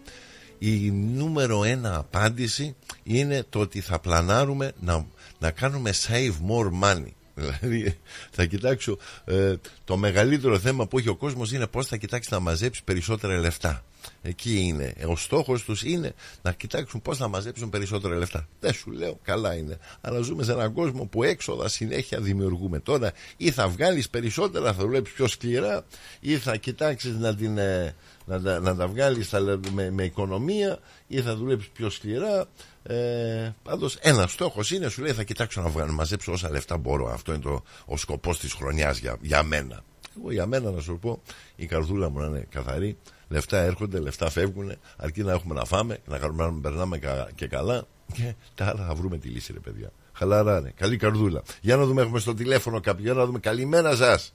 [0.59, 5.05] η νούμερο ένα απάντηση είναι το ότι θα πλανάρουμε να,
[5.39, 7.11] να κάνουμε save more money.
[7.37, 7.97] Δηλαδή
[8.31, 9.53] θα κοιτάξω ε,
[9.83, 13.83] το μεγαλύτερο θέμα που έχει ο κόσμος είναι πώς θα κοιτάξει να μαζέψει περισσότερα λεφτά.
[14.21, 14.93] Εκεί είναι.
[15.07, 18.47] Ο στόχος τους είναι να κοιτάξουν πώς θα μαζέψουν περισσότερα λεφτά.
[18.59, 19.77] Δεν σου λέω, καλά είναι.
[20.01, 22.79] Αλλά ζούμε σε έναν κόσμο που έξοδα συνέχεια δημιουργούμε.
[22.79, 25.85] Τώρα ή θα βγάλεις περισσότερα, θα δουλέψεις πιο σκληρά,
[26.19, 27.95] ή θα κοιτάξεις να, την, ε,
[28.25, 32.45] να, τα- να τα βγάλεις θα- με, με οικονομία, ή θα δουλέψεις πιο σκληρά.
[32.87, 36.77] Ε, Πάντως, ένας στόχος είναι, σου λέει, θα κοιτάξω να βγάλω, να μαζέψω όσα λεφτά
[36.77, 37.07] μπορώ.
[37.13, 39.83] Αυτό είναι το, ο σκοπός της χρονιάς για, για μένα.
[40.19, 41.21] Εγώ για μένα να σου πω,
[41.55, 42.97] η καρδούλα μου να είναι καθαρή.
[43.27, 44.71] Λεφτά έρχονται, λεφτά φεύγουν.
[44.97, 47.87] Αρκεί να έχουμε να φάμε, να κάνουμε να περνάμε κα- και καλά.
[48.13, 49.91] Και τα άλλα θα βρούμε τη λύση, ρε παιδιά.
[50.13, 50.71] Χαλαρά, ρε.
[50.75, 51.41] Καλή καρδούλα.
[51.61, 53.03] Για να δούμε, έχουμε στο τηλέφωνο κάποιον.
[53.05, 53.39] Για να δούμε.
[53.39, 54.33] Καλημέρα σας.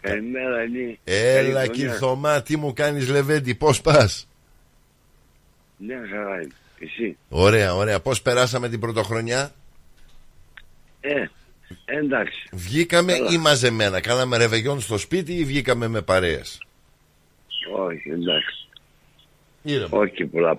[0.00, 0.98] Καλημέρα, Ελί.
[1.04, 1.66] Έλα, Καλή χρονιά.
[1.72, 4.28] Κυρθωμά, τι μου κάνεις, Λεβέντη, πώς πας;
[5.78, 6.52] Μια χαρά είναι.
[6.80, 8.00] Εσύ; Ωραία, ωραία.
[8.00, 9.50] Πώς περάσαμε την πρωτοχρονιά;
[11.00, 11.24] Ε,
[11.84, 12.48] εντάξει.
[12.52, 13.32] Βγήκαμε Καλά.
[13.32, 16.62] ή μαζεμένα; Κάναμε ρεβεγιόν στο σπίτι ή βγήκαμε με παρέες;
[17.76, 18.68] Όχι, εντάξει.
[19.62, 19.98] Ήρεμα.
[19.98, 20.58] Όχι και πολλά.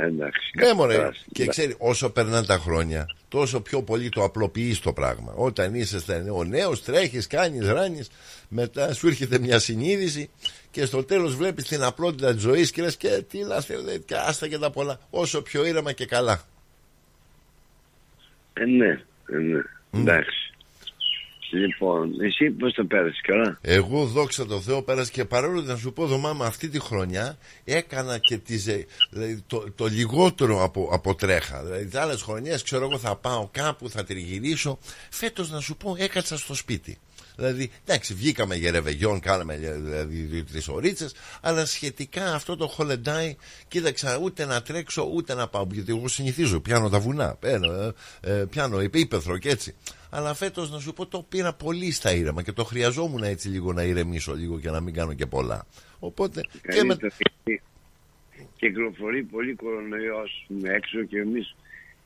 [0.00, 0.50] Εντάξει.
[0.60, 0.96] Ναι, μωρέ.
[0.96, 1.24] Περάσει.
[1.32, 5.32] Και ξέρει, όσο περνάνε τα χρόνια, τόσο πιο πολύ το απλοποιείς το πράγμα.
[5.36, 8.08] Όταν είσαι ο νέος, τρέχεις, κάνεις, ράνεις,
[8.54, 10.30] μετά σου έρχεται μια συνείδηση
[10.70, 14.14] και στο τέλος βλέπεις την απλότητα της ζωής και λες και τι να θέλει, και
[14.14, 15.00] άστα και τα πολλά.
[15.10, 16.44] Όσο πιο ήρεμα και καλά.
[18.52, 19.60] Ε, ναι, ε, ναι.
[20.00, 20.52] Εντάξει.
[21.54, 25.76] Λοιπόν, εσύ πώς το πέρασες καλά; Εγώ δόξα τω Θεώ πέρασε και παρόλο ότι να
[25.76, 30.88] σου πω δωμά αυτή τη χρονιά έκανα και τις, ε, δηλαδή, το, το λιγότερο από,
[30.92, 31.62] από τρέχα.
[31.64, 34.78] Δηλαδή τις άλλες χρονιές ξέρω εγώ θα πάω κάπου, θα τριγυρίσω.
[35.10, 36.98] Φέτος να σου πω έκατσα στο σπίτι.
[37.36, 41.08] Δηλαδή, εντάξει, βγήκαμε για ρεβεγιόν, κάναμε δηλαδή δύο-τρεις ωρίτσε,
[41.40, 43.36] αλλά σχετικά αυτό το χολεντάι,
[43.68, 45.66] κοίταξα ούτε να τρέξω ούτε να πάω.
[45.70, 49.74] Γιατί εγώ συνηθίζω, πιάνω τα βουνά, παίρνω, ε, ε, πιάνω ύπεθρο και έτσι.
[50.10, 53.72] Αλλά φέτος να σου πω το πήρα πολύ στα ήρεμα και το χρειαζόμουν έτσι λίγο
[53.72, 55.66] να ηρεμήσω λίγο και να μην κάνω και πολλά.
[55.98, 57.62] Οπότε και με, Καλύτερα γιατί
[58.56, 61.56] Κυκλοφορεί πολύ κορονοϊός έξω και εμείς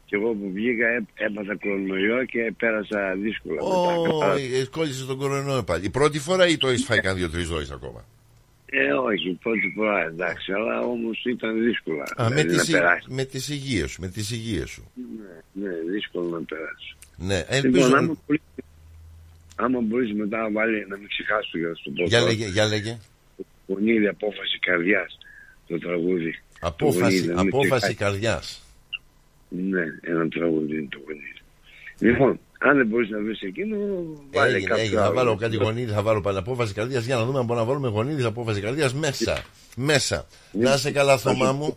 [0.06, 3.98] και εγώ που βγήκα έ- έπαθα κορονοϊό και πέρασα δύσκολα μετά.
[3.98, 4.34] Ω, Καλά.
[4.34, 5.84] ε, κόλλησε τον κορονοϊό πάλι.
[5.84, 8.04] Η πρώτη φορά ή το έχεις φάει κανένα δύο-τρει δόσει ακόμα;
[8.66, 12.02] Ε, όχι, πρώτη φορά εντάξει, αλλά όμως ήταν δύσκολα.
[12.16, 13.06] Α, με δηλαδή, τις, να η- περάσει.
[13.10, 14.90] με τις υγείες σου, με τις υγείες σου.
[15.54, 16.96] Ναι, ναι, δύσκολο να περάσει.
[17.16, 17.86] Ναι, Λοιπόν, ελπίζω...
[17.96, 18.42] άμα μπορείς,
[19.56, 22.02] άμα μπορείς μετά να βάλει, να μην ξεχάσω για να σου το πω.
[22.08, 22.30] Για τώρα.
[22.30, 22.98] λέγε, για λέγε.
[23.66, 25.18] Γονίδι, απόφαση καρδιάς,
[25.66, 26.30] το τραγούδι.
[26.60, 27.96] Το Απόφαση, γονίδι, να μην απόφαση ξεχάσεις.
[27.96, 28.60] καρδιάς.
[29.70, 31.40] Ναι, ένα τραγούδι είναι το γονίδι.
[31.98, 33.76] Λοιπόν, αν δεν μπορείς να βρεις εκείνο,
[34.32, 35.00] βάλε Έγινε, κάποιο έγινε.
[35.00, 35.14] Θα άλλο.
[35.14, 37.88] βάλω κάτι γονίδι, θα βάλω πάλι απόφαση καρδιάς για να δούμε αν μπορούμε να βάλουμε
[37.88, 39.42] γονίδι απόφαση καρδιάς μέσα.
[39.76, 40.26] Μέσα.
[40.52, 41.76] Να είσαι καλά, Θωμά μου.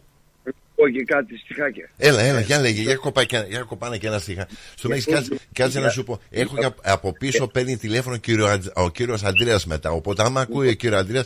[0.80, 1.90] Πω και κάτι στιχάκια.
[1.98, 4.48] Έλα, έλα, για λέγε, για, κοπά, και- για κοπάνε και ένα στιχά.
[4.76, 6.20] Στο μέγis κάτσε, κάτσε να σου πω.
[6.30, 9.92] Έχω και απ- από πίσω παίρνει τηλέφωνο ο κύριο Αντζ- ο κύριος Αντρέας μετά.
[9.92, 11.26] Οπότε, άμα ακούει ο κύριο Αντρέας,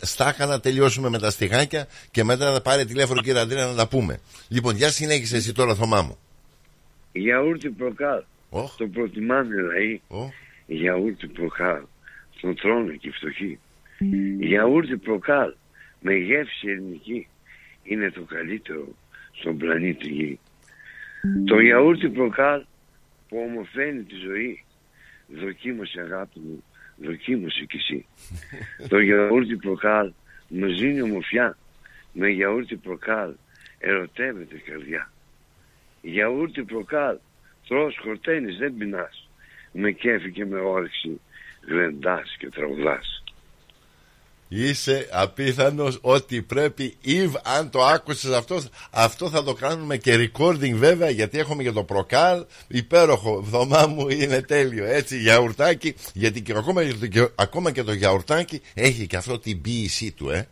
[0.00, 3.74] στάχα να τελειώσουμε με τα στιχάκια και μετά θα πάρει τηλέφωνο ο κύριο Αντρέα να
[3.74, 4.20] τα πούμε.
[4.48, 6.18] Λοιπόν, για συνέχισε εσύ τώρα, Θωμά μου.
[7.12, 8.22] Γιαούρτι προκάλ.
[8.76, 10.00] Το προτιμάνε λαοί.
[10.66, 11.80] Γιαούρτι προκάλ.
[12.40, 13.58] Τον τρώνε και οι φτωχοί.
[14.40, 15.52] Γιαούρτι προκάλ.
[16.00, 17.26] Με γεύση ελληνική.
[17.82, 18.88] Είναι το καλύτερο
[19.32, 20.38] στον πλανήτη γη.
[21.46, 22.64] Το γιαούρτι προκάλ
[23.28, 24.64] που ομοφαίνει τη ζωή.
[25.26, 26.64] Δοκίμασε αγάπη μου.
[26.96, 28.06] Δοκίμασε κι εσύ.
[28.90, 30.12] το γιαούρτι προκάλ
[30.48, 31.58] μου ζήνει ομορφιά.
[32.12, 33.34] Με γιαούρτι προκάλ
[33.78, 35.12] ερωτεύεται η καρδιά.
[36.02, 37.18] Γιαούρτι προκάλ,
[37.68, 39.28] τρως χορταίνεις, δεν πεινάς.
[39.72, 41.20] Με κέφι και με όρεξη,
[41.66, 43.21] γλεντάς και τραγουδάς.
[44.54, 50.72] Είσαι απίθανος ότι πρέπει Ιβ αν το άκουσες αυτό αυτό θα το κάνουμε και recording
[50.74, 52.44] βέβαια γιατί έχουμε και το προκάλ.
[52.68, 54.84] Υπέροχο Θωμά μου είναι τέλειο.
[54.84, 59.60] Έτσι γιαουρτάκι γιατί και ακόμα, και το, ακόμα και το γιαουρτάκι έχει και αυτό την
[59.60, 60.48] ποιησή του ε.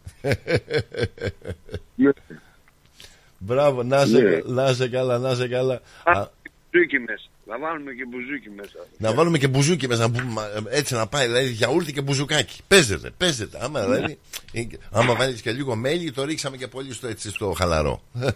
[3.39, 4.40] Μπράβο να σε, Ναι.
[4.44, 5.81] να σε καλά να σε καλά.
[6.05, 6.27] Α,
[6.70, 7.24] Μπουζούκι μέσα.
[7.51, 8.86] Να βάλουμε και μπουζούκι μέσα.
[8.98, 13.10] να βάλουμε και μπουζούκι μέσα να πούμε, έτσι να πάει δηλαδή γιαούρτι και μπουζουκάκι παίζεται
[13.16, 13.94] παίζεται άμα, Ναι.
[13.94, 14.18] δηλαδή,
[14.90, 18.02] άμα βάλεις και λίγο μέλι το ρίξαμε και πολύ στο, έτσι, στο χαλαρό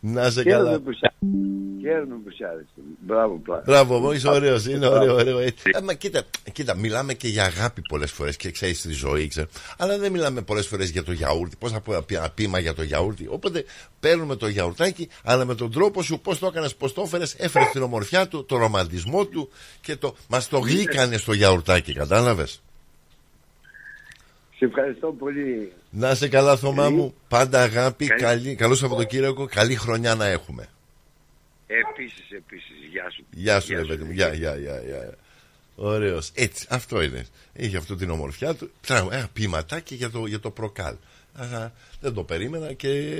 [0.00, 1.80] να σε καλά Χαίρομαι που σ' άρεσε.
[1.80, 2.66] Χαίρομαι που σ' άρεσε.
[3.06, 3.62] Μπράβο πλάκα.
[3.66, 5.38] Μπράβο, μου είσαι ωραίος, είναι ωραίο, ωραίο.
[5.38, 5.70] έτσι.
[5.72, 9.46] Ε, μα κοίτα, κοίτα, μιλάμε και για αγάπη πολλές φορές και ξέρεις τη ζωή, ξέρω.
[9.78, 11.56] Αλλά δεν μιλάμε πολλές φορές για το γιαούρτι.
[11.58, 13.26] Πώς θα πω ένα πείμα για το γιαούρτι.
[13.30, 13.64] Οπότε
[14.00, 17.68] παίρνουμε το γιαουρτάκι, αλλά με τον τρόπο σου, πώς το έκανες, πώς το έφερες, έφερες
[17.70, 19.50] την ομορφιά του, το ρομαντισμό του
[19.80, 20.16] και το.
[20.28, 22.62] Μας το γλύκανε στο γιαουρτάκι, κατάλαβες;
[24.56, 25.72] Σε ευχαριστώ πολύ.
[25.90, 27.14] Να σε καλά, Θωμά μου.
[27.28, 28.06] Πάντα αγάπη.
[28.06, 28.54] Καλή...
[28.54, 29.46] Καλό Σαββατοκύριακο.
[29.46, 30.68] Καλή χρονιά να έχουμε.
[31.66, 32.74] Επίσης, επίσης.
[32.90, 33.24] Γεια σου.
[33.30, 34.10] Γεια σου, ρε παιδί μου.
[34.10, 34.82] Γεια, γεια, γεια.
[34.82, 35.14] γεια.
[35.76, 36.30] Ωραίος.
[36.34, 37.26] Έτσι, αυτό είναι.
[37.52, 38.70] Είχε αυτό την ομορφιά του.
[38.88, 40.94] Ένα ποιηματάκι για το, για το προκάλ.
[41.34, 41.70] Α,
[42.00, 43.18] δεν το περίμενα και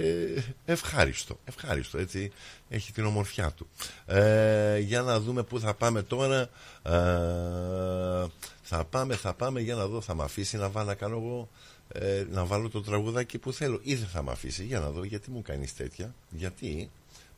[0.64, 1.38] ευχάριστο.
[1.44, 2.32] Ευχάριστο, έτσι.
[2.68, 3.68] Έχει την ομορφιά του.
[4.06, 6.48] Ε, για να δούμε πού θα πάμε τώρα.
[6.82, 8.26] Ε,
[8.68, 10.00] θα πάμε, θα πάμε για να δω.
[10.00, 11.48] Θα με αφήσει να βάλω, να κάνω εγώ.
[11.92, 15.04] Ε, να βάλω το τραγουδάκι που θέλω ή δεν θα με αφήσει για να δω
[15.04, 16.90] γιατί μου κάνεις τέτοια γιατί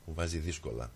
[0.06, 0.90] μου βάζει δύσκολα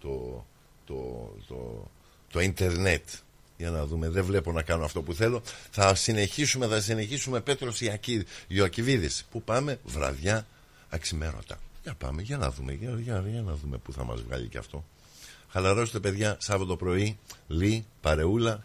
[0.00, 0.44] το,
[0.86, 1.90] το, το,
[2.30, 3.08] το ίντερνετ
[3.56, 5.42] για να δούμε, δεν βλέπω να κάνω αυτό που θέλω.
[5.70, 7.80] Θα συνεχίσουμε, θα συνεχίσουμε Πέτρος
[8.48, 9.26] Ιωακιβίδης.
[9.30, 10.46] Πού πάμε, βραδιά
[10.88, 11.58] αξιμέρωτα.
[11.82, 14.58] Για πάμε, για να δούμε, για, για, για να δούμε πού θα μας βγάλει και
[14.58, 14.84] αυτό.
[15.48, 18.64] Χαλαρώστε παιδιά, Σάββατο πρωί, Λί, Παρεούλα,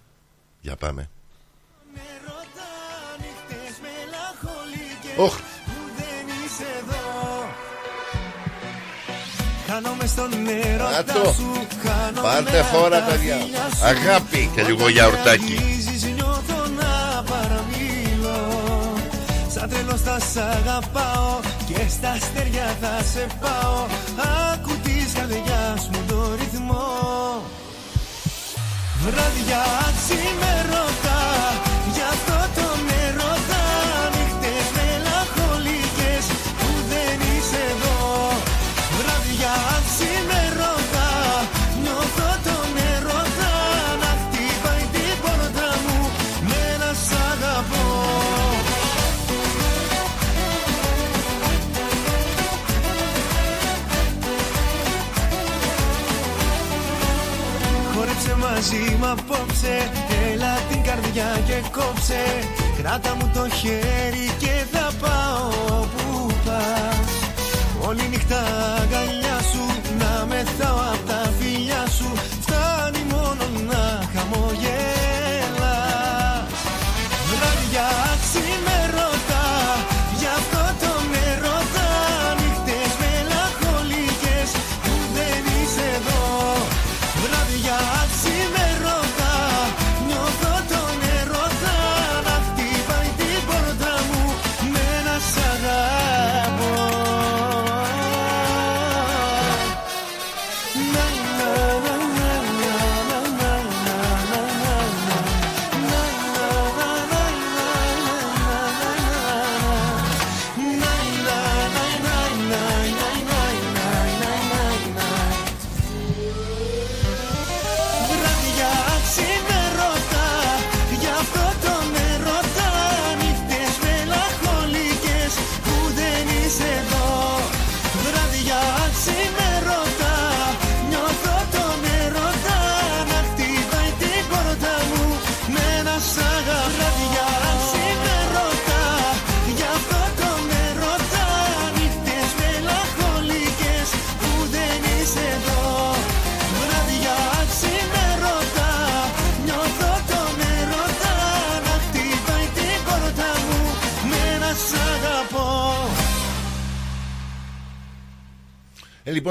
[0.64, 1.10] για πάμε.
[5.18, 5.38] Οχ,
[9.68, 11.68] Χάνομαι στον έρωτα σου
[12.22, 13.38] Πάρτε φόρα παιδιά.
[13.84, 15.60] Αγάπη και λίγο γιαουρτάκι.
[16.16, 18.94] Νιώθω να παραμιλώ.
[19.48, 23.86] Σαν τρελός θα σ' αγαπάω Και στα αστέρια θα σε πάω.
[24.54, 27.33] Άκου της καρδιάς μου το ρυθμό
[29.06, 29.64] βραδιά
[29.98, 31.20] ξημερώτα
[59.04, 59.92] μαζί μου απόψε
[60.32, 62.24] Έλα την καρδιά και κόψε.
[62.78, 67.10] Κράτα μου το χέρι και θα πάω που πας.
[67.88, 68.40] Όλη νύχτα
[68.82, 69.23] αγκαλιά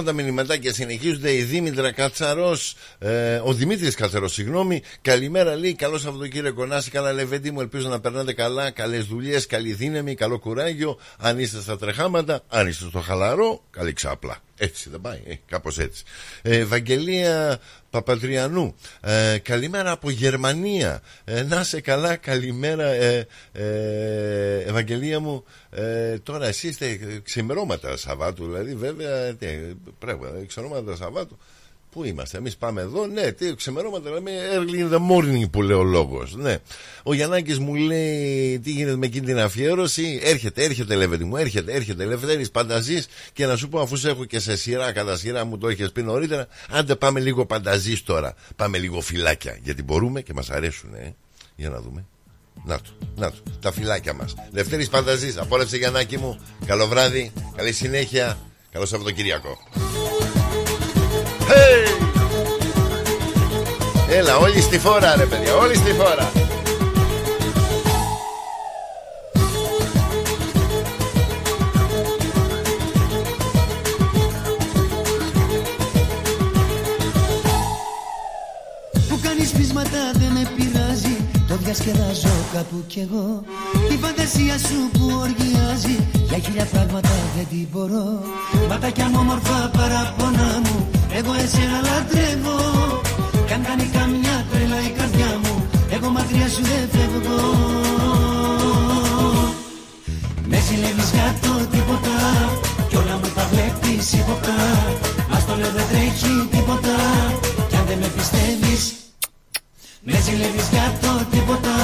[0.03, 1.35] Ε, λοιπόν, τα μηνυματάκια συνεχίζονται.
[1.35, 4.83] Η Δήμητρα Κατσαρός, ε, ο Δημήτρης Κατσαρός, συγγνώμη.
[5.03, 5.75] Καλημέρα, λέει.
[5.75, 6.67] Καλό Σαββατοκύριακο.
[6.67, 7.61] Να είσαι καλά, Λεβέντι μου.
[7.61, 8.71] Ελπίζω να περνάτε καλά.
[8.71, 10.99] Καλές δουλειές, καλή δύναμη, καλό κουράγιο.
[11.19, 14.43] Αν είστε στα τρεχάματα, αν είστε στο χαλαρό, καλή ξάπλα.
[14.65, 16.05] Έτσι δεν πάει, ε, κάπως έτσι.
[16.43, 17.61] Ε, Ευαγγελία
[17.91, 18.75] Παπατριανού.
[19.01, 21.03] Ε, καλημέρα από Γερμανία.
[21.25, 25.45] Ε, να είσαι καλά, καλημέρα, ε, ε, Ευαγγελία μου.
[25.71, 29.35] Ε, τώρα εσεί είστε ξημερώματα Σαββάτου, δηλαδή βέβαια.
[29.35, 29.47] Τι,
[29.99, 31.39] πρέπει, ξημερώματα Σαββάτου.
[31.93, 33.07] Πού είμαστε, εμείς πάμε εδώ.
[33.07, 36.35] Ναι, τι, ξημερώματα, λέμε early in the morning που λέει ο λόγος.
[36.37, 36.59] Ναι.
[37.03, 41.73] Ο Γιαννάκης μου λέει τι γίνεται με εκείνη την αφιέρωση; Έρχεται, έρχεται, Λεβέντι μου, έρχεται,
[41.73, 42.03] έρχεται.
[42.03, 45.59] Ελευθέρη πανταζής και να σου πω, αφού σε έχω και σε σειρά κατά σειρά μου
[45.59, 48.35] το έχεις πει νωρίτερα, άντε πάμε λίγο πανταζής τώρα.
[48.57, 49.59] Πάμε λίγο φυλάκια.
[49.63, 51.15] Γιατί μπορούμε και μας αρέσουν, ε.
[51.57, 52.07] Για να δούμε.
[52.65, 54.35] Να του, να του, τα φυλάκια μας.
[54.51, 56.41] Λευτέρης Πανταζής, απόλαυσε Γιαννάκη μου.
[56.67, 58.39] Καλό βράδυ, καλή συνέχεια.
[58.73, 59.59] Καλό Σαββατοκύριακο.
[61.49, 62.03] Hey!
[64.09, 66.31] Έλα, όλοι στη φόρα, ρε παιδιά, όλοι στη φόρα.
[79.09, 81.17] Που κάνεις πείσματα δεν με πειράζει
[81.49, 83.43] Το διασκεδάζω κάπου κι εγώ
[83.91, 88.23] Η φαντασία σου που οργιάζει Για χίλια πράγματα δεν την μπορώ
[88.69, 92.59] Ματάκια μου όμορφα παραπονά μου Εγώ εσένα λατρεύω
[93.47, 95.67] Κι αν κάνει καμιά τρέλα η καρδιά μου.
[95.91, 97.41] Εγώ μακριά σου δεν φεύγω.
[100.51, 102.17] Με ζηλεύεις για το τίποτα.
[102.89, 104.57] Κι όλα μου τα βλέπεις ύποπτα.
[105.31, 106.97] Μας το λέω δεν τρέχει τίποτα.
[107.69, 108.83] Κι αν δεν με πιστεύεις
[110.05, 111.75] με ζηλεύεις για το τίποτα.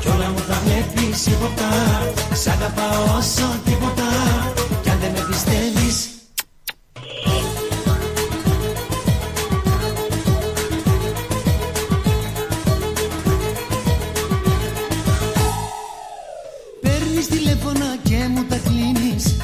[0.00, 1.70] Κι όλα μου τα βλέπεις ύποπτα.
[2.40, 4.08] Σ' αγαπάω όσο τίποτα.
[4.82, 6.15] Κι αν δεν με πιστεύεις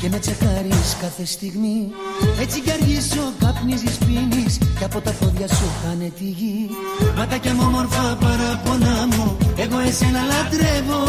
[0.03, 1.79] Και με τσεκάρεις κάθε στιγμή.
[2.41, 4.59] Έτσι κι αργήσω καπνίζεις πίνεις.
[4.79, 6.69] Και από τα πόδια σου χάνε τη γη.
[7.17, 9.37] Ματάκια μου όμορφα παραπονά μου.
[9.57, 11.03] Εγώ εσένα λατρεύω.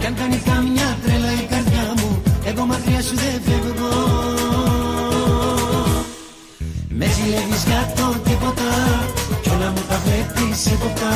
[0.00, 2.10] Κι αν κάνει καμιά τρέλα η καρδιά μου.
[2.44, 3.94] Εγώ μακριά σου δεν φεύγω.
[6.98, 8.70] Με ζηλεύεις για το τίποτα.
[9.42, 11.14] Κι όλα μου τα βλέπεις ύποπτα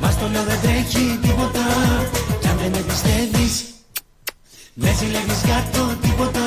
[0.00, 1.66] Μας το λέω δεν τρέχει τίποτα.
[2.40, 3.75] Κι αν δεν με πιστεύεις
[4.78, 6.46] με ζηλεύεις για το τίποτα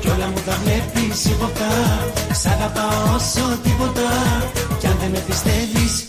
[0.00, 1.70] Κι όλα μου τα βλέπεις ύποπτα
[2.32, 4.08] Σ' αγαπάω όσο τίποτα
[4.78, 6.07] Κι αν δεν με πιστεύεις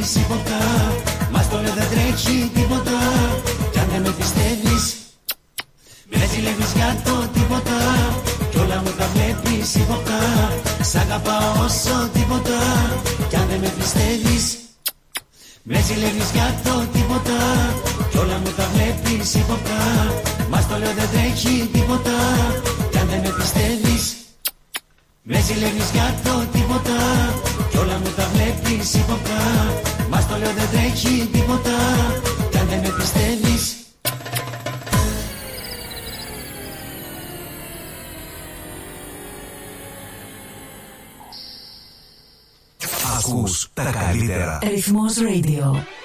[0.00, 0.60] τα βλέπεις ύποπτα
[1.32, 2.98] Μας το λέω δεν τρέχει τίποτα
[3.72, 4.84] Κι αν δεν με πιστεύεις
[6.10, 7.78] Με ζηλεύεις για το τίποτα
[8.50, 10.20] Κι όλα μου τα βλέπεις ύποπτα
[10.90, 12.58] Σ' αγαπάω όσο τίποτα
[13.28, 14.44] Κι αν δεν με πιστεύεις
[15.62, 17.38] με ζηλεύεις για το τίποτα
[18.10, 19.80] Κι όλα μου τα βλέπεις ύποπτα
[20.50, 22.16] Μας το λέω δεν τρέχει τίποτα
[22.90, 24.04] Κι αν δεν με πιστεύεις
[25.22, 26.98] με ζηλεύεις για το τίποτα
[27.70, 29.40] Κι όλα μου τα βλέπεις ύποπτα
[30.30, 31.70] Μας το λέω δεν τρέχει τίποτα
[32.50, 33.74] Κι αν δεν με πιστεύεις
[43.18, 44.58] Ακούς τα καλύτερα.
[44.62, 45.99] Ρυθμός Radio.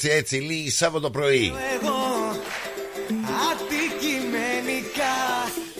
[0.00, 1.52] Έτσι, έτσι, έτσι, λίγη Σάββατο πρωί.
[1.80, 1.96] εγώ
[3.50, 5.14] Αντικειμενικά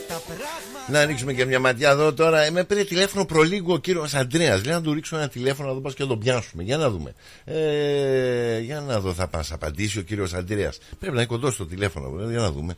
[0.08, 2.42] Τα πράγματα Να ανοίξουμε και μια ματιά εδώ τώρα.
[2.42, 4.64] Ε, Με πήρε τηλέφωνο προλίγου ο κύριος Αντρέας.
[4.64, 6.62] Λέει να του ρίξω ένα τηλέφωνο να δω πώ και να τον πιάσουμε.
[6.62, 7.14] Για να δούμε.
[7.44, 10.78] Ε, για να δω, θα μας απαντήσει ο κύριος Αντρέας.
[10.98, 12.10] Πρέπει να είναι κοντό στο τηλέφωνο.
[12.10, 12.76] βέβαια, Για να δούμε.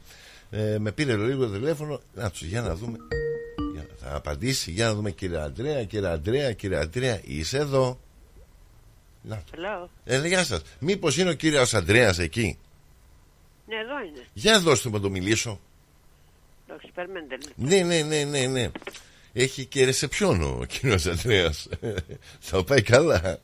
[0.50, 2.00] Ε, με πήρε λίγο το τηλέφωνο.
[2.14, 2.98] Να τους, για να δούμε.
[3.72, 4.70] Για, θα απαντήσει.
[4.70, 7.98] Για να δούμε, κύριε Αντρέα, κύριε Αντρέα, κύριε Αντρέα, είσαι εδώ.
[9.22, 9.52] Να το.
[9.54, 9.88] Hello.
[10.04, 10.62] Ε, γεια σας.
[10.78, 12.58] Μήπως είναι ο κύριος Αντρέα εκεί;
[13.66, 14.26] Ναι, εδώ είναι.
[14.32, 15.60] Για δώστε μου να το μιλήσω.
[16.66, 17.52] Εντάξει, περιμένετε λίγο.
[17.56, 18.70] Ναι, ναι, ναι, ναι, ναι.
[19.32, 21.52] Έχει και ρεσεψιόν ο κύριος Αντρέα.
[22.40, 23.40] θα πάει καλά.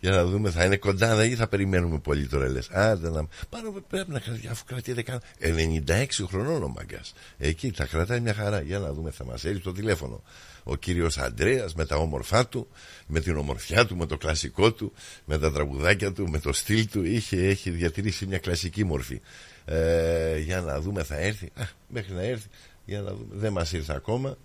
[0.00, 2.70] Για να δούμε, θα είναι κοντά, δεν θα περιμένουμε πολύ τώρα λες.
[2.70, 3.26] Άντε να.
[3.48, 5.20] Πάνω πρέπει να κρατήσει, αφού κρατιέται καν.
[5.40, 7.00] 96 χρονών ο μαγκά.
[7.38, 8.60] Εκεί τα κρατάει μια χαρά.
[8.60, 10.22] Για να δούμε, θα μας έρθει το τηλέφωνο.
[10.70, 12.68] Ο κύριος Αντρέας με τα όμορφά του,
[13.06, 14.92] με την ομορφιά του, με το κλασικό του,
[15.24, 17.04] με τα τραγουδάκια του, με το στυλ του.
[17.04, 19.20] Είχε, έχει διατηρήσει μια κλασική μορφή.
[19.64, 21.50] Ε, για να δούμε, θα έρθει.
[21.54, 22.48] Α, μέχρι να έρθει.
[22.84, 23.34] Για να δούμε.
[23.34, 24.36] Δεν μας ήρθε ακόμα.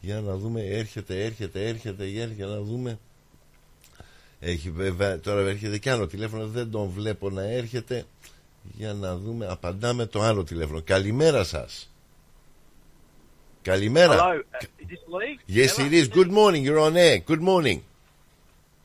[0.00, 2.04] Για να δούμε, έρχεται, έρχεται, έρχεται,
[2.36, 2.98] για να δούμε.
[4.40, 8.04] Έχει βέβαια, τώρα έρχεται κι άλλο τηλέφωνο, δεν τον βλέπω να έρχεται.
[8.76, 10.82] Για να δούμε, απαντάμε το άλλο τηλέφωνο.
[10.82, 11.89] Καλημέρα σας.
[13.62, 14.14] Καλημέρα.
[14.14, 15.38] Hello, uh, is this Lee?
[15.58, 16.08] Yes, it is.
[16.08, 16.64] Good morning.
[16.66, 17.18] You're on air.
[17.30, 17.78] Good morning.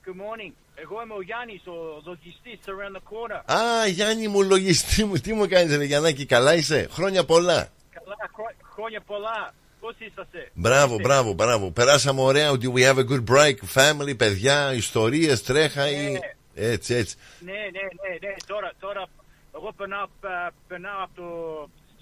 [0.05, 0.51] Good morning.
[0.75, 3.55] Εγώ είμαι ο Γιάννης, ο λογιστής around the corner.
[3.57, 7.67] Α, Γιάννη μου, λογιστή μου, τι μου κάνεις ρε Γιαννάκη, καλά είσαι; Χρόνια πολλά.
[7.93, 9.53] Καλά, χρό- χρόνια πολλά.
[9.79, 11.71] Πώς είσαστε; Μπράβο, μπράβο, μπράβο.
[11.71, 12.51] Περάσαμε ωραία.
[12.51, 13.55] Do we have a good break?
[13.75, 16.19] Family, παιδιά, ιστορίες, τρέχα ή...
[16.55, 17.15] Έτσι, έτσι.
[17.39, 18.33] Ναι, ναι, ναι, ναι.
[18.47, 19.05] Τώρα, τώρα,
[19.55, 21.27] εγώ περνάω, α, περνάω από το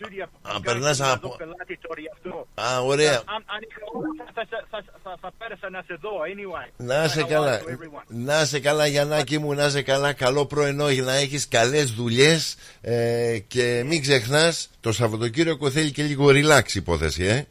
[0.03, 0.25] στούντιο.
[0.41, 2.47] Α, περνάς να από- δω πελάτη τώρα γι' αυτό.
[2.61, 3.17] Α, ωραία.
[3.17, 6.69] Αν, αν είχα ώρα, θα, θα, θα, θα, θα πέρασα να σε δω, anyway.
[6.77, 7.59] Να σε Say hello καλά.
[7.59, 8.03] to everyone.
[8.07, 10.13] Να σε καλά Γιαννάκη μου, να σε καλά.
[10.13, 16.03] Καλό πρωινό για να έχεις καλές δουλειές ε, και μην ξεχνάς το Σαββατοκύριακο θέλει και
[16.03, 17.45] λίγο relax υπόθεση, ε.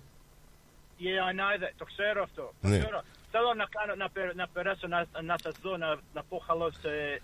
[1.04, 1.72] Yeah, I know that.
[1.78, 2.54] Το ξέρω αυτό.
[2.62, 2.78] Το Ναι.
[2.78, 3.02] ξέρω.
[3.30, 6.68] Θέλω να, κάνω, να, περ- να περάσω να, να σας δω, να, να πω hello
[6.82, 7.22] σε,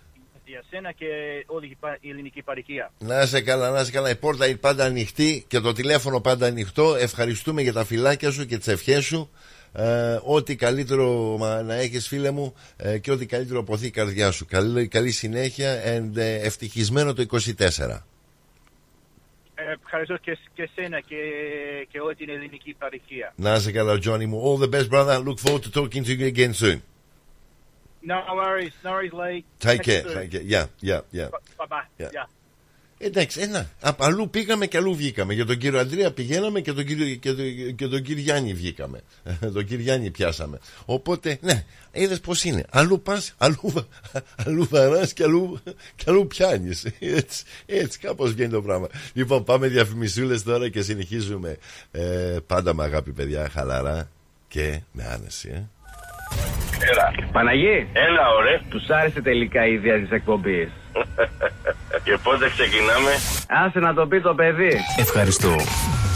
[0.49, 1.05] για σένα και
[1.47, 2.91] όλη η, πα- η ελληνική παροικία.
[2.99, 4.09] Να σε καλά, να σε καλά.
[4.09, 6.95] Η πόρτα είναι πάντα ανοιχτή και το τηλέφωνο πάντα ανοιχτό.
[6.95, 9.29] Ευχαριστούμε για τα φυλάκια σου και τις ευχές σου.
[9.73, 14.31] Ε, ό,τι καλύτερο μα, να έχεις φίλε μου ε, και ό,τι καλύτερο αποθεί η καρδιά
[14.31, 14.45] σου.
[14.45, 18.03] Καλή, καλή συνέχεια and, ε, ευτυχισμένο το 24.
[19.55, 21.15] Ε, ευχαριστώ και, και σένα και,
[21.91, 23.33] και όλη την ελληνική παροικία.
[23.35, 24.41] Να σε καλά, Johnny μου.
[24.43, 25.17] All the best, brother.
[25.27, 26.81] Look forward to talking to you again soon.
[28.09, 29.39] No worries, no worries, Lee.
[29.59, 30.03] Take Catch care.
[30.03, 30.21] you soon.
[30.21, 30.41] Take care.
[30.53, 31.29] Yeah, yeah, yeah.
[31.59, 31.87] Bye bye.
[31.99, 32.09] Yeah.
[32.17, 32.27] Yeah.
[33.01, 33.69] Εντάξει, ένα.
[33.81, 35.33] Απ' αλλού πήγαμε και αλλού βγήκαμε.
[35.33, 39.01] Για τον κύριο Αντρέα πηγαίναμε και τον κύριο, και τον, και τον κύριο Γιάννη βγήκαμε.
[39.53, 40.59] τον κύριο Γιάννη πιάσαμε.
[40.85, 42.65] Οπότε, ναι, είδες πώς είναι.
[42.69, 43.87] Αλλού πας, αλλού,
[44.45, 45.59] αλλού βαράς και αλλού,
[45.95, 46.85] και αλλού πιάνεις.
[46.99, 48.87] Έτσι, έτσι κάπως βγαίνει το πράγμα.
[49.13, 51.57] Λοιπόν, πάμε διαφημισούλες τώρα και συνεχίζουμε.
[51.91, 54.09] Ε, πάντα με αγάπη, παιδιά, χαλαρά
[54.47, 55.49] και με άνεση.
[55.53, 55.63] Ε.
[57.31, 57.87] Παναγί!
[57.93, 58.59] Έλα, ωραία.
[58.69, 60.69] Τους άρεσε τελικά η ιδέα της εκπομπής.
[62.03, 63.11] Και πότε ξεκινάμε;
[63.65, 64.77] Άσε να το πει το παιδί.
[64.97, 65.55] Ευχαριστώ.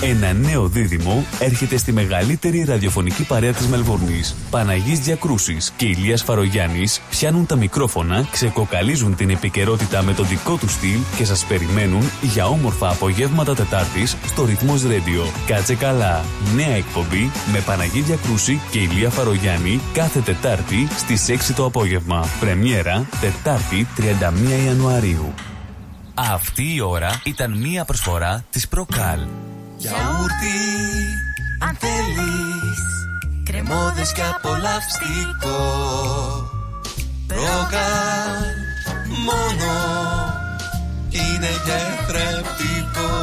[0.02, 4.36] Ένα νέο δίδυμο έρχεται στη μεγαλύτερη ραδιοφωνική παρέα της Μελβορνής.
[4.50, 10.72] Παναγής Διακρούσης και Ηλίας Φαρογιάννης πιάνουν τα μικρόφωνα, ξεκοκαλίζουν την επικαιρότητα με το δικό τους
[10.72, 15.32] στυλ και σας περιμένουν για όμορφα απογεύματα Τετάρτης στο Ρυθμός Radio.
[15.48, 16.26] Κάτσε καλά.
[16.56, 22.28] Νέα εκπομπή με Παναγή Διακρούση και Ηλία Φαρογιάννη κάθε Τετάρτη στις 6 το απόγευμα.
[22.40, 25.34] Πρεμιέρα Τετάρτη 31 Ιανουαρίου.
[26.14, 29.20] Αυτή η ώρα ήταν μία προσφορά της Προκάλ.
[29.78, 30.60] Γιαούρτι,
[31.60, 32.84] αν θέλεις
[33.44, 35.60] Κρεμόδες και απολαυστικό
[37.28, 38.54] Προκάλ
[39.26, 39.74] μόνο
[41.10, 43.14] είναι και θρεπτικό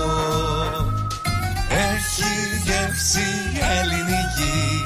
[1.69, 2.33] Έχει
[2.65, 3.29] γεύση
[3.81, 4.85] ελληνική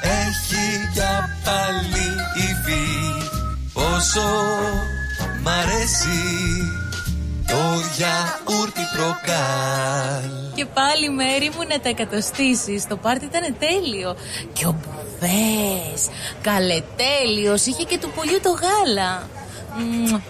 [0.00, 1.00] Έχει κι
[1.44, 2.86] πάλι υφή
[3.72, 4.28] Πόσο
[5.46, 6.18] μ' αρέσει
[7.46, 7.62] το
[7.96, 12.86] γιαούρτι προκάλ Και πάλι μέρη μου να τα εκατοστήσεις.
[12.86, 14.16] Το πάρτι ήταν τέλειο.
[14.52, 16.08] Και ο Μπουβές
[16.40, 17.66] Καλετέλειος.
[17.66, 19.28] Είχε και του πολιού το γάλα.
[19.78, 20.20] Μμμ,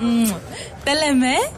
[0.00, 0.30] μμμ.
[0.84, 1.26] Τα λέμε.
[1.26, 1.50] Ε;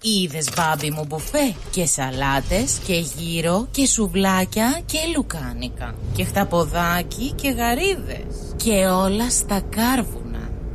[0.00, 5.94] Είδες μπάμπι μου μπουφέ; Και σαλάτες και γύρο και σουβλάκια και λουκάνικα.
[6.16, 8.54] Και χταποδάκι και γαρίδες.
[8.56, 10.21] Και όλα στα κάρβουνα.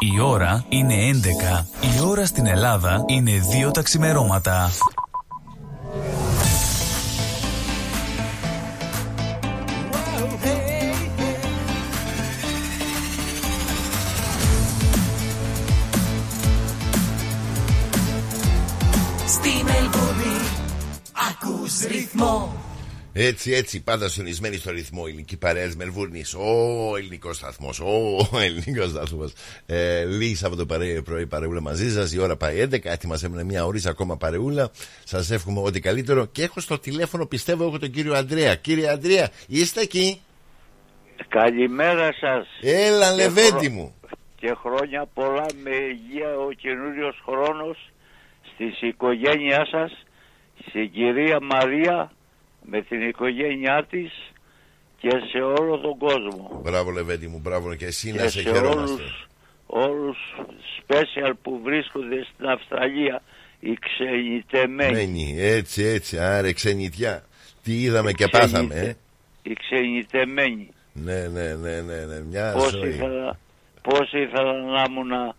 [0.00, 1.66] Η ώρα είναι 11.
[1.80, 3.32] Η ώρα στην Ελλάδα είναι
[3.68, 4.70] 2 τα ξημερώματα.
[23.20, 25.02] Έτσι, έτσι, πάντα συντονισμένοι στο ρυθμό.
[25.06, 26.34] Ελληνική παρέα Μελβούρνης.
[26.34, 27.80] Ο ελληνικός σταθμός.
[27.80, 29.32] Ο ελληνικός σταθμός.
[29.66, 32.12] Ε, Λίγη Σαββατοπαρέ πρωί παρεούλα μαζί σας.
[32.12, 32.90] Η ώρα πάει 11.
[32.90, 34.70] Έτοιμα έμεινε μια ωρίς ακόμα παρεούλα.
[35.04, 36.26] Σας εύχομαι ό,τι καλύτερο.
[36.26, 38.54] Και έχω στο τηλέφωνο, πιστεύω, έχω τον κύριο Αντρέα.
[38.54, 40.20] Κύριε Αντρέα, είστε εκεί;
[41.28, 42.46] Καλημέρα σας.
[42.60, 43.94] Έλα, Και λεβέντη χρο- μου.
[44.40, 47.90] Και χρόνια πολλά με υγεία ο καινούριος χρόνος
[48.54, 49.92] στις οικογένειάς σας,
[50.68, 52.12] στην κυρία Μαρία
[52.70, 54.12] με την οικογένειά της
[55.00, 56.60] και σε όλο τον κόσμο.
[56.64, 58.78] Μπράβο, λεβέντη μου, μπράβο και εσύ να και σε σε χαιρόμαστε.
[59.02, 59.28] όλους,
[59.66, 60.16] όλους
[60.80, 63.22] special που βρίσκονται στην Αυστραλία,
[63.60, 64.92] οι ξενιτεμένοι.
[64.92, 67.22] Μένει, έτσι, έτσι, άρε ξενιτιά.
[67.62, 68.94] Τι είδαμε και Ξενιτε- πάθαμε, ε;
[69.42, 70.68] Οι ξενιτεμένοι.
[70.92, 72.20] Ναι, ναι, ναι, ναι, ναι.
[72.30, 72.88] Μια Πώς ζωή.
[72.88, 73.38] ήθελα,
[73.82, 75.34] πώς ήθελα να ήμουν α, α,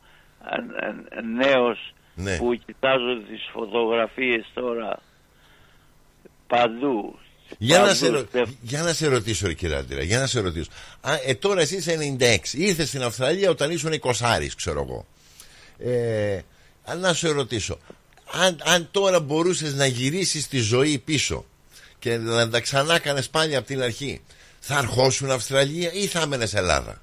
[1.36, 2.38] νέος Ναι.
[2.38, 5.00] που κοιτάζω τις φωτογραφίες τώρα
[6.50, 7.20] παντού.
[7.58, 10.28] Για να, Παντού, σε, ρω- στε- για να σε ρωτήσω, ρε κύριε Άντρια, για να
[10.28, 10.70] σε ρωτήσω.
[11.02, 12.38] Α, ε, τώρα εσύ είσαι 96.
[12.54, 15.06] Ήρθες στην Αυστραλία όταν ήσουν 20, ξέρω εγώ.
[15.92, 16.38] Ε,
[16.84, 17.78] α, να σε ρωτήσω.
[18.32, 21.46] Αν, αν τώρα μπορούσες να γυρίσεις τη ζωή πίσω
[22.00, 24.22] και να τα ξανά κάνεις πάλι από την αρχή,
[24.60, 27.02] θα αρχώσουν Αυστραλία ή θα έμενες Ελλάδα;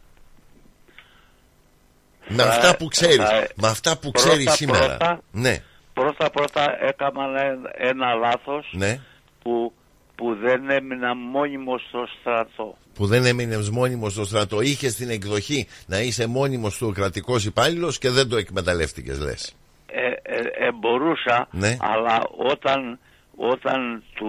[2.28, 4.86] Με Θα- αυτά που ξέρεις, θα- με αυτά που πρώτα- ξέρεις σήμερα.
[4.86, 5.62] πρώτα- ναι,
[5.94, 9.00] Πρώτα πρώτα έκανα ένα, ένα λάθος ναι.
[9.46, 9.72] Που,
[10.14, 12.76] που δεν έμεινα μόνιμος στο στρατό.
[12.94, 14.60] που δεν έμεινες μόνιμος στο στρατό.
[14.60, 19.54] Είχες την εκδοχή να είσαι μόνιμος του κρατικός υπάλληλος και δεν το εκμεταλλεύτηκες, λες.
[19.86, 21.76] Ε, ε, ε, μπορούσα, Ναι.
[21.80, 22.98] αλλά όταν,
[23.36, 24.28] όταν, του,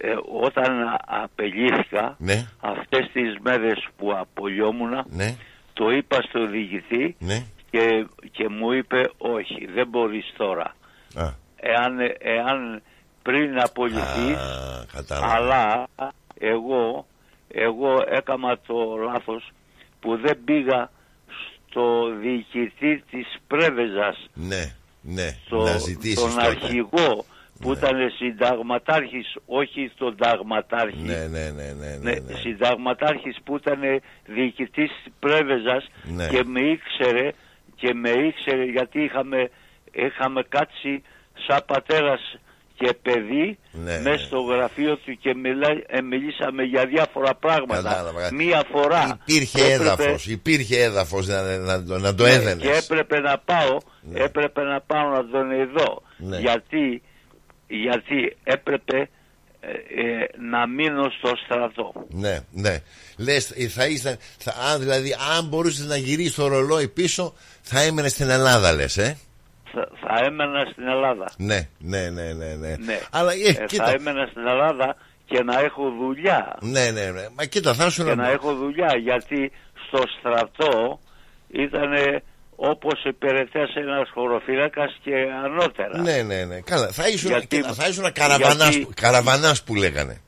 [0.00, 0.70] ε, ε, όταν
[1.06, 5.34] απελήθηκα Ναι, αυτές τις μέρες που απολιόμουνα ναι,
[5.72, 7.44] το είπα στο διοικητή ναι.
[7.70, 10.74] και, και μου είπε όχι δεν μπορείς τώρα
[11.14, 12.82] Α, εάν, εάν
[13.22, 14.36] πριν απολυθείς
[14.92, 15.34] κατάλαβα.
[15.34, 15.86] αλλά
[16.38, 17.06] εγώ
[17.48, 19.50] εγώ έκανα το λάθος
[20.00, 20.90] που δεν πήγα
[21.68, 26.46] στο διοικητή της Πρέβεζας, Ναι, ναι, στο, να ζητήσεις τον τότε.
[26.46, 27.24] αρχηγό
[27.60, 31.02] που ήταν συνταγματάρχης, όχι τον ταγματάρχη.
[31.02, 32.34] Ναι, ναι, ναι, ναι, ναι, Ναι, ναι.
[32.38, 33.80] συνταγματάρχης που ήταν
[34.26, 36.28] διοικητής της Πρέβεζας Ναι.
[36.28, 37.30] και με ήξερε
[37.76, 39.50] και με ήξερε γιατί είχαμε,
[39.92, 41.02] είχαμε κάτσει
[41.46, 42.38] σαν πατέρας
[42.80, 47.82] και παιδί Ναι, μέσα στο γραφείο του και μιλά, ε, μιλήσαμε για διάφορα πράγματα.
[47.82, 48.32] Κατάλαβα.
[48.34, 52.62] Μία φορά Υπήρχε έπρεπε- έδαφος, υπήρχε έδαφος να, να, να το ναι, έδαινες.
[52.66, 53.76] Και έπρεπε να πάω,
[54.14, 56.02] έπρεπε να πάω να τον ειδώ.
[56.16, 56.38] Ναι.
[56.38, 57.02] Γιατί,
[57.68, 59.08] γιατί έπρεπε
[59.60, 61.92] ε, ε, να μείνω στο στρατό.
[62.08, 62.78] Ναι, ναι.
[63.16, 67.80] Λες, ε, θα ήσταν, θα, αν, δηλαδή, αν μπορούσες να γυρίσεις το ρολόι πίσω, θα
[67.82, 69.16] έμενες στην Ελλάδα, λες, ε.
[69.72, 71.30] Θα, θα έμενα στην Ελλάδα.
[71.36, 72.54] Ναι, ναι, ναι, ναι.
[72.54, 72.74] ναι.
[72.78, 72.98] Ναι.
[73.10, 73.84] Αλλά, ε, Ε, κοίτα.
[73.84, 76.56] θα έμενα στην Ελλάδα και να έχω δουλειά.
[76.60, 77.26] Ναι, ναι, ναι.
[77.36, 79.52] Μα κοίτα, θα σου Και να έχω δουλειά γιατί
[79.86, 81.00] στο στρατό
[81.48, 81.92] ήταν
[82.56, 85.12] όπως υπηρετές ένας χωροφύλακας και
[85.44, 85.98] ανώτερα.
[86.00, 86.60] Ναι, ναι, ναι.
[86.60, 90.20] Καλά, θα ήσουν, Γιατί- κοίτα, θα ήσουν καραβανάς, γιατί- που- καραβανάς που λέγανε.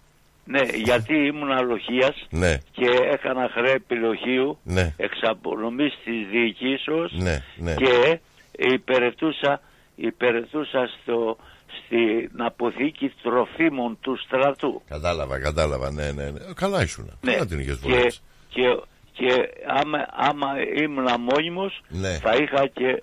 [0.45, 7.75] Ναι, γιατί ήμουν αλοχίας Ναι, και έκανα χρέη επιλογίου ναι, εξαπονομής της διοικήσεως ναι, ναι.
[7.75, 8.21] και
[8.59, 9.61] υπηρετούσα,
[9.95, 11.37] υπηρετούσα στο,
[11.85, 14.83] στην αποθήκη τροφίμων του στρατού.
[14.89, 16.41] Κατάλαβα, κατάλαβα, ναι, ναι, ναι.
[16.55, 17.19] Καλά ήσουν.
[17.21, 17.33] Ναι.
[17.33, 18.21] Καλά την είχες Και, βολέψει.
[18.49, 18.63] και,
[19.13, 19.33] και
[19.81, 19.99] άμα,
[20.29, 20.47] άμα
[20.83, 22.19] ήμουν μόνιμος Ναι.
[22.23, 23.03] θα, είχα και,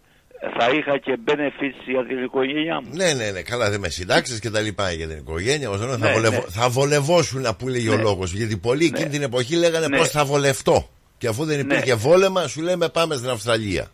[0.57, 2.89] θα είχα και benefits για την οικογένειά μου.
[2.93, 5.69] Ναι, ναι, ναι, καλά, δεν με συντάξεις και τα λοιπά για την οικογένεια.
[5.69, 6.34] Όσο θα, Ναι, βολευ...
[6.34, 6.39] ναι.
[6.49, 8.01] θα βολευόσουν, που λέγει ο Ναι.
[8.01, 8.34] λόγος.
[8.34, 9.97] Γιατί πολλοί εκείνη την εποχή λέγανε Ναι.
[9.97, 10.89] πώς θα βολευτώ.
[11.17, 13.91] Και αφού δεν υπήρχε βόλεμα, σου λέμε πάμε στην Αυστραλία.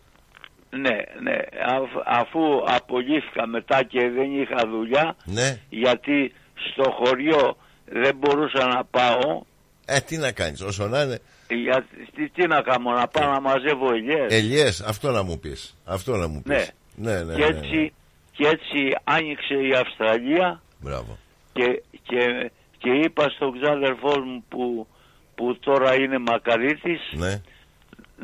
[0.70, 1.36] Ναι, ναι.
[1.66, 5.58] Αφ- αφού απολύθηκα μετά και δεν είχα δουλειά, Ναι.
[5.68, 6.32] γιατί
[6.70, 9.42] στο χωριό δεν μπορούσα να πάω,
[9.86, 11.18] Ε, τι να κάνεις, όσο να είναι.
[11.48, 14.32] γιατί τι, τι να κάνω, να πάω να μαζεύω ελιές.
[14.34, 15.76] Ελιές, αυτό να μου πεις.
[15.84, 16.72] Αυτό να μου πεις.
[16.94, 17.12] Ναι.
[17.12, 17.34] ναι, ναι.
[17.34, 17.88] και, ναι, έτσι, ναι.
[18.32, 21.18] και έτσι άνοιξε η Αυστραλία Μπράβο.
[21.52, 24.86] και, και, και είπα στον ξάδερφό μου που,
[25.34, 27.40] που τώρα είναι μακαρίτης Ναι.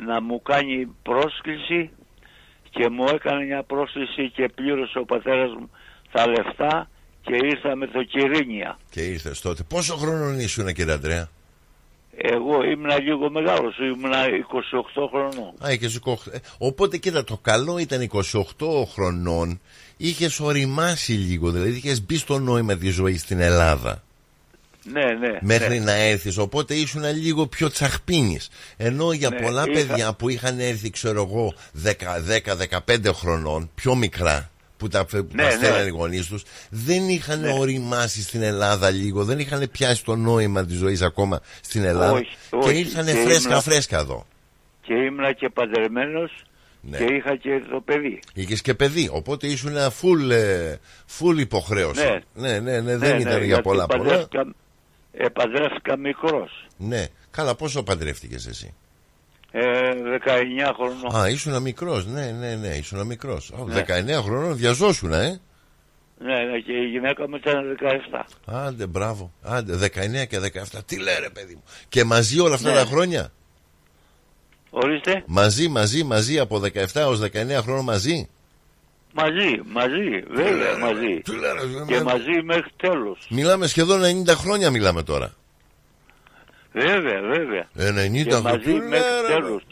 [0.07, 1.91] να μου κάνει πρόσκληση
[2.75, 5.71] και μου έκανε μια πρόσκληση και πλήρωσε ο πατέρας μου
[6.13, 6.89] τα λεφτά
[7.23, 8.79] και ήρθα με το Κυρίνια.
[8.91, 9.63] Και ήρθες τότε.
[9.63, 11.29] Πόσο χρόνο ήσουν, κύριε Αντρέα;
[12.17, 15.55] Εγώ ήμουνα λίγο μεγάλος, ήμουνα 28 χρονών.
[15.67, 16.13] Α, είχες 28.
[16.33, 19.61] Ε, Οπότε κοίτα, το καλό ήταν 28 χρονών.
[19.97, 24.03] Είχες οριμάσει λίγο, δηλαδή είχες μπει στο νόημα της ζωής στην Ελλάδα.
[24.85, 25.39] Ναι, ναι.
[25.41, 25.85] μέχρι ναι.
[25.85, 30.59] να έρθεις οπότε ήσουν λίγο πιο τσαχπίνης ενώ για Ναι, πολλά είχα- παιδιά που είχαν
[30.61, 31.55] έρθει ξέρω εγώ
[31.85, 35.55] 10-15 χρονών πιο μικρά που τα, που Ναι, τα ναι.
[35.57, 37.53] στέλνανε οι γονείς τους δεν είχαν Ναι.
[37.59, 42.29] οριμάσει στην Ελλάδα λίγο δεν είχαν πιάσει το νόημα της ζωής ακόμα στην Ελλάδα Όχι,
[42.51, 42.79] και όχι.
[42.79, 44.27] ήρθαν Και φρέσκα ήμουνα- φρέσκα εδώ
[44.83, 46.45] Και ήμουνα και παντρεμένος
[46.81, 46.97] Ναι.
[46.99, 48.21] και είχα και το παιδί.
[48.35, 50.75] Είχες και παιδί οπότε ήσουν full, ε,
[51.19, 52.03] full υποχρέωση
[52.35, 52.49] Ναι.
[52.49, 54.47] ναι, ναι, ναι, δεν ήταν για γιατί πολλά πολλά παντρεύτηκα,
[55.13, 56.67] ε, παντρεύτηκα μικρός.
[56.77, 57.07] ναι.
[57.31, 58.75] καλά πόσο παντρεύτηκες εσύ;
[59.51, 61.17] Ε, 19 χρονών.
[61.17, 63.53] Α, ήσουν μικρός, ναι, ναι, ναι, ήσουν μικρός.
[63.67, 63.85] Ναι.
[64.19, 65.41] 19 χρονών διαζώσουν, ε.
[66.19, 67.79] Ναι, ναι, και η γυναίκα μου ήταν
[68.13, 68.21] 17.
[68.45, 69.33] Άντε, μπράβο.
[69.43, 70.79] Άντε, 19 και 17.
[70.87, 71.63] Τι λέρε, παιδί μου.
[71.89, 72.77] Και μαζί όλα αυτά Ναι.
[72.77, 73.33] τα χρόνια;
[74.71, 78.29] Ορίστε, Μαζί, μαζί, μαζί από 17 έω 19 χρόνων μαζί;
[79.13, 81.21] Μαζί, μαζί, βέβαια, μαζί.
[81.25, 83.27] Τι λέρε, Και με- μαζί μέχρι τέλος.
[83.31, 85.33] Μιλάμε σχεδόν 90 χρόνια, μιλάμε τώρα.
[86.73, 87.69] Βέβαια, βέβαια.
[87.77, 88.41] Ε, 90 και χρόνια.
[88.51, 89.63] μαζί Τι μέχρι λέρε, τέλος.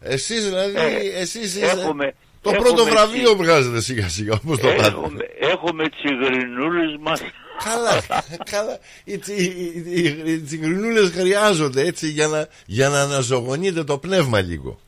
[0.00, 4.58] Εσείς δηλαδή, Ε, εσείς είστε- έχουμε- Το έχουμε πρώτο τσι- βραβείο βγάζετε σιγά σιγά, όπως
[4.60, 4.86] το πάτε.
[4.86, 7.20] Έχουμε, έχουμε τσιγρινούλες μας.
[7.64, 8.78] Καλά, καλά.
[9.04, 14.40] Οι, τσι- οι, οι, οι τσιγκρινούλες χρειάζονται έτσι για να, για να αναζωογονείτε το πνεύμα
[14.40, 14.80] λίγο.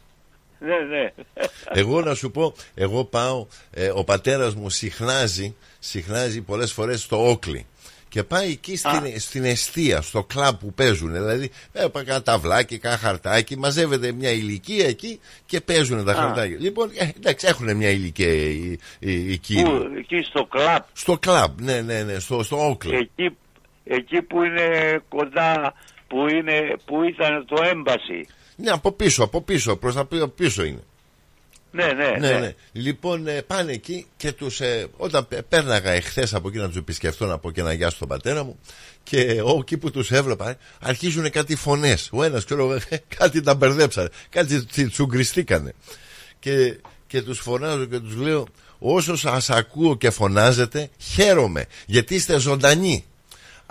[0.60, 1.12] Ναι, ναι.
[1.72, 7.30] Εγώ να σου πω, εγώ πάω, ε, ο πατέρας μου συχνάζει, συχνάζει πολλές φορές στο
[7.30, 7.66] Όκλι.
[8.08, 11.12] Και πάει εκεί στην, στην αιστεία, στο κλαμπ που παίζουν.
[11.12, 16.14] Δηλαδή, ε, πάει κάνα ταυλάκι, κάνα χαρτάκι, μαζεύεται μια ηλικία εκεί και παίζουν τα Α.
[16.14, 16.56] χαρτάκια.
[16.60, 19.62] Λοιπόν, ε, εντάξει, έχουν μια ηλικία οι, οι, οι κύριοι.
[19.62, 22.96] Πού, εκεί στο κλαμπ, Στο κλαμπ, ναι, ναι, ναι, στο, στο Όκλι.
[22.96, 23.36] εκεί,
[23.84, 25.74] εκεί που είναι κοντά,
[26.06, 28.26] που, είναι, που ήταν το έμπαση.
[28.62, 30.82] Ναι, από πίσω, από πίσω, προς τα πι- πίσω είναι.
[31.72, 32.38] Ναι, ναι, Ναι, ναι.
[32.38, 32.54] ναι.
[32.72, 36.76] Λοιπόν, ε, πάνε εκεί και τους, ε, όταν πέ- πέρναγα εχθές από εκεί να τους
[36.76, 38.58] επισκεφτώ να πω και να γεια στον πατέρα μου
[39.02, 42.08] και ό, εκεί που τους έβλεπα ε, αρχίζουν κάτι φωνές.
[42.12, 42.80] Ο ένας ξέρω ε,
[43.18, 45.72] κάτι τα μπερδέψανε, κάτι τσι- τσουγκριστήκανε.
[46.38, 48.46] Και, και τους φωνάζω και τους λέω,
[48.78, 53.04] όσο σας ακούω και φωνάζετε, χαίρομαι γιατί είστε ζωντανοί.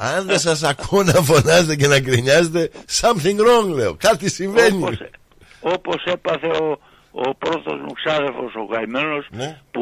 [0.01, 2.69] Αν δεν σας ακούω να φωνάζετε και να γκρινιάζετε,
[3.01, 3.95] something wrong λέω.
[3.99, 4.77] Κάτι συμβαίνει.
[4.83, 4.97] Όπως,
[5.59, 6.79] όπως έπαθε ο,
[7.11, 9.61] ο πρώτος μου ξάδερφος ο καημένος Ναι.
[9.71, 9.81] που,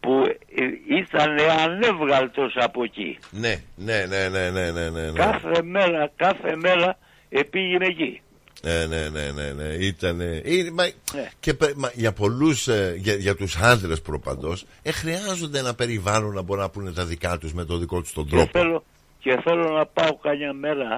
[0.00, 0.24] που
[0.54, 1.30] ε, ήταν
[1.64, 3.18] ανέβγαλτος από εκεί.
[3.30, 5.18] Ναι, ναι, ναι, ναι, ναι, ναι, ναι, ναι.
[5.18, 6.98] Κάθε μέρα, κάθε μέρα
[7.28, 8.20] επήγαινε εκεί.
[8.62, 9.64] Ναι, ναι, ναι, ναι, ναι.
[9.64, 10.40] Ήτανε...
[10.44, 10.84] είναι- μα-
[11.14, 11.30] Ναι.
[11.40, 16.34] Και πε- μα, για πολλούς, ε, για, για τους άντρες προπαντός, ε, χρειάζονται ένα περιβάλλον
[16.34, 18.50] να μπορούν να πούνε τα δικά τους με το δικό τους τον Και τρόπο.
[18.58, 18.84] θέλω,
[19.18, 20.92] και θέλω να πάω καμιά μέρα,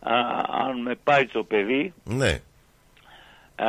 [0.00, 0.14] α,
[0.66, 2.40] αν με πάει το παιδί, Ναι,
[3.56, 3.68] α,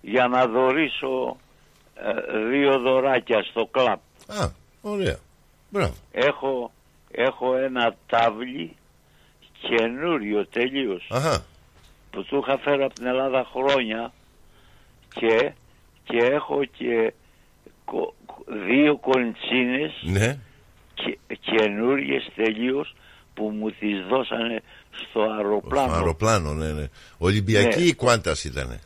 [0.00, 1.36] για να δωρήσω
[1.94, 3.98] ε, δύο δωράκια στο κλαμπ.
[4.26, 4.48] Α,
[4.80, 5.16] ωραία.
[5.70, 5.94] Μπράβο.
[6.12, 6.72] Έχω,
[7.10, 8.76] έχω ένα τάβλι
[9.60, 11.44] καινούριο τελείως Αχα.
[12.10, 14.12] που του είχα φέρει από την Ελλάδα χρόνια
[15.14, 15.52] και,
[16.04, 17.12] και έχω και
[17.84, 18.14] κο-
[18.66, 20.38] δύο κοντσίνες Ναι.
[20.96, 22.94] Και, καινούριες τελείως
[23.34, 24.62] που μου τις δώσανε
[25.10, 25.88] στο αεροπλάνο.
[25.88, 26.88] Στο αεροπλάνο, ναι, ναι.
[27.18, 27.86] Ολυμπιακή Ναι.
[27.86, 28.80] ή Κουάντας ήτανε;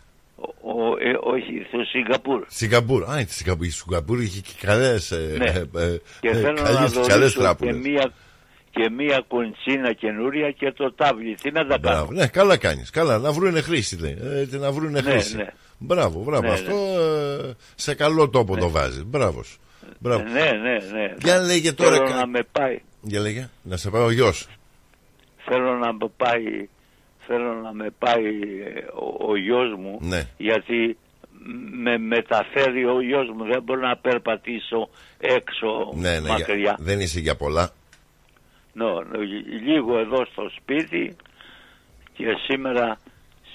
[0.63, 2.45] Ο, ε, όχι, στο Σιγκαπούρ.
[2.49, 3.05] Σιγκαπούρ.
[3.11, 5.45] Α, η Σιγκαπούρ, η Σιγκαπούρ είχε και καλές, ε, Ναι.
[5.81, 7.77] ε, ε, Και ε, θέλω να καλές, καλές δωρήσω και τράπουλες.
[7.77, 8.13] μία,
[8.71, 11.35] και μία κοντσίνα καινούρια και το τάβλι.
[11.35, 12.13] Τι να τα κάνω; Μπράβο.
[12.13, 12.91] Ναι, καλά κάνεις.
[12.91, 13.97] Καλά, να βρούνε χρήση.
[13.97, 14.09] δε.
[14.09, 15.37] Ε, να βρούνε Ναι, χρήση.
[15.37, 15.47] ναι.
[15.79, 16.43] Μπράβο, μπράβο.
[16.43, 19.05] Ναι, Αυτό ε, σε καλό τόπο το βάζεις.
[19.05, 19.47] Μπράβος.
[19.47, 19.59] σου.
[19.99, 20.23] Μπράβο.
[20.23, 21.15] Ναι, ναι, ναι.
[21.23, 22.79] Για λέγε τώρα Θέλω κα- να με πάει.
[23.03, 24.49] Για λέγε, να σε πάει ο γιος.
[25.45, 26.69] Θέλω να με πάει,
[27.27, 28.25] θέλω να με πάει
[28.75, 30.29] ε, ο, ο γιος μου Ναι.
[30.37, 30.97] γιατί
[31.73, 34.89] με μεταφέρει ο γιος μου δεν μπορώ να περπατήσω
[35.19, 36.55] έξω Ναι, ναι, μακριά.
[36.57, 37.71] για- δεν είσαι για πολλά.
[38.73, 39.21] Νο, νο,
[39.65, 41.17] λίγο εδώ στο σπίτι
[42.13, 42.99] και σήμερα,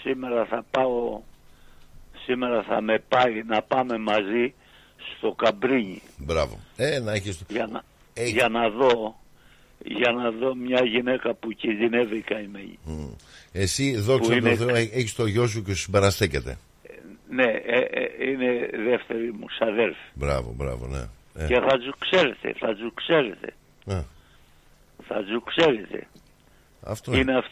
[0.01, 1.21] σήμερα θα πάω,
[2.25, 4.53] σήμερα θα με πάει να πάμε μαζί
[5.17, 6.59] στο Καμπρίνι Μπράβο.
[6.77, 7.43] Ε, να έχεις...
[7.47, 7.83] για να,
[8.25, 9.15] για να δω
[9.87, 12.79] για να δω μια γυναίκα που κινδυνεύει καημένη.
[12.85, 13.07] Μμ.
[13.51, 16.57] Εσύ, δόξα Που τω είναι- Θεώ, ε, έχεις το γιο σου και σου συμπαραστέκεται.
[17.29, 19.99] Ναι, ε, ε, είναι δεύτερη μου ξαδέρφη.
[20.13, 21.03] Μπράβο, μπράβο, ναι.
[21.43, 23.53] Ε, Και θα του ξέρετε, θα του ξέρετε.
[23.85, 24.03] Α.
[25.07, 26.07] Θα του ξέρετε.
[26.83, 27.51] Αυτό είναι, αυ-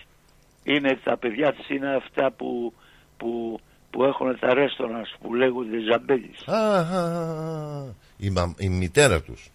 [0.64, 2.74] είναι τα παιδιά της είναι αυτά που,
[3.18, 3.60] που,
[3.94, 6.48] που έχουν τα ρέστορανς που λέγονται ζαμπέλης.
[6.48, 7.86] Α, α, α, α.
[8.18, 9.49] η, μα- η μητέρα τους.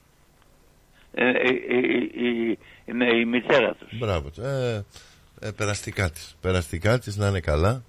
[1.14, 3.98] Ε, ε, ε, ε, ε, ναι, η μητέρα τους.
[3.98, 4.30] Μπράβο.
[4.42, 4.82] Ε,
[5.40, 6.36] ε, περαστικά της.
[6.40, 7.82] Περαστικά της να είναι καλά.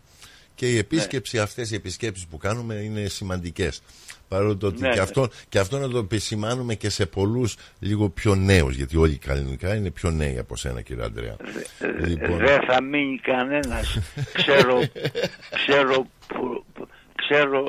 [0.56, 1.42] Και η επίσκεψη, Ναι.
[1.42, 3.82] αυτές οι επισκέψεις που κάνουμε είναι σημαντικές.
[4.28, 5.02] Παρότι ότι Ναι, και, ναι.
[5.02, 9.18] αυτό, και αυτό να το επισημάνουμε και σε πολλούς λίγο πιο νέους, γιατί όλοι οι
[9.18, 11.36] καλλινικά είναι πιο νέοι από σένα κύριε Αντρέα.
[12.06, 13.98] Λοιπόν, Δεν θα μείνει κανένας.
[14.34, 14.80] ξέρω,
[15.68, 17.64] ξέρω, που, που- ξέρω,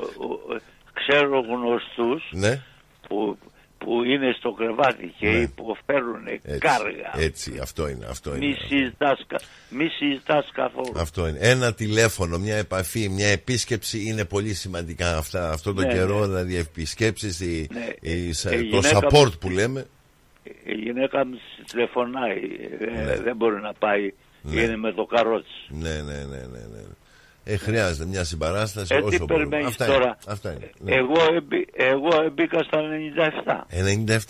[0.93, 2.62] ξέρω γνωστούς ναι,
[3.09, 3.39] που,
[3.78, 5.37] που είναι στο κρεβάτι και Ναι.
[5.39, 7.12] υποφέρουν έτσι, κάργα.
[7.16, 8.07] έτσι, αυτό είναι.
[8.07, 8.47] Αυτό είναι.
[8.47, 10.93] Μη συζητάς, κα- μη συζητάς καθόλου.
[10.97, 11.39] Αυτό είναι.
[11.41, 15.51] Ένα τηλέφωνο, μια επαφή, μια επίσκεψη είναι πολύ σημαντικά αυτά.
[15.51, 16.27] Αυτό τον Ναι, καιρό, ναι.
[16.27, 19.87] δηλαδή επισκέψεις, η, Ναι, η- σα- η το γυναίκα support μου- που λέμε.
[20.65, 21.39] Η γυναίκα μου
[21.70, 22.41] τηλεφωνάει,
[22.81, 23.16] ε, Ναι.
[23.20, 24.12] δεν μπορεί να πάει,
[24.43, 24.61] Ναι.
[24.61, 25.66] είναι με το καρότσι.
[25.69, 26.82] Ναι, ναι, ναι, ναι.
[27.51, 27.55] Ναι.
[27.55, 29.35] Ε, χρειάζεται μια συμπαράσταση Ε, τι όσο μπορούμε.
[29.36, 30.16] περιμένεις Αυτά τώρα; είναι.
[30.27, 30.70] Αυτά είναι.
[30.78, 30.94] Ναι.
[30.94, 33.66] Εγώ, εμπή- εγώ μπήκα στα 97.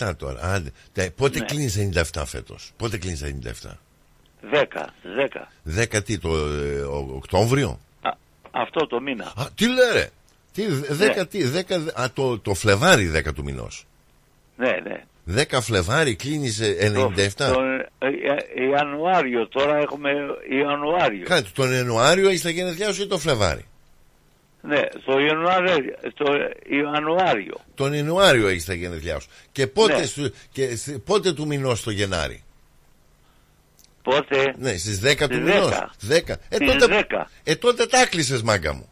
[0.08, 0.40] 97 τώρα.
[0.42, 0.70] Άντε.
[0.92, 1.44] Τε- Πότε Ναι.
[1.44, 3.78] κλείνεις 97 φέτος; Πότε κλείνεις 97.
[4.52, 5.48] 10, 10.
[5.64, 7.80] 10 τι, το ε, ο- Οκτώβριο.
[8.50, 9.24] Αυτό το μήνα.
[9.24, 10.08] Α, τι λέρε.
[10.52, 10.78] Τι, Ναι.
[10.96, 13.86] 10 τι, 10, α, το, το Φλεβάρι 10 του μηνός.
[14.56, 15.04] Ναι, ναι.
[15.36, 17.28] 10 Φλεβάρι κλείνεις ε, 97.
[17.34, 18.06] Τον ε,
[18.58, 20.10] ε, Ιανουάριο, τώρα έχουμε
[20.60, 21.24] Ιανουάριο.
[21.24, 23.64] Κάτι, τον Ιανουάριο έχεις τα γενέθλιά σου ή το Φλεβάρι;
[24.62, 25.84] Ναι, το Ιανουάριο,
[26.14, 26.24] το
[26.68, 27.54] Ιανουάριο.
[27.74, 29.28] Τον Ιανουάριο έχεις τα γενέθλιά σου.
[29.52, 30.06] Και πότε, Ναι.
[30.06, 32.42] σου- και, σ- πότε του μηνός το Γενάρη;
[34.02, 35.68] Πότε; Ναι, στις 10 του Στις μηνός.
[35.68, 35.90] 10.
[36.08, 36.36] 10.
[36.48, 37.26] Ε, Στις τότε, 10.
[37.44, 38.89] ε, τότε τα κλείσες μάγκα μου.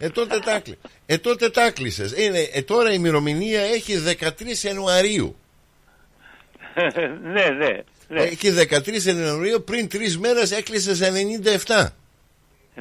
[0.00, 2.12] Ε, τότε τα κλει- Ε, τότε τα κλείσες.
[2.16, 5.36] Είναι, ε, τώρα η ημερομηνία έχει 13 Ιανουαρίου.
[7.32, 7.80] ναι, ναι.
[8.08, 8.20] ναι.
[8.22, 11.86] Έχει 13 Ιανουαρίου, πριν τρεις μέρες έκλεισες 97.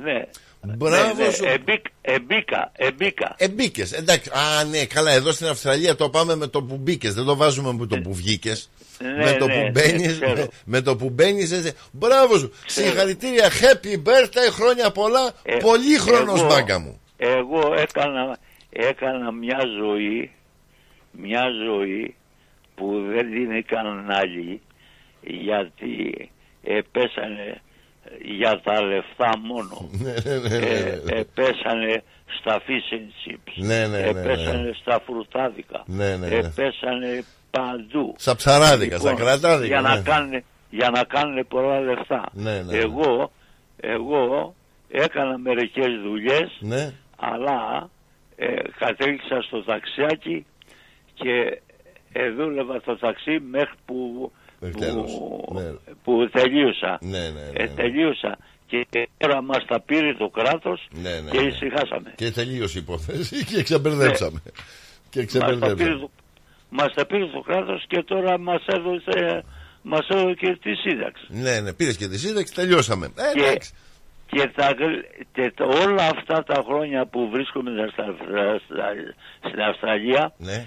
[0.04, 0.26] ναι.
[0.62, 1.32] Μπράβο ναι, ναι.
[1.34, 1.44] σου.
[1.46, 3.36] Εμπίκ, εμπίκα, εμπίκα.
[3.38, 4.30] Εμπίκες, εντάξει.
[4.34, 7.14] Α, ναι, καλά, εδώ στην Αυστραλία το πάμε με το που μπήκες.
[7.14, 8.70] Δεν το βάζουμε με το που βγήκες.
[9.00, 10.08] Ναι, με το ναι, που ναι, μπαίνει.
[10.08, 10.34] ξέρω.
[10.34, 11.72] με, με το που μπαίνεις.
[11.92, 12.54] Μπράβο σου.
[12.66, 13.50] Συγχαρητήρια.
[13.50, 15.34] Happy birthday, χρόνια πολλά.
[15.44, 17.02] Ε, Πολύ χρόνος εγώ- μάγκα μου.
[17.18, 18.38] Εγώ έκανα,
[18.70, 20.32] έκανα μια ζωή,
[21.12, 22.16] μια ζωή
[22.76, 24.62] που δεν την έκαναν άλλοι
[25.22, 26.30] γιατί
[26.64, 27.62] ε, πέσανε
[28.22, 29.90] για τα λεφτά μόνο.
[30.04, 31.20] Ναι, ναι, ναι, ναι, Ε, ναι.
[31.20, 32.04] ε, πέσανε
[32.40, 33.54] στα fish and chips.
[33.56, 34.22] Ναι, ναι, ναι, Ε, ναι.
[34.24, 35.84] πέσανε στα φρουτάδικα.
[35.86, 36.36] Ναι, ναι, ναι.
[36.36, 38.16] Ε, πέσανε παντού.
[38.18, 40.02] Στα ψαράδικα, στα κρατάδικα, Για να ναι.
[40.02, 42.24] κάνουν, για να κάνουν πολλά λεφτά.
[42.34, 42.78] Ναι, ναι, ναι.
[42.78, 43.32] Εγώ,
[43.80, 44.56] εγώ
[44.90, 46.92] έκανα μερικές δουλειές Ναι.
[47.18, 47.90] Αλλά
[48.36, 50.46] ε, κατέληξα στο ταξιάκι
[51.14, 51.62] και
[52.12, 55.12] ε, δούλευα το ταξί μέχρι που, Μέχρι που, τέλος.
[55.54, 55.72] Ναι.
[56.04, 56.98] που τελείωσα.
[57.02, 57.68] Ναι, ναι, ναι, Ε, ναι.
[57.74, 58.38] τελείωσα
[58.68, 58.88] και
[59.18, 61.48] τώρα μας τα πήρε το κράτος Ναι, ναι, και ναι.
[61.48, 62.14] ησυχάσαμε.
[62.16, 64.42] Και τελείωσε η υπόθεση και ξεμπερδέψαμε.
[65.10, 66.00] Και Μας τα, πήρε ξεμπερδέψαμε.
[66.00, 66.10] το,
[66.70, 69.44] μας τα πήρε το κράτος και τώρα μας έδωσε,
[69.82, 71.26] μας έδωσε και τη σύνταξη.
[71.30, 73.06] Ναι, ναι, πήρες και τη σύνταξη, τελειώσαμε.
[73.06, 73.74] Ε, Και, εντάξει.
[74.28, 78.94] Και, τα, γλ- και τα- όλα αυτά τα χρόνια που βρίσκομαι στα, στα- στα-
[79.50, 80.66] στην Αυστραλία Ναι.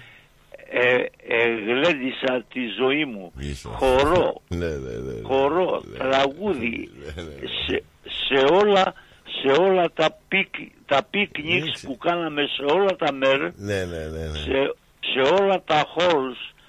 [0.71, 0.95] ε,
[1.27, 3.33] ε, γλέντισα τη ζωή μου.
[3.39, 3.69] Είσαι.
[3.69, 5.13] Χορό, Ναι, ναι, ναι.
[5.13, 5.23] ναι.
[5.23, 7.31] χορό, τραγούδι, Ναι, ναι.
[7.67, 7.83] σε,
[8.27, 8.95] σε όλα,
[9.43, 10.55] σε όλα τα, pic,
[10.87, 14.27] τα picnics που κάναμε σε όλα τα μέρη, Ναι, ναι, ναι.
[14.27, 14.39] ναι.
[14.39, 16.60] σε, σε όλα τα halls, ε,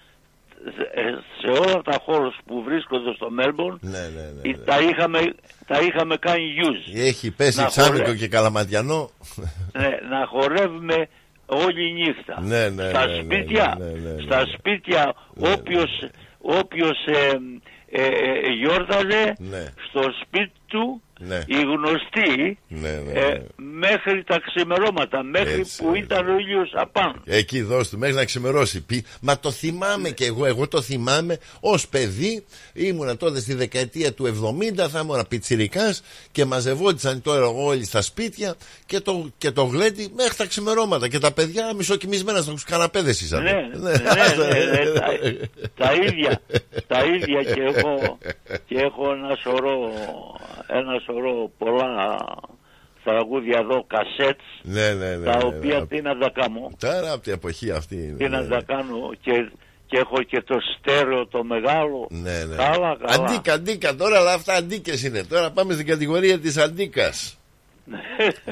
[1.41, 5.19] σε όλα τα halls που βρίσκονται στο Μέλμπορν, Ναι, ναι, ναι, ε, τα, είχαμε,
[5.67, 6.99] τα είχαμε κάνει use.
[6.99, 9.09] Έχει πέσει Να Τσάμικο χορε- και Καλαματιανό.
[9.73, 11.07] ναι, να χορεύουμε
[11.45, 12.41] όλη νύχτα.
[12.41, 14.51] Ναι, ναι, στα ναι, ναι, σπίτια, ναι, ναι, ναι, στα ναι.
[14.57, 15.89] σπίτια όποιος,
[16.41, 17.29] όποιος ε,
[17.93, 19.63] ε, ε, γιόρταζε Ναι.
[19.89, 21.43] στο σπίτι του Ναι.
[21.47, 23.41] οι γνωστοί Ναι, ναι, ε, ναι.
[23.55, 27.21] μέχρι τα ξημερώματα, μέχρι Έτσι, που ήταν ο ήλιος απάνω.
[27.25, 28.85] Εκεί δώσ' του μέχρι να ξημερώσει.
[28.85, 32.45] Πει, Μα το θυμάμαι και εγώ, εγώ το θυμάμαι ως παιδί.
[32.73, 34.25] Ήμουνα τότε στη δεκαετία του
[34.79, 40.11] 70, θα ήμουν πιτσιρικάς και μαζευόντουσαν τώρα όλοι στα σπίτια και το, και το γλέντι
[40.15, 41.07] μέχρι τα ξημερώματα.
[41.07, 43.43] Και τα παιδιά μισοκοιμισμένα στου καναπέδε ήσαν.
[43.43, 45.07] Ναι, ναι, ναι, ναι, ναι, τα,
[45.75, 46.41] τα ίδια,
[46.87, 48.17] τα ίδια και έχω,
[48.65, 49.91] και έχω ένα σωρό,
[50.67, 51.10] ένα σωρό
[51.57, 52.17] πολλά
[53.03, 55.85] τραγούδια εδώ, κασέτς, ναι, ναι, ναι, τα ναι, οποία ναι.
[55.85, 57.95] τι να τα κάνω, Τώρα από την εποχή αυτή.
[57.95, 59.51] είναι, τι να ναι, τα κάνω και,
[59.85, 62.55] και έχω και το στέρεο το μεγάλο, ναι, ναι.
[62.55, 63.25] καλά, καλά.
[63.25, 65.23] Αντίκα, αντίκα τώρα, αλλά αυτά αντίκες είναι.
[65.23, 67.37] Τώρα πάμε στην κατηγορία της αντίκας.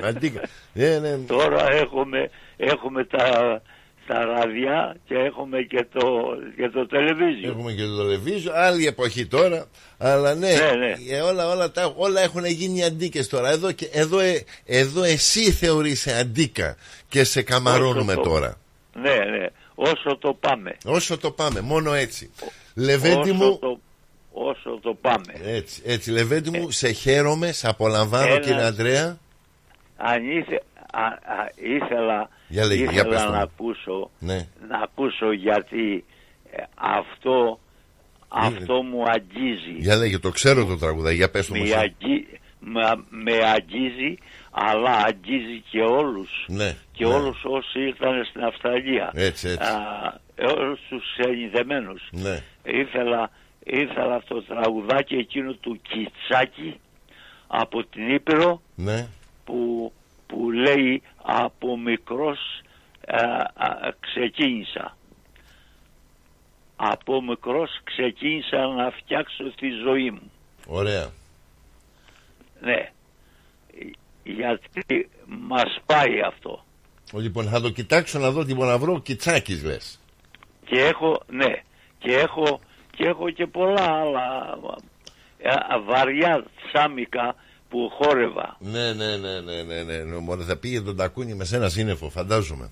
[0.09, 0.41] αντίκα.
[0.73, 1.17] Ναι, ναι.
[1.27, 3.61] Τώρα έχουμε, έχουμε τα,
[4.09, 6.09] τα ραδιά και έχουμε και το,
[6.55, 7.49] και το τελεβίζιο.
[7.49, 9.65] Έχουμε και το τηλεβίζιο, άλλη εποχή τώρα.
[9.97, 11.15] Αλλά ναι, Ναι, ναι.
[11.15, 13.49] ε, όλα, όλα, τα, όλα έχουν γίνει αντίκες τώρα.
[13.49, 16.75] Εδώ, και, εδώ, ε, εδώ εσύ θεωρείσαι αντίκα
[17.07, 18.57] και σε καμαρώνουμε Όσο το- τώρα.
[18.93, 19.45] Ναι, ναι,
[19.75, 20.77] όσο το πάμε.
[20.85, 22.31] Όσο το πάμε, μόνο έτσι.
[22.75, 23.79] Λεβέντι όσο μου, Το,
[24.31, 25.33] όσο το πάμε.
[25.45, 29.17] έτσι, έτσι, Λεβέντι μου, σε χαίρομαι, σε απολαμβάνω Ένα- κύριε Αντρέα.
[29.97, 33.41] Αν ήθε, α, α, ήθελα, Για λέγε, για ήθελα πες το να μου.
[33.41, 34.47] ακούσω, Ναι.
[34.69, 36.05] να ακούσω γιατί
[36.51, 37.59] ε, αυτό,
[38.27, 39.75] αυτό μου αγγίζει.
[39.77, 41.61] Για λέγε, το ξέρω το τραγουδάκι, για πες το μου.
[41.61, 41.77] Με, εσύ.
[41.77, 42.27] αγγί,
[42.59, 44.17] με, με αγγίζει,
[44.51, 46.29] αλλά αγγίζει και όλους.
[46.47, 47.13] Ναι, Και ναι.
[47.13, 49.11] όλους όσοι ήρθαν στην Αυστραλία.
[49.13, 49.71] Έτσι, έτσι.
[49.71, 50.19] Α,
[50.57, 52.09] όλους τους ενειδεμένους.
[52.11, 52.39] Ναι.
[52.63, 53.29] Ήθελα,
[53.63, 56.79] ήθελα αυτό το τραγουδάκι εκείνο του Κιτσάκη
[57.47, 59.07] από την Ήπειρο Ναι.
[59.45, 59.91] που,
[60.27, 62.39] που λέει από μικρός
[63.07, 63.19] α,
[63.65, 64.97] α, ξεκίνησα.
[66.75, 70.31] Από μικρός ξεκίνησα να φτιάξω τη ζωή μου.
[70.67, 71.09] Ωραία.
[72.61, 72.91] Ναι.
[74.23, 76.63] Γιατί μας πάει αυτό.
[77.13, 78.99] Λοιπόν, θα το κοιτάξω να δω τι μπορώ να βρω.
[78.99, 79.99] Κιτσάκης λες.
[80.65, 81.53] Και έχω, ναι,
[81.99, 82.59] και έχω
[82.99, 84.57] και, έχω και πολλά άλλα
[85.37, 87.35] ε, βαριά τσάμικα
[87.69, 88.57] που χόρευα.
[88.59, 89.97] Ναι, ναι, ναι, ναι, ναι, ναι.
[89.97, 90.15] ναι.
[90.17, 92.69] Μωρέ, θα πήγε τον τακούνι με σένα σύννεφο, φαντάζομαι.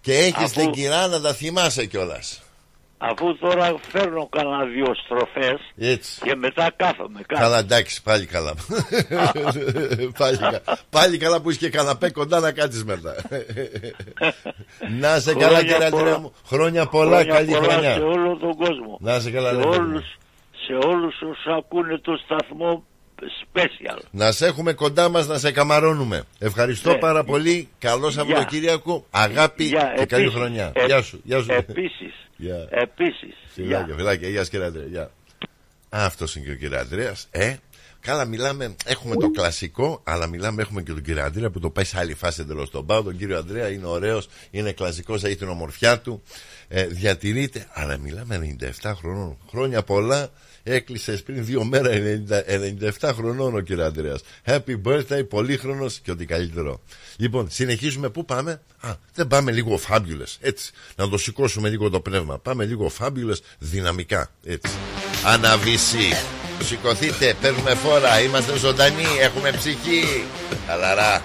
[0.00, 2.42] Και έχεις Αφού- την κυρά να τα θυμάσαι κιόλας.
[3.02, 6.20] Αφού τώρα φέρνω κανένα δύο στροφές Έτσι.
[6.22, 7.40] και μετά κάθομαι κάτω.
[7.42, 8.54] Καλά, εντάξει, πάλι καλά.
[10.18, 13.14] πάλι, κα- πάλι καλά που είσαι και καναπέ κοντά να κάτσεις μετά.
[15.00, 16.18] να σε καλά, Χρόνια κύριε Αντρέα πολλά.
[16.18, 16.32] μου.
[16.46, 17.92] Χρόνια πολλά, Χρόνια καλή πολλά χρονιά.
[17.94, 18.98] σε όλο τον κόσμο.
[19.00, 19.84] Να είσαι καλά, σε ρε παιδί μου.
[19.86, 20.04] όλους,
[20.66, 22.84] σε όλους όσους ακούνε το σταθμό
[23.54, 23.98] special.
[24.10, 26.22] Να σε έχουμε κοντά μας να σε καμαρώνουμε.
[26.38, 26.98] Ευχαριστώ Ναι.
[26.98, 27.68] πάρα πολύ.
[27.78, 29.06] Καλό Σαββατοκύριακο.
[29.10, 30.72] Αγάπη Γεια, και καλή επίσης, χρονιά.
[30.74, 31.20] ε- Γεια σου.
[31.24, 31.52] Γεια σου.
[31.52, 32.66] Επίσης, Γεια.
[32.70, 33.34] επίσης.
[33.52, 33.94] Φιλάκια, Γεια.
[33.96, 34.28] φιλάκια.
[34.28, 34.86] Γεια σας κύριε Αντρέα.
[34.86, 35.10] Γεια.
[35.88, 37.14] Αυτός είναι και ο κύριο Αντρέα.
[37.30, 37.56] Ε,
[38.00, 38.74] καλά, μιλάμε.
[38.84, 40.62] Έχουμε το κλασικό, αλλά μιλάμε.
[40.62, 43.02] Έχουμε και τον κύριο Αντρέα που το πάει σε άλλη φάση εντελώς τον πάω.
[43.02, 46.22] Τον κύριο Αντρέα είναι ωραίος, είναι κλασικός, έχει την ομορφιά του.
[46.68, 49.38] Ε, διατηρείται, αλλά μιλάμε 97 χρονών.
[49.50, 50.28] Χρόνια πολλά.
[50.62, 54.18] Έκλεισες πριν δύο μέρα 90, 97 χρονών ο κύριο Αντρέα.
[54.46, 56.80] Happy birthday, πολύχρονος και ό,τι καλύτερο.
[57.16, 58.08] Λοιπόν, συνεχίζουμε.
[58.08, 60.36] Πού πάμε; Α, δεν πάμε λίγο fabulous.
[60.40, 60.72] Έτσι.
[60.96, 62.38] Να το σηκώσουμε λίγο το πνεύμα.
[62.38, 64.30] Πάμε λίγο fabulous δυναμικά.
[64.44, 64.72] Έτσι.
[65.24, 66.08] Αναβήσει.
[66.62, 68.20] Σηκωθείτε, παίρνουμε φόρα.
[68.20, 70.24] Είμαστε ζωντανοί, έχουμε ψυχή.
[70.66, 71.22] Χαλαρά.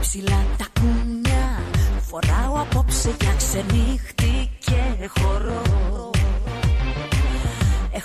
[0.00, 1.62] Ψηλά τα κουνιά
[2.08, 6.11] Φοράω απόψε για ξενύχτη και χορό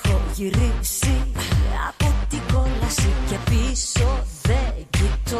[0.03, 1.31] Έχω γυρίσει
[1.87, 5.39] από την κόλαση και πίσω δεν κινητό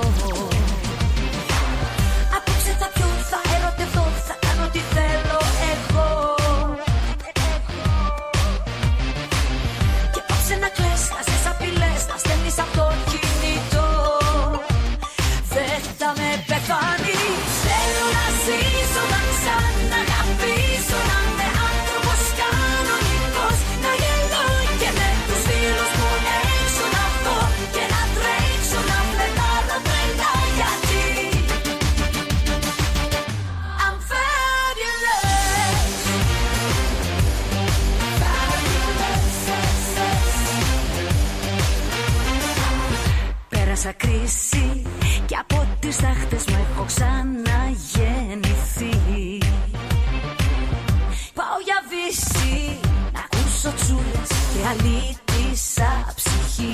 [43.87, 44.81] Πέρασα κρίση
[45.25, 48.97] και από τις τάχτες μου έχω ξαναγεννηθεί.
[51.33, 52.79] Πάω για βύση
[53.13, 56.71] να ακούσω τσούλες και αλήτησα ψυχή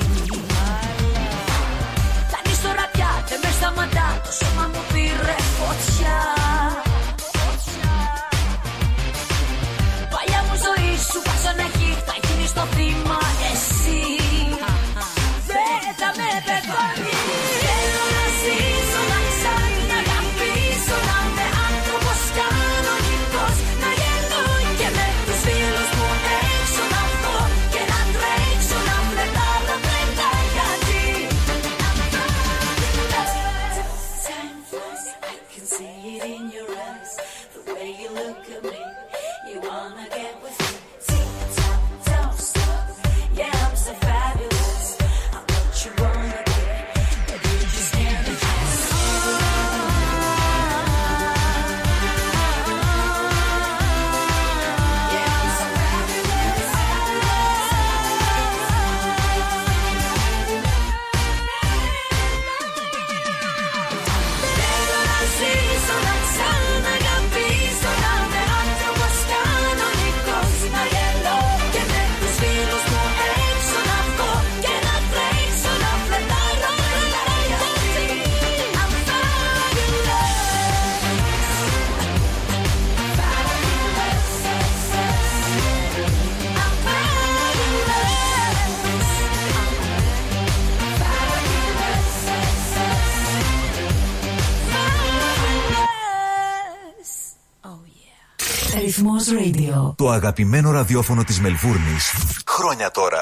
[98.83, 99.93] Ρυθμός Radio.
[99.95, 102.13] Το αγαπημένο ραδιόφωνο της Μελβούρνης.
[102.47, 103.21] Χρόνια τώρα.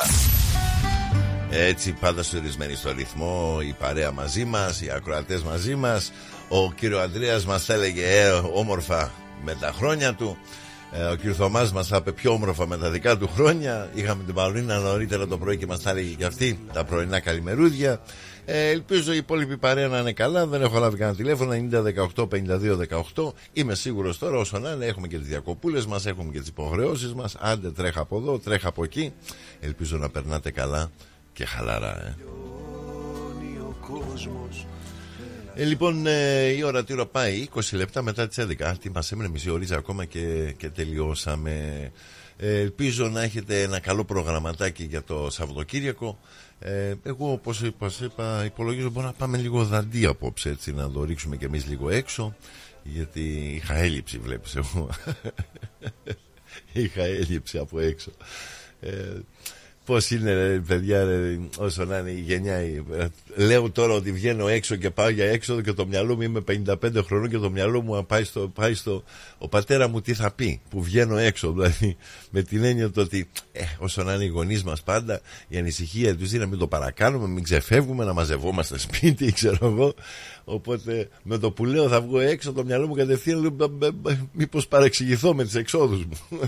[1.49, 6.11] Έτσι πάντα στηρισμένοι στο ρυθμό Η παρέα μαζί μας, οι ακροατές μαζί μας
[6.47, 9.11] Ο κύριο Ανδρέας μας έλεγε ε, όμορφα
[9.43, 10.37] με τα χρόνια του
[10.91, 13.89] ε, Ο κύριο Θωμάς μας θα είπε πιο όμορφα με τα δικά του χρόνια.
[13.93, 18.01] Είχαμε την Παολίνα νωρίτερα το πρωί και μας τα έλεγε και αυτή Τα πρωινά καλημερούδια.
[18.45, 20.47] Ε, Ελπίζω η υπόλοιπη παρέα να είναι καλά.
[20.47, 21.51] Δεν έχω λάβει κανένα τηλέφωνο.
[21.51, 21.83] 90
[22.15, 22.77] 18 52
[23.15, 26.47] 18 Είμαι σίγουρος τώρα όσο να είναι Έχουμε και τις διακοπούλες μας Έχουμε και τις
[26.47, 27.35] υποχρεώσεις μας.
[27.39, 29.13] Άντε τρέχα από εδώ, τρέχα από εκεί.
[29.59, 30.91] Ελπίζω να περνάτε καλά
[31.33, 32.15] και χαλαρά ε.
[35.55, 38.63] Ε, λοιπόν, ε, η ώρα τι ώρα πάει, 20 λεπτά μετά τις 11.
[38.63, 41.91] Α, τι μας έμεινε μισή ωρίτσα ακόμα και, και τελειώσαμε.
[42.37, 46.19] Ε, ελπίζω να έχετε ένα καλό προγραμματάκι για το Σαββατοκύριακο.
[46.59, 50.91] Ε, εγώ, όπως είπα, σας είπα, υπολογίζω μπορούμε να πάμε λίγο δαντί απόψε, έτσι, να
[50.91, 52.35] το ρίξουμε κι εμείς λίγο έξω.
[52.83, 54.89] Γιατί είχα έλλειψη, βλέπεις εγώ.
[56.73, 58.11] είχα έλλειψη από έξω.
[58.79, 59.19] Ε,
[59.85, 62.61] Πώς είναι, ρε, παιδιά, ρε, όσο να είναι η γενιά.
[62.63, 66.21] η- ε, Λέω τώρα ότι βγαίνω έξω και πάω για έξοδο και το μυαλό μου
[66.21, 69.03] είμαι 55 χρονών και το μυαλό μου πάει στο, πάει στο.
[69.37, 71.51] Ο πατέρα μου τι θα πει που βγαίνω έξω.
[71.51, 71.97] Δηλαδή,
[72.29, 76.15] με την έννοια το ότι ε, όσο να είναι οι γονείς μας πάντα, η ανησυχία
[76.15, 79.93] τους είναι να μην το παρακάνουμε, μην ξεφεύγουμε, να μαζευόμαστε σπίτι, ξέρω εγώ.
[80.43, 83.77] Οπότε με το που λέω θα βγω έξω, το μυαλό μου κατευθείαν λέω
[84.31, 86.39] μήπως παρεξηγηθώ με τις εξόδους μου.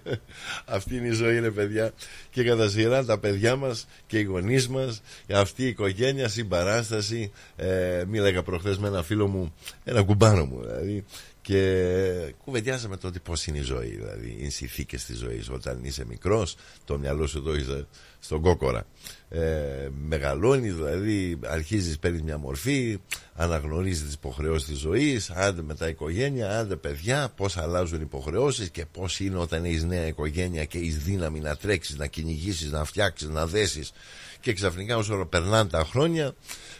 [0.64, 1.92] Αυτή είναι η ζωή, είναι παιδιά.
[2.30, 5.02] Και κατά σειρά τα παιδιά μας και οι γονείς μας,
[5.32, 7.32] αυτή η οικογένεια, συμπαράσταση.
[7.56, 9.54] Ε, μίλαγα προχθές με ένα φίλο μου,
[9.84, 11.04] ένα κουμπάρο μου δηλαδή.
[11.42, 15.50] Και κουβεντιάζαμε τότε πώς είναι η ζωή, δηλαδή οι συνθήκες της ζωής.
[15.50, 17.86] Όταν είσαι μικρός, το μυαλό σου το είσαι
[18.18, 18.86] στον κόκορα.
[19.28, 22.98] Ε, μεγαλώνει, δηλαδή αρχίζεις, παίρνεις μια μορφή,
[23.34, 28.70] αναγνωρίζεις τις υποχρεώσεις της ζωής, άντε με τα οικογένεια, άντε παιδιά, πώς αλλάζουν οι υποχρεώσεις
[28.70, 32.84] και πώς είναι όταν έχεις νέα οικογένεια και έχεις δύναμη να τρέξεις, να κυνηγήσεις, να
[32.84, 33.92] φτιάξεις, να δέσεις.
[34.40, 36.34] Και ξαφνικά όσο περνάνε τα χρόνια,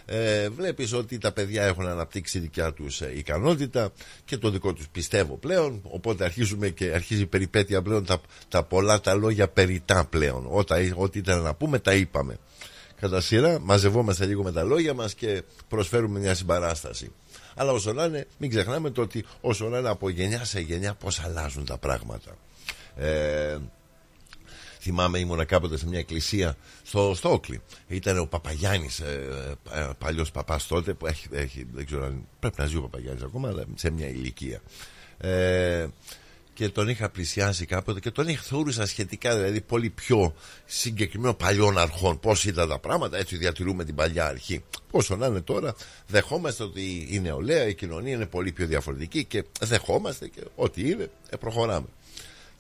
[0.04, 3.92] ε, βλέπεις ότι τα παιδιά έχουν αναπτύξει δικιά τους ε, ικανότητα
[4.24, 8.62] και το δικό τους πιστεύω πλέον οπότε αρχίζουμε και αρχίζει η περιπέτεια πλέον τα, τα
[8.62, 12.38] πολλά τα λόγια περιτά πλέον Ότα, ό,τι ήταν να πούμε τα είπαμε
[13.02, 17.12] κατά σειρά, μαζευόμαστε λίγο με τα λόγια μας και προσφέρουμε μια συμπαράσταση.
[17.54, 20.94] Αλλά όσο να είναι, μην ξεχνάμε το ότι όσο να είναι από γενιά σε γενιά
[20.94, 22.36] πώς αλλάζουν τα πράγματα.
[22.96, 23.56] Ε,
[24.82, 27.60] θυμάμαι ήμουνα κάποτε σε μια εκκλησία στο Στόκλι.
[27.88, 32.54] Ήταν ο Παπαγιάννης, ε, ε, παλιός παπάς τότε, που έχει, έχει, δεν ξέρω αν πρέπει
[32.58, 34.60] να ζει ο Παπαγιάννης ακόμα, αλλά σε μια ηλικία.
[35.18, 35.86] Ε,
[36.54, 40.34] και τον είχα πλησιάσει κάποτε και τον είχα θεωρούσα σχετικά δηλαδή πολύ πιο
[40.64, 42.20] συγκεκριμένο παλιών αρχών.
[42.20, 44.64] Πώς ήταν τα πράγματα, έτσι διατηρούμε την παλιά αρχή.
[44.90, 45.74] Πόσο να είναι τώρα,
[46.06, 51.10] δεχόμαστε ότι η νεολαία, η κοινωνία είναι πολύ πιο διαφορετική και δεχόμαστε και ό,τι είναι,
[51.30, 51.86] ε, προχωράμε.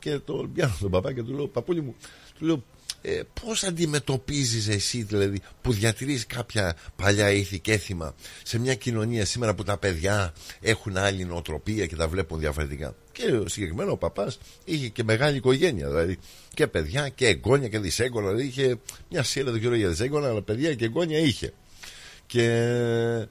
[0.02, 1.94] Και τον πιάνω τον παπά και του λέω, Παππούλη μου,
[2.38, 2.62] του λέω,
[3.02, 9.24] ε, πώς αντιμετωπίζεις εσύ δηλαδή που διατηρείς κάποια παλιά ήθη και έθιμα σε μια κοινωνία
[9.24, 14.38] σήμερα που τα παιδιά έχουν άλλη νοοτροπία και τα βλέπουν διαφορετικά και συγκεκριμένα ο παπάς
[14.64, 16.18] είχε και μεγάλη οικογένεια δηλαδή
[16.54, 18.76] και παιδιά και εγγόνια και δυσέγγωνα δηλαδή είχε
[19.10, 21.52] μια σειρά δεν ξέρω για δυσέγγωνα αλλά παιδιά και εγγόνια είχε.
[22.26, 23.26] Και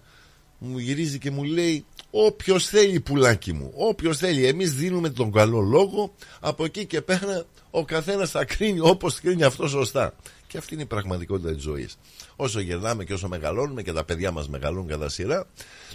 [0.58, 4.46] μου γυρίζει και μου λέει Όποιος θέλει πουλάκι μου, όποιος θέλει.
[4.46, 6.14] Εμείς δίνουμε τον καλό λόγο.
[6.40, 10.14] Από εκεί και πέρα ο καθένας θα κρίνει όπως κρίνει αυτός σωστά.
[10.52, 11.98] Και αυτή είναι η πραγματικότητα της ζωής.
[12.36, 15.48] Όσο γερνάμε και όσο μεγαλώνουμε και τα παιδιά μας μεγαλώνουν κατά σειρά,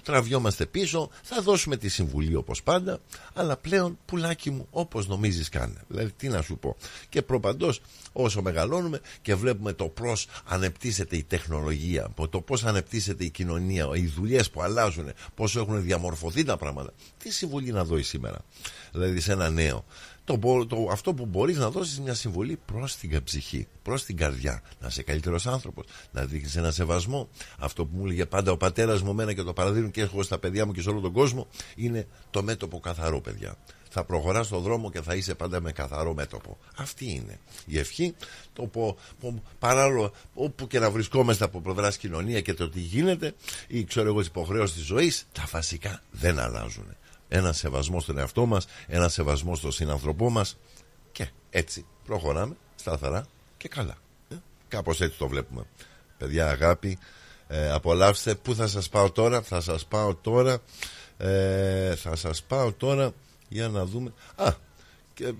[0.02, 2.98] τραβιόμαστε πίσω, θα δώσουμε τη συμβουλή όπως πάντα,
[3.34, 5.84] αλλά πλέον πουλάκι μου όπως νομίζεις κάνε.
[5.88, 6.76] Δηλαδή, τι να σου πω.
[7.08, 7.80] Και προπαντός,
[8.12, 14.06] όσο μεγαλώνουμε και βλέπουμε το πώς ανεπτύσσεται η τεχνολογία, το πώς ανεπτύσσεται η κοινωνία, οι
[14.06, 16.92] δουλειές που αλλάζουν, πόσο έχουν διαμορφωθεί τα πράγματα.
[17.18, 18.38] Τι συμβουλή να δώσει σήμερα,
[18.92, 19.84] δηλαδή σε ένα νέο
[20.26, 24.62] το, το, αυτό που μπορείς να δώσεις μια συμβολή προς την ψυχή, προς την καρδιά.
[24.80, 27.28] Να είσαι καλύτερος άνθρωπος, να δείχνεις ένα σεβασμό.
[27.58, 30.38] Αυτό που μου έλεγε πάντα ο πατέρας μου, εμένα και το παραδείγμα και έχω στα
[30.38, 31.46] παιδιά μου και σε όλο τον κόσμο,
[31.76, 33.56] είναι το μέτωπο καθαρό, παιδιά.
[33.90, 36.58] Θα προχωράς στον δρόμο και θα είσαι πάντα με καθαρό μέτωπο.
[36.76, 38.14] Αυτή είναι η ευχή.
[38.52, 43.34] Το που, που παράλληλο, όπου και να βρισκόμαστε από πλευράς κοινωνία και το τι γίνεται,
[43.68, 46.96] ή ξέρω εγώ, τις υποχρεώσεις της ζωής, τα βασικά δεν αλλάζουν
[47.28, 50.58] ένα σεβασμό στον εαυτό μας, ένα σεβασμό στον συνανθρωπό μας
[51.12, 53.94] και έτσι προχωράμε σταθερά και καλά.
[54.28, 54.34] Ε,
[54.68, 55.62] κάπως έτσι το βλέπουμε.
[56.18, 56.98] Παιδιά αγάπη,
[57.48, 58.34] ε, απολαύστε.
[58.34, 60.58] Πού θα σας πάω τώρα, θα σας πάω τώρα,
[61.16, 63.12] ε, θα σας πάω τώρα
[63.48, 64.12] για να δούμε.
[64.36, 64.52] Α,
[65.14, 65.34] και,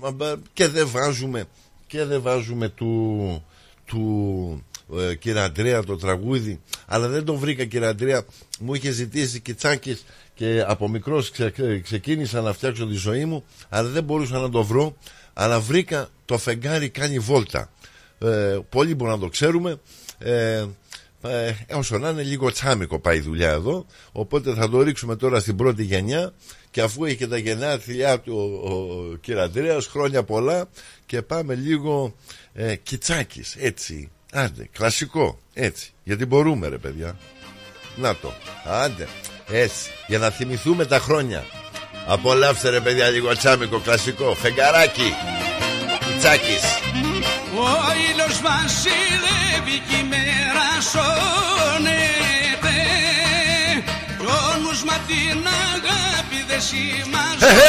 [0.53, 1.45] και δεν βάζουμε,
[1.87, 3.45] και δεν βάζουμε του,
[3.85, 8.25] του ε, κύριε Αντρέα το τραγούδι αλλά δεν το βρήκα κύριε Αντρέα
[8.61, 10.05] μου είχε ζητήσει Κιτσάκης
[10.37, 14.65] και από μικρός ξε, ξεκίνησα να φτιάξω τη ζωή μου αλλά δεν μπορούσα να το
[14.65, 14.97] βρω
[15.33, 17.71] αλλά βρήκα το φεγγάρι κάνει βόλτα.
[18.19, 19.81] Ε, πολλοί μπορούν να το ξέρουμε.
[20.19, 20.65] Ε,
[21.23, 23.87] ε, όσο να είναι λίγο τσάμικο πάει η δουλειά εδώ.
[24.13, 26.35] Οπότε θα το ρίξουμε τώρα στην πρώτη γενιά.
[26.71, 30.69] Και αφού έχει και τα γεννάθλιά του ο, ο, ο Αντρέας χρόνια πολλά.
[31.07, 32.15] Και πάμε λίγο
[32.53, 34.11] ε, κιτσάκης έτσι.
[34.33, 35.93] Άντε κλασικό έτσι.
[36.05, 37.17] Γιατί μπορούμε ρε παιδιά
[37.97, 38.33] να το
[38.65, 39.09] άντε
[39.51, 41.45] έτσι, για να θυμηθούμε τα χρόνια.
[42.07, 44.35] Απολαύστε ρε παιδιά λίγο τσάμικο κλασικό.
[44.35, 45.15] Φεγγαράκι.
[46.19, 46.63] Τσάκης.
[47.55, 47.69] Ο
[48.11, 52.77] ήλιος βασιλεύει και η μέρα σώνεται
[54.19, 57.67] Κι ο νους μα την αγάπη δεν σημαζώνεται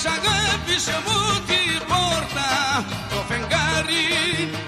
[0.00, 2.50] της αγάπης μου την πόρτα
[3.10, 4.06] Το φεγγάρι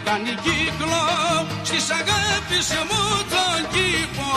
[0.05, 1.05] κάνει κύκλο.
[1.63, 3.03] Στις αγάπης μου
[3.33, 4.33] τον κήπο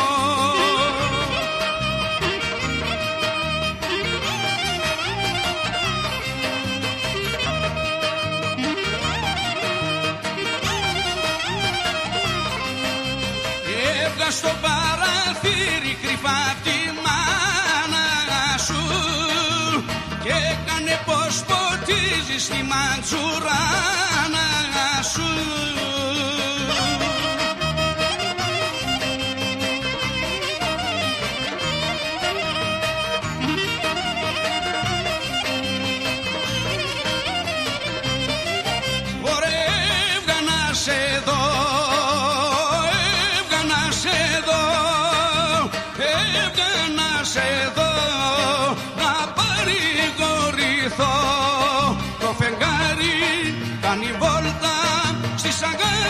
[22.36, 24.48] ποτίζεις τη μαντσουράνα
[25.14, 25.85] σου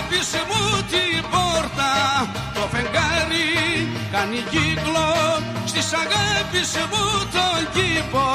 [0.05, 1.91] αγάπης μου την πόρτα
[2.53, 5.13] Το φεγγάρι κάνει κύκλο
[5.65, 8.25] Στις αγάπης μου τον κήπο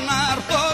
[0.00, 0.65] μαντίλι για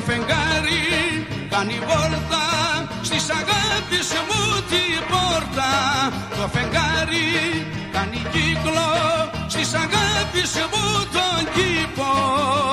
[0.00, 2.44] Το φεγγάρι κάνει βόλτα
[3.02, 5.72] Στις αγάπης μου την πόρτα.
[6.40, 8.90] Το φεγγάρι κάνει κύκλο
[9.46, 12.69] Στις αγάπης μου τον κήπο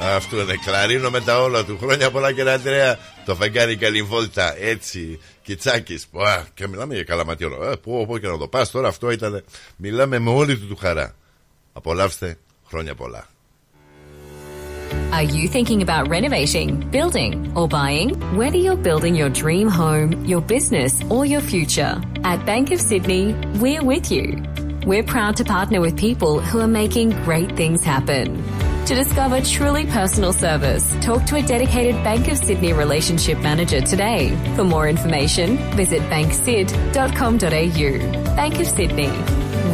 [0.00, 1.78] Αυτό είναι κλαρίνο με τα όλα του.
[1.80, 2.98] Χρόνια πολλά και Αντρέα.
[3.24, 4.54] Το φεγγάρι καλή βόλτα.
[4.60, 5.20] Έτσι.
[5.42, 6.06] Κιτσάκις.
[6.54, 7.70] Και μιλάμε για καλαματιόλο.
[7.70, 8.88] Ε, πού, πού και να το πας τώρα.
[8.88, 9.44] Αυτό ήταν.
[9.76, 11.14] Μιλάμε με όλη του του χαρά.
[11.72, 12.38] Απολαύστε.
[12.68, 13.26] Χρόνια πολλά.
[15.10, 18.08] Are you thinking about renovating, building, or buying?
[18.36, 21.92] Whether you're building your dream home, your business, or your future,
[22.30, 24.26] at Bank of Sydney, we're with you.
[24.86, 28.42] We're proud to partner with people who are making great things happen.
[28.86, 34.34] To discover truly personal service, talk to a dedicated Bank of Sydney relationship manager today.
[34.56, 38.36] For more information, visit banksid.com.au.
[38.36, 39.10] Bank of Sydney.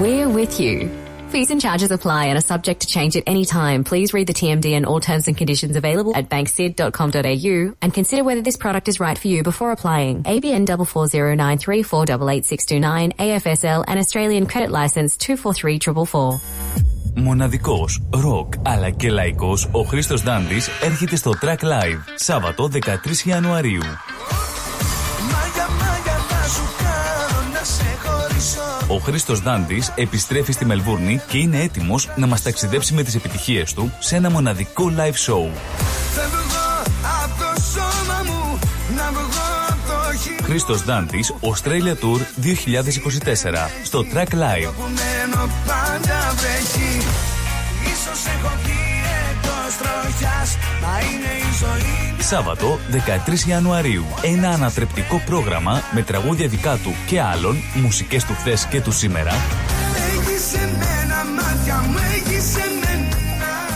[0.01, 1.04] We're with you.
[1.34, 3.84] Fees and charges apply and are subject to change at any time.
[3.84, 8.42] Please read the TMD and all terms and conditions available at banksid.com.au and consider whether
[8.42, 10.24] this product is right for you before applying.
[10.24, 16.40] ABN 44093488629 AFSL and Australian Credit License 243444.
[17.16, 23.82] Μοναδικός, ροκ αλλά και λαϊκός, ο Χρήστος Δάντης έρχεται στο Track Live, Σάββατο 13 Ιανουαρίου.
[25.22, 26.18] Μάγια, μάγια,
[28.95, 33.73] Ο Χρήστος Δάντης επιστρέφει στη Μελβούρνη και είναι έτοιμος να μας ταξιδέψει με τις επιτυχίες
[33.73, 35.51] του σε ένα μοναδικό live show.
[36.15, 36.83] Θα βγω
[37.23, 38.59] απ' το σώμα μου,
[38.97, 44.73] να βγω απ' το χείλο Χρήστος Δάντης, Australia Tour 2024, στο Track Live.
[49.85, 54.05] Τροχιάς, μα είναι η ζωή Σάββατο 13 Ιανουαρίου.
[54.23, 59.33] Ένα ανατρεπτικό πρόγραμμα με τραγούδια δικά του και άλλων, μουσικές του χθες και του σήμερα,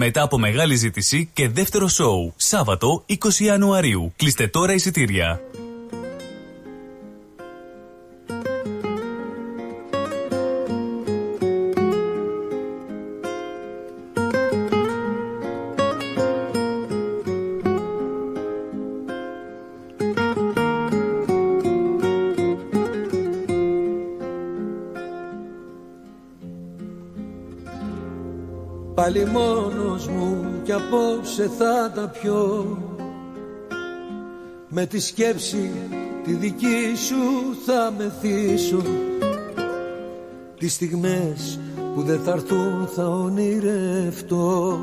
[0.00, 2.32] Μετά από μεγάλη ζήτηση και δεύτερο σοου.
[2.36, 4.12] Σάββατο 20 Ιανουαρίου.
[4.16, 5.40] Κλείστε τώρα εισιτήρια.
[28.94, 29.67] Πάλι μόνος μου κι
[30.78, 32.78] απόψε θα τα πιω.
[34.68, 35.70] Με τη σκέψη
[36.24, 37.16] τη δική σου
[37.66, 38.82] θα μεθύσω
[40.58, 41.60] Τις στιγμές
[41.94, 44.78] που δεν θα έρθουν θα ονειρευτώ.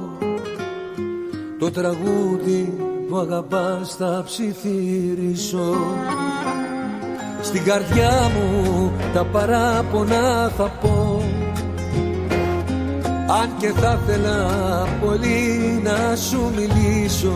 [1.59, 2.73] Το τραγούδι
[3.09, 5.75] που αγαπάς θα ψιθυρίσω
[7.41, 10.94] Στην καρδιά μου τα παράπονα θα πω
[13.41, 14.47] αν και θα ήθελα
[15.01, 17.33] πολύ να σου μιλήσω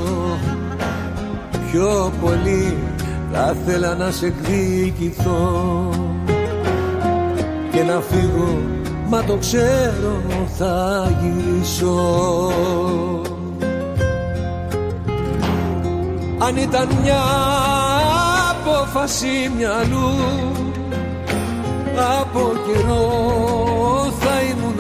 [1.72, 2.78] Πιο πολύ
[3.32, 5.90] θα ήθελα να σε εκδικηθώ.
[7.72, 8.62] Και να φύγω
[9.08, 10.22] μα το ξέρω
[10.58, 12.52] θα γυρίσω.
[16.38, 17.22] Αν ήταν μια
[18.50, 20.16] απόφαση μυαλού
[22.22, 24.80] από καιρό θα ήμουν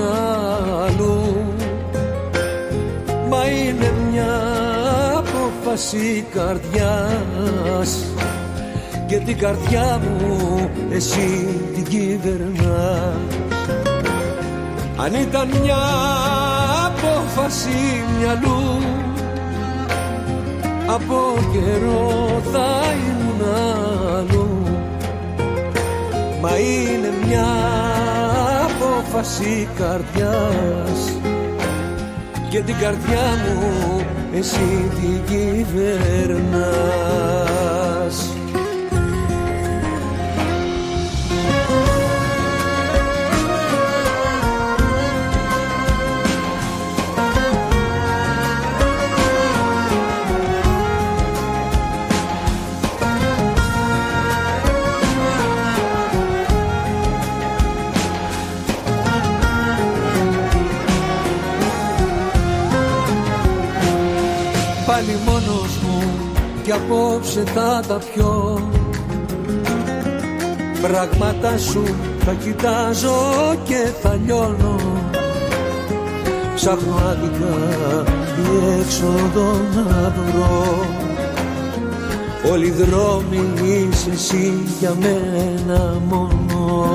[5.69, 8.05] απόφαση καρδιάς
[9.07, 13.13] Και την καρδιά μου εσύ την κυβερνάς.
[14.97, 15.77] Αν ήταν μια
[16.85, 18.79] απόφαση μυαλού
[20.87, 23.41] Από καιρό θα ήμουν
[24.17, 24.63] αλλού.
[26.41, 27.47] Μα είναι μια
[28.63, 31.18] απόφαση καρδιάς
[32.49, 36.89] Και την καρδιά μου εσύ την κυβερνάς
[66.69, 68.61] και απόψε θα τα πιω.
[70.81, 71.83] Πράγματα σου
[72.19, 73.15] θα κοιτάζω
[73.63, 74.75] και θα λιώνω.
[76.55, 77.55] Ψάχνω άδικα
[78.37, 80.85] η έξοδο να βρω.
[82.51, 86.87] Όλοι οι δρόμοι είσαι εσύ για μένα μόνο.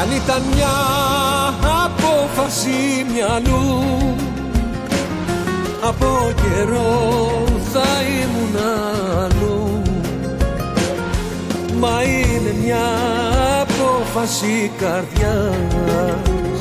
[0.00, 0.76] Αν ήταν μια
[1.84, 4.29] απόφαση μυαλού
[5.82, 7.88] από καιρό θα
[8.20, 8.56] ήμουν
[9.18, 9.82] αλλού.
[11.78, 12.86] Μα είναι μια
[13.60, 16.60] απόφαση καρδιάς.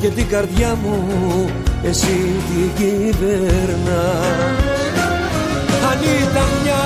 [0.00, 1.04] Και την καρδιά μου
[1.82, 4.58] εσύ την κυβερνάς
[5.90, 6.82] Αν ήταν μια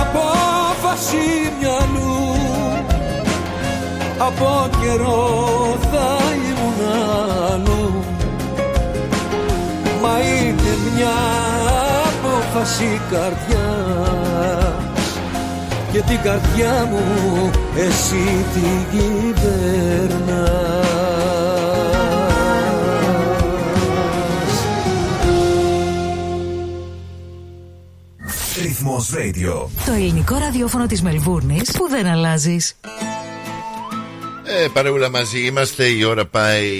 [0.00, 2.14] απόφαση μυαλού
[4.18, 6.80] από καιρό θα ήμουν
[7.52, 7.74] αλλού.
[7.74, 8.03] Μα είναι
[10.94, 11.14] μια
[12.06, 14.74] απόφαση καρδιάς
[15.92, 20.64] Και την καρδιά μου εσύ την κυβερνάς
[28.62, 29.68] Ρυθμός Radio.
[29.86, 32.76] Το ελληνικό ραδιόφωνο της Μελβούρνης που δεν αλλάζεις.
[34.56, 35.86] Ε, παρεούλα μαζί είμαστε.
[35.86, 36.70] Η ώρα πάει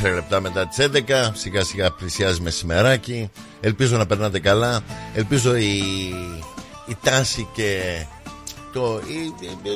[0.00, 1.30] 34 λεπτά μετά τις 11.
[1.34, 3.30] Σιγά σιγά πλησιάζει μεσημεράκι.
[3.60, 4.80] Ελπίζω να περνάτε καλά.
[5.14, 5.78] Ελπίζω η,
[6.86, 7.80] η τάση και
[8.72, 9.70] το, η, η,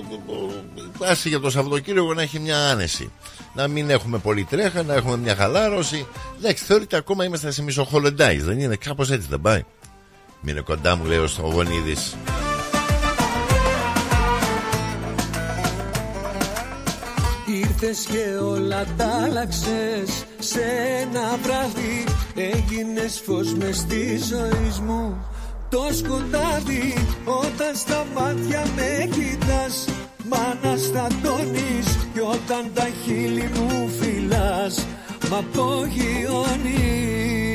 [0.75, 3.11] η τάση για το Σαββατοκύριακο να έχει μια άνεση.
[3.55, 6.07] Να μην έχουμε πολύ τρέχα, να έχουμε μια χαλάρωση.
[6.39, 8.39] Εντάξει, θεωρείται ακόμα είμαστε σε μισοχολεντάι.
[8.39, 9.65] Δεν είναι; Κάπως έτσι, δεν πάει.
[10.41, 12.17] Μείνε κοντά μου, λέει ο Στογονίδης.
[17.81, 20.25] Ήρθες και όλα τα άλλαξες.
[20.39, 20.61] Σε
[21.01, 25.27] ένα βράδυ Έγινες φως μες στη ζωή μου.
[25.69, 29.89] Το σκοτάδι Όταν στα μάτια με κοιτάς
[30.29, 34.87] Μ' αναστατώνεις Κι όταν τα χείλη μου φυλάς.
[35.31, 37.48] Μ' απογειώνεις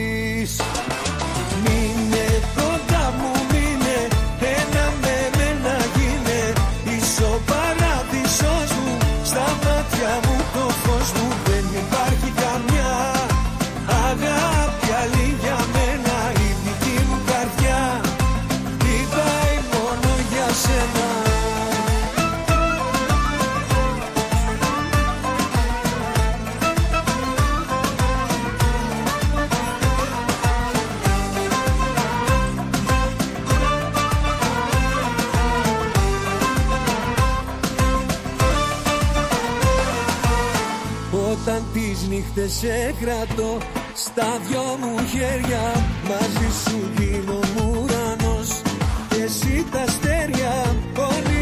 [42.36, 43.58] νύχτες σε κρατώ
[43.96, 45.72] Στα δυο μου χέρια
[46.08, 48.62] Μαζί σου γίνομαι ουρανός.
[49.10, 51.33] Και εσύ τα αστέρια Όνειρο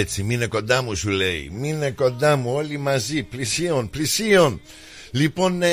[0.00, 1.50] Έτσι, μείνε κοντά μου, σου λέει.
[1.52, 3.22] Μείνε κοντά μου, όλοι μαζί.
[3.22, 4.60] Πλησίων, πλησίων.
[5.10, 5.68] Λοιπόν, ε,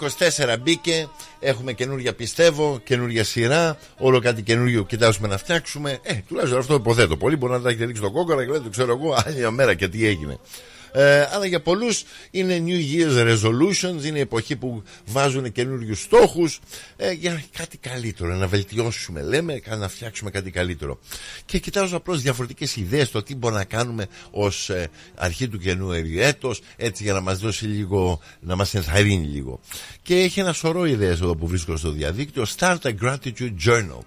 [0.00, 1.08] 24 μπήκε.
[1.40, 3.78] Έχουμε καινούργια πιστεύω, καινούργια σειρά.
[3.98, 5.98] Όλο κάτι καινούργιο κοιτάζουμε να φτιάξουμε.
[6.02, 7.16] Ε, τουλάχιστον αυτό υποθέτω.
[7.16, 9.88] Πολλοί μπορεί να τα έχετε ρίξει το κόκκορα και λέτε, ξέρω εγώ, άλλη μέρα και
[9.88, 10.38] τι έγινε.
[10.92, 16.60] Ε, αλλά για πολλούς είναι New Year's Resolutions, είναι η εποχή που βάζουν καινούριους στόχους
[16.96, 20.98] ε, για κάτι καλύτερο, να βελτιώσουμε λέμε, να φτιάξουμε κάτι καλύτερο.
[21.44, 26.20] Και κοιτάζω απλώς διαφορετικές ιδέες το τι μπορούμε να κάνουμε ως ε, αρχή του καινούριου
[26.20, 29.60] έτος, έτσι για να μας δώσει λίγο, να μας ενθαρρύνει λίγο.
[30.02, 34.00] Και έχει ένα σωρό ιδέες εδώ που βρίσκω στο διαδίκτυο, Start a Gratitude Journal.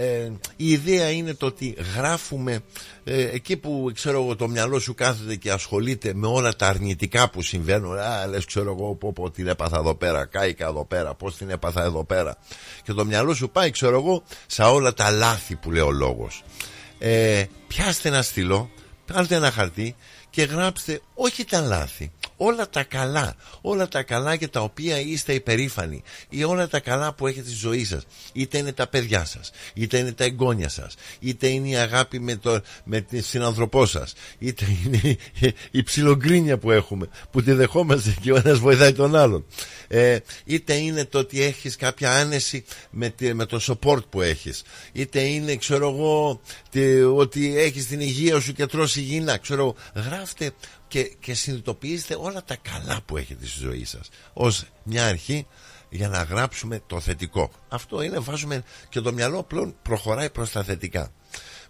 [0.00, 2.60] Ε, η ιδέα είναι το ότι γράφουμε
[3.04, 7.30] ε, εκεί που ξέρω εγώ το μυαλό σου κάθεται και ασχολείται με όλα τα αρνητικά
[7.30, 7.98] που συμβαίνουν.
[7.98, 11.50] Α λες ξέρω εγώ πω, πω την έπαθα εδώ πέρα κάηκα εδώ πέρα πως την
[11.50, 12.36] έπαθα εδώ πέρα.
[12.82, 16.44] Και το μυαλό σου πάει ξέρω εγώ σε όλα τα λάθη που λέει ο λόγος.
[16.98, 18.70] Ε, πιάστε ένα στυλό
[19.12, 19.96] πάρτε ένα χαρτί
[20.30, 22.10] και γράψτε όχι τα λάθη
[22.40, 27.12] όλα τα καλά, όλα τα καλά για τα οποία είστε υπερήφανοι ή όλα τα καλά
[27.12, 28.02] που έχετε στη ζωή σας
[28.32, 32.36] είτε είναι τα παιδιά σας, είτε είναι τα εγγόνια σας είτε είναι η αγάπη με,
[32.36, 35.16] το, με την συνανθρωπό σας είτε είναι
[35.70, 39.44] η ψιλογκρίνια που έχουμε που τη δεχόμαστε και ο ένας βοηθάει τον άλλον.
[39.88, 44.62] Ε, είτε είναι το ότι έχεις κάποια άνεση με, τη, με το support που έχεις
[44.92, 50.50] είτε είναι ξέρω εγώ τι, ότι έχεις την υγεία σου και τρως υγιεινά ξέρω γράφτε
[50.88, 55.46] και, και συνειδητοποιήστε όλα τα καλά που έχετε στη ζωή σας ως μια αρχή
[55.90, 57.50] για να γράψουμε το θετικό.
[57.68, 61.12] Αυτό είναι βάζουμε και το μυαλό πλέον προχωράει προς τα θετικά.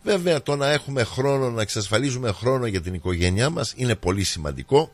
[0.03, 4.93] Βέβαια το να έχουμε χρόνο να εξασφαλίζουμε χρόνο για την οικογένειά μας είναι πολύ σημαντικό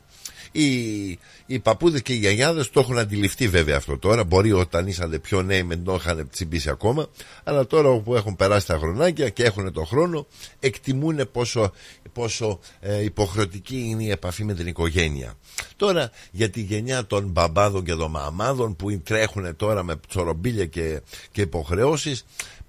[0.57, 4.25] οι, οι παππούδες και οι γιαγιάδες το έχουν αντιληφθεί βέβαια αυτό τώρα.
[4.25, 7.07] Μπορεί όταν ήσαν πιο νέοι με το είχαν τσιμπήσει ακόμα.
[7.45, 10.27] Αλλά τώρα που έχουν περάσει τα χρονάκια και έχουν το χρόνο,
[10.61, 11.73] εκτιμούν πόσο,
[12.13, 15.35] πόσο ε, υποχρεωτική είναι η επαφή με την οικογένεια.
[15.77, 21.01] Τώρα για τη γενιά των μπαμπάδων και των μαμάδων που τρέχουν τώρα με τσορομπίλια και,
[21.33, 22.25] και υποχρεώσεις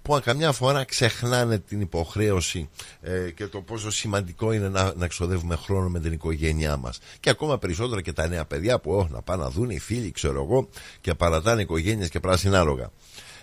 [0.06, 2.70] που καμιά φορά ξεχνάνε την υποχρέωση
[3.02, 7.00] ε, και το πόσο σημαντικό είναι να, να ξοδεύουμε χρόνο με την οικογένειά μας.
[7.20, 10.12] Και ακόμα περισσότερα και τα νέα παιδιά που όχι να πάνε να δουν οι φίλοι
[10.12, 10.70] ξέρω εγώ
[11.02, 12.92] και παρατάνε οικογένειες και πράσινα άλογα.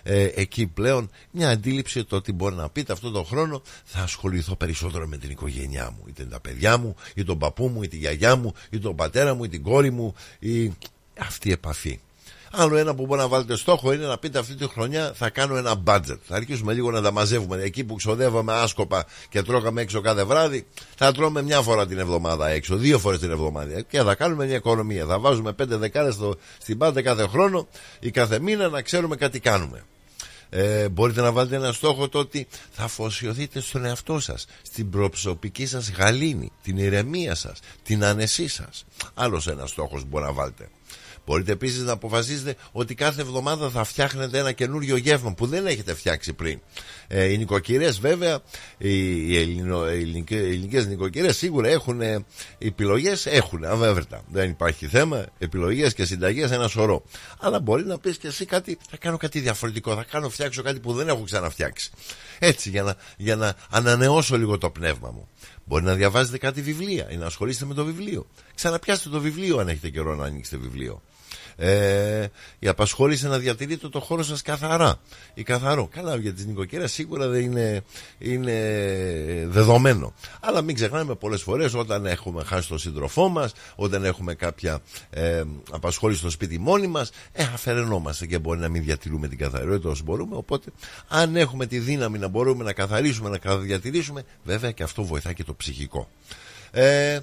[0.03, 4.55] Ε, εκεί πλέον μια αντίληψη το ότι μπορεί να πείτε αυτόν τον χρόνο θα ασχοληθώ
[4.55, 6.03] περισσότερο με την οικογένειά μου.
[6.07, 9.33] Είτε τα παιδιά μου ή τον παππού μου ή τη γιαγιά μου ή τον πατέρα
[9.33, 10.73] μου ή την κόρη μου ή
[11.19, 11.99] αυτή η επαφή
[12.55, 15.55] Άλλο ένα που μπορεί να βάλετε στόχο είναι να πείτε αυτή τη χρονιά θα κάνω
[15.55, 16.17] ένα budget.
[16.27, 17.61] Θα αρχίσουμε λίγο να τα μαζεύουμε.
[17.61, 20.65] Εκεί που ξοδεύαμε άσκοπα και τρώγαμε έξω κάθε βράδυ,
[20.95, 23.81] θα τρώμε μια φορά την εβδομάδα έξω, δύο φορές την εβδομάδα.
[23.81, 25.05] Και θα κάνουμε μια οικονομία.
[25.05, 26.17] Θα βάζουμε πέντε δεκάρες
[26.57, 27.67] στην πάντα κάθε χρόνο
[27.99, 29.83] ή κάθε μήνα να ξέρουμε κάτι κάνουμε.
[30.49, 35.65] Ε, μπορείτε να βάλετε ένα στόχο το ότι θα αφοσιωθείτε στον εαυτό σας στην προσωπική
[35.65, 40.69] σας γαλήνη την ηρεμία σας, την άνεσή σας άλλος ένας στόχος μπορεί να βάλετε
[41.25, 45.93] Μπορείτε επίσης να αποφασίσετε ότι κάθε εβδομάδα θα φτιάχνετε ένα καινούριο γεύμα που δεν έχετε
[45.93, 46.59] φτιάξει πριν.
[47.07, 48.39] Ε, οι νοικοκυρές, βέβαια,
[48.77, 52.25] οι, ελληνο, οι ελληνικές νοικοκυρές σίγουρα έχουν ε,
[52.57, 54.23] επιλογές, έχουν αβέβαιτα.
[54.31, 55.25] Δεν υπάρχει θέμα.
[55.37, 57.03] Επιλογές και συνταγές ένα σωρό.
[57.39, 59.95] Αλλά μπορεί να πεις και εσύ κάτι, θα κάνω κάτι διαφορετικό.
[59.95, 61.91] Θα κάνω φτιάξω κάτι που δεν έχω ξαναφτιάξει.
[62.39, 65.27] Έτσι, για να, για να ανανεώσω λίγο το πνεύμα μου.
[65.65, 68.27] Μπορεί να διαβάζετε κάτι βιβλία ή να ασχολείστε με το βιβλίο.
[68.55, 71.01] Ξαναπιάστε το βιβλίο αν έχετε καιρό να ανοίξετε βιβλίο
[71.55, 72.25] ε,
[72.59, 74.99] η απασχόληση να διατηρείτε το χώρο σας καθαρά
[75.33, 75.87] ή καθαρό.
[75.87, 77.81] Καλά για τις νοικοκυρές σίγουρα δεν είναι,
[78.17, 78.53] είναι
[79.47, 80.13] δεδομένο.
[80.41, 85.43] Αλλά μην ξεχνάμε πολλές φορές όταν έχουμε χάσει τον σύντροφό μας, όταν έχουμε κάποια ε,
[85.71, 90.03] απασχόληση στο σπίτι μόνοι μας, ε, αφαιρενόμαστε και μπορεί να μην διατηρούμε την καθαρότητα όσο
[90.03, 90.35] μπορούμε.
[90.35, 90.71] Οπότε
[91.07, 95.43] αν έχουμε τη δύναμη να μπορούμε να καθαρίσουμε, να διατηρήσουμε, βέβαια και αυτό βοηθάει και
[95.43, 96.09] το ψυχικό.
[96.71, 97.19] Ε,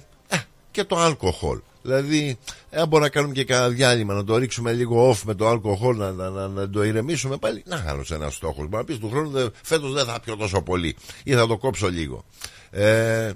[0.71, 1.59] και το αλκοόλ.
[1.81, 2.37] Δηλαδή,
[2.71, 5.97] αν μπορούμε να κάνουμε και κανένα διάλειμμα, να το ρίξουμε λίγο off με το αλκοόλ,
[5.97, 7.63] να, να, να, να το ηρεμήσουμε πάλι.
[7.65, 8.55] Να κάνω ένα στόχος.
[8.57, 11.89] Μπορεί να πεις του χρόνου φέτος δεν θα πιω τόσο πολύ ή θα το κόψω
[11.89, 12.23] λίγο.
[12.69, 13.31] Ε,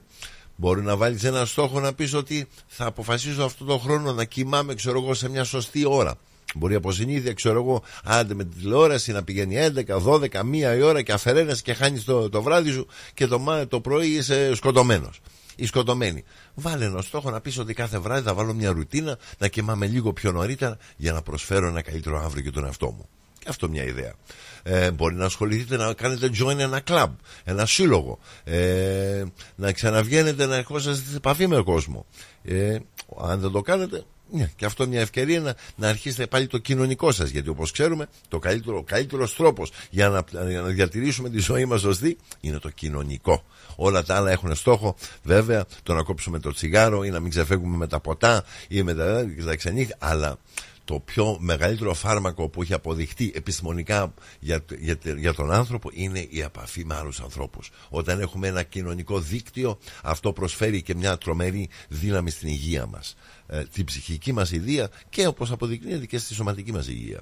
[0.56, 4.74] μπορεί να βάλεις ένα στόχο να πεις ότι θα αποφασίσω αυτό το χρόνο να κοιμάμαι,
[4.74, 6.16] ξέρω εγώ, σε μια σωστή ώρα.
[6.56, 9.56] Μπορεί από συνήθεια, ξέρω εγώ, άντε με τη τηλεόραση να πηγαίνει
[9.88, 13.40] 11, 12, μία η ώρα και αφαιρένεσαι και χάνεις το, το βράδυ σου και το,
[13.40, 15.20] μα- το πρωί είσαι σκοτωμένος.
[15.56, 16.24] Ή σκοτωμένη.
[16.56, 20.14] Βάλε ένα στόχο να πεις ότι κάθε βράδυ θα βάλω μια ρουτίνα να κοιμάμαι λίγο
[20.14, 23.10] πιο νωρίτερα για να προσφέρω ένα καλύτερο αύριο για τον εαυτό μου.
[23.40, 24.14] Και αυτό μια ιδέα.
[24.64, 27.10] Ε, μπορεί να ασχοληθείτε να κάνετε join ένα club,
[27.44, 28.20] ένα σύλλογο.
[28.44, 29.24] Ε,
[29.56, 32.06] να ξαναβγαίνετε να ερχόσαστε σε επαφή με τον κόσμο.
[32.44, 32.78] Ε,
[33.22, 37.12] αν δεν το κάνετε, ναι, και αυτό μια ευκαιρία να, να αρχίσετε πάλι το κοινωνικό
[37.12, 41.40] σας γιατί όπως ξέρουμε το καλύτερο, ο καλύτερος τρόπος για να, για να διατηρήσουμε τη
[41.40, 43.44] ζωή μας σωστή είναι το κοινωνικό
[43.76, 47.78] όλα τα άλλα έχουν στόχο βέβαια το να κόψουμε το τσιγάρο ή να μην ξεφεύγουμε
[47.78, 50.38] με τα ποτά ή με τα, τα ξενύχια αλλά
[50.86, 56.42] το πιο μεγαλύτερο φάρμακο που έχει αποδειχτεί επιστημονικά για, για, για τον άνθρωπο είναι η
[56.42, 57.72] επαφή με άλλους ανθρώπους.
[57.90, 63.16] Όταν έχουμε ένα κοινωνικό δίκτυο αυτό προσφέρει και μια τρομερή δύναμη στην υγεία μας.
[63.48, 67.20] Ε, την ψυχική μας υγεία και όπως αποδεικνύεται και στη σωματική μας υγεία.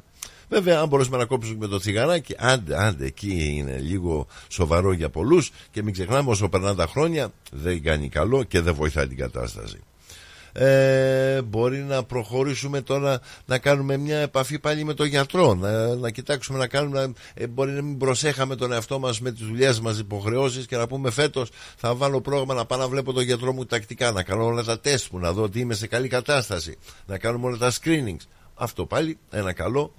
[0.53, 5.51] Βέβαια, αν μπορέσουμε να κόψουμε το τσιγαράκι, άντε, άντε, εκεί είναι λίγο σοβαρό για πολλούς
[5.71, 9.79] και μην ξεχνάμε όσο περνάνε τα χρόνια δεν κάνει καλό και δεν βοηθάει την κατάσταση.
[10.55, 16.09] Ε, μπορεί να προχωρήσουμε τώρα να κάνουμε μια επαφή πάλι με τον γιατρό να, να
[16.09, 19.99] κοιτάξουμε να κάνουμε ε, μπορεί να μην προσέχαμε τον εαυτό μας με τις δουλειές μας
[19.99, 23.65] υποχρεώσεις και να πούμε φέτος θα βάλω πρόγραμμα να πάω να βλέπω τον γιατρό μου
[23.65, 27.17] τακτικά να κάνω όλα τα τεστ μου να δω ότι είμαι σε καλή κατάσταση να
[27.17, 28.25] κάνουμε όλα τα screenings.
[28.55, 29.93] Αυτό πάλι ένα καλό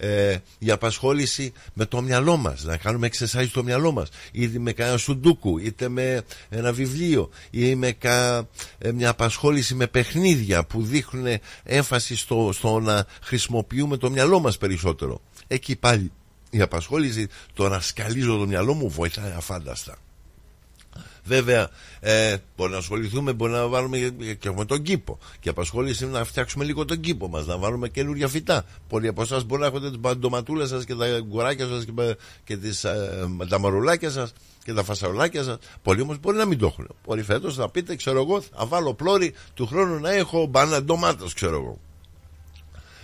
[0.00, 4.08] ε, η απασχόληση με το μυαλό μας να κάνουμε exercise στο μυαλό μας.
[4.32, 9.86] Είτε με κανένα σουντούκου είτε με ένα βιβλίο ή με κα, ε, μια απασχόληση με
[9.86, 11.26] παιχνίδια που δείχνουν
[11.62, 15.20] έμφαση στο, στο να χρησιμοποιούμε το μυαλό μας περισσότερο.
[15.46, 16.12] Εκεί πάλι
[16.50, 19.96] η απασχόληση το να σκαλίζω το μυαλό μου βοηθάει αφάνταστα
[21.24, 21.68] Βέβαια,
[22.00, 23.98] ε, μπορεί να ασχοληθούμε, μπορεί να βάλουμε
[24.38, 25.18] και με τον κήπο.
[25.40, 28.64] Και απασχόληση είναι να φτιάξουμε λίγο τον κήπο μας, να βάλουμε καινούργια φυτά.
[28.88, 32.56] Πολλοί από εσάς μπορεί να έχετε τις παντοματούλε σας και τα γκουράκια σας και, και
[32.56, 34.32] τις, ε, τα μαρουλάκια σας
[34.64, 35.56] και τα φασαρολάκια σας.
[35.82, 36.88] Πολλοί όμως μπορεί να μην το έχουν.
[37.06, 41.32] Μπορεί φέτος να πείτε, ξέρω εγώ, θα βάλω πλώρη του χρόνου να έχω μπάνα ντομάτας,
[41.34, 41.78] ξέρω εγώ.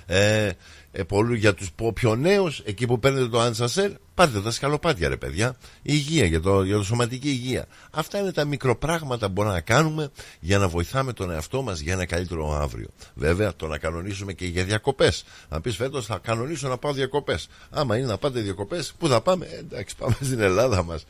[0.07, 0.51] Ε,
[0.93, 5.17] ε, πολλού για τους πιο νέους εκεί που παίρνετε το Άντσασερ πάρτε τα σκαλοπάτια ρε
[5.17, 5.57] παιδιά.
[5.83, 7.67] Υγεία για το, για το σωματική υγεία.
[7.91, 10.11] Αυτά είναι τα μικροπράγματα που μπορούμε να κάνουμε
[10.41, 12.89] για να βοηθάμε τον εαυτό μας για ένα καλύτερο αύριο.
[13.15, 15.25] Βέβαια το να κανονίσουμε και για διακοπές.
[15.49, 17.49] Αν πεις φέτος θα κανονίσω να πάω διακοπές.
[17.71, 21.07] Άμα είναι να πάτε διακοπές που θα πάμε; Ε, εντάξει πάμε στην Ελλάδα μας.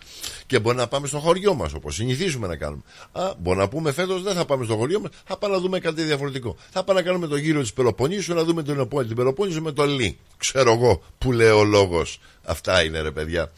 [0.46, 2.82] Και μπορεί να πάμε στο χωριό μας όπως συνηθίζουμε να κάνουμε.
[3.12, 5.10] Α, μπορεί να πούμε φέτος δεν θα πάμε στο χωριό μας.
[5.24, 6.56] Θα πάμε να δούμε κάτι διαφορετικό.
[6.70, 9.86] Θα πάμε να κάνουμε το γύρο της Πελοποννήσου να δούμε τον, την Πελοπόννησο με το
[9.86, 13.52] Λί ξέρω εγώ που λέει ο λόγος Αυτά είναι ρε παιδιά.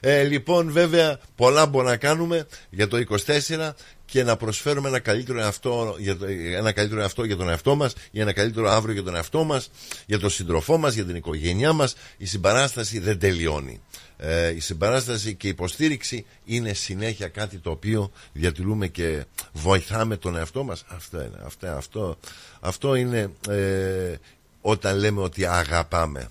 [0.00, 3.70] Ε, λοιπόν βέβαια πολλά μπορούμε να κάνουμε για το 24
[4.04, 7.94] και να προσφέρουμε ένα καλύτερο εαυτό για, το, ένα καλύτερο εαυτό για τον εαυτό μας
[8.10, 9.70] για ένα καλύτερο αύριο για τον εαυτό μας
[10.06, 11.94] για τον σύντροφό μας, για την οικογένειά μας.
[12.16, 13.80] Η συμπαράσταση δεν τελειώνει.
[14.16, 20.36] Ε, η συμπαράσταση και η υποστήριξη είναι συνέχεια κάτι το οποίο διατηρούμε και βοηθάμε τον
[20.36, 20.84] εαυτό μας.
[20.88, 22.18] Αυτό είναι, αυτό, αυτό,
[22.60, 24.14] αυτό είναι ε,
[24.60, 26.28] όταν λέμε ότι αγαπάμε.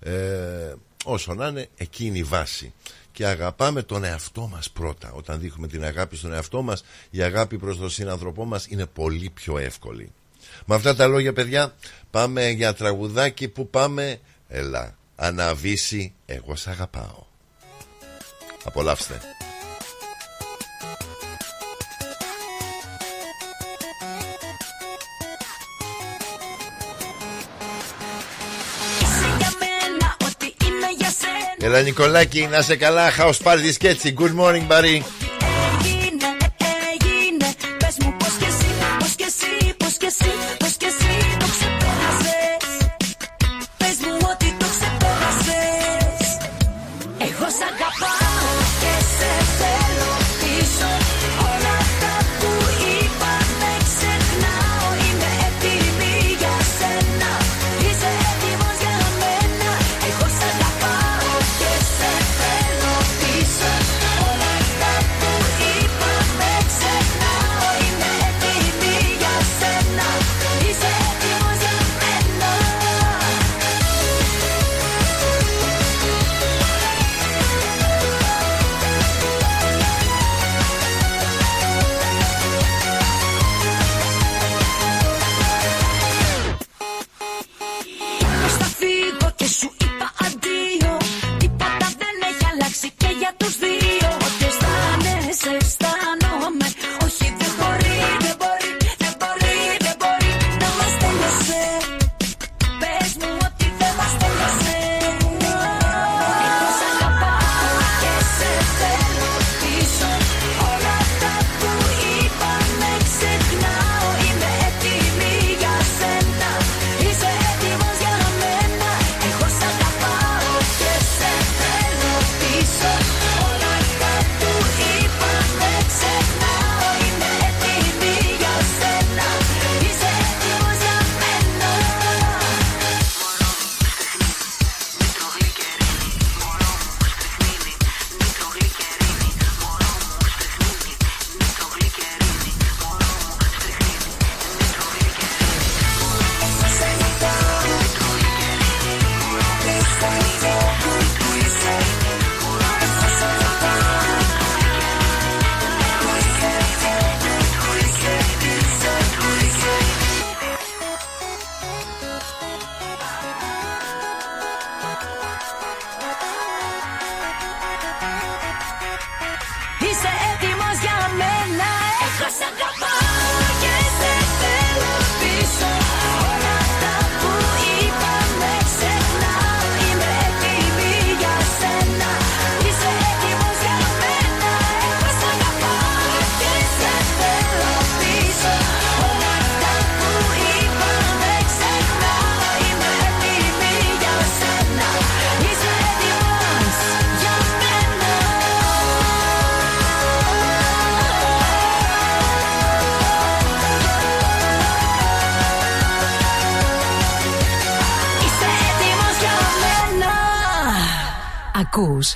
[0.00, 0.74] Ε,
[1.04, 2.72] όσο να είναι εκείνη η βάση.
[3.12, 5.12] Και αγαπάμε τον εαυτό μας πρώτα.
[5.12, 9.30] Όταν δείχνουμε την αγάπη στον εαυτό μας η αγάπη προς τον σύνανθρωπό μας είναι πολύ
[9.30, 10.12] πιο εύκολη.
[10.64, 11.74] Με αυτά τα λόγια παιδιά
[12.10, 17.26] πάμε για τραγουδάκι που πάμε έλα αναβήσει εγώ σ' αγαπάω
[18.64, 19.20] απολαύστε
[31.64, 34.14] Έλα Νικολάκη, να σε καλά, house party σκέτσι.
[34.18, 35.21] Good morning, buddy.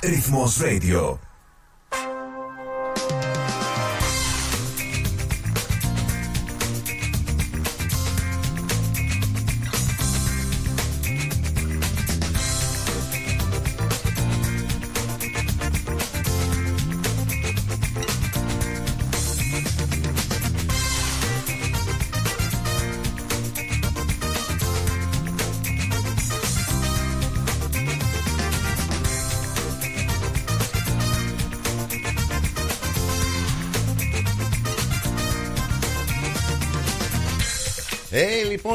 [0.03, 1.26] Ρυθμός Radio.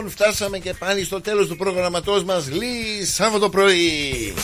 [0.02, 4.34] Λοιπόν, φτάσαμε και πάλι στο τέλος του προγραμματός μας Λύ Σάββατο πρωί.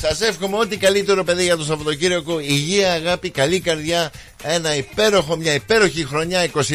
[0.00, 2.40] Σας εύχομαι ό,τι καλύτερο παιδί για το Σαββατοκύριακο.
[2.40, 4.10] Υγεία, αγάπη, καλή καρδιά.
[4.42, 6.68] Ένα υπέροχο, μια υπέροχη χρονιά 24.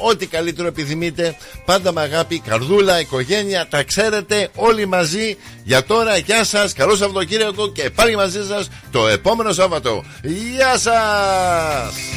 [0.00, 1.36] Ό,τι καλύτερο επιθυμείτε.
[1.64, 3.66] Πάντα με αγάπη, καρδούλα, οικογένεια.
[3.70, 5.36] Τα ξέρετε όλοι μαζί.
[5.64, 10.04] Για τώρα, γεια σας, καλό Σαββατοκύριακο και πάλι μαζί σας το επόμενο Σάββατο.
[10.22, 12.11] Γεια σας!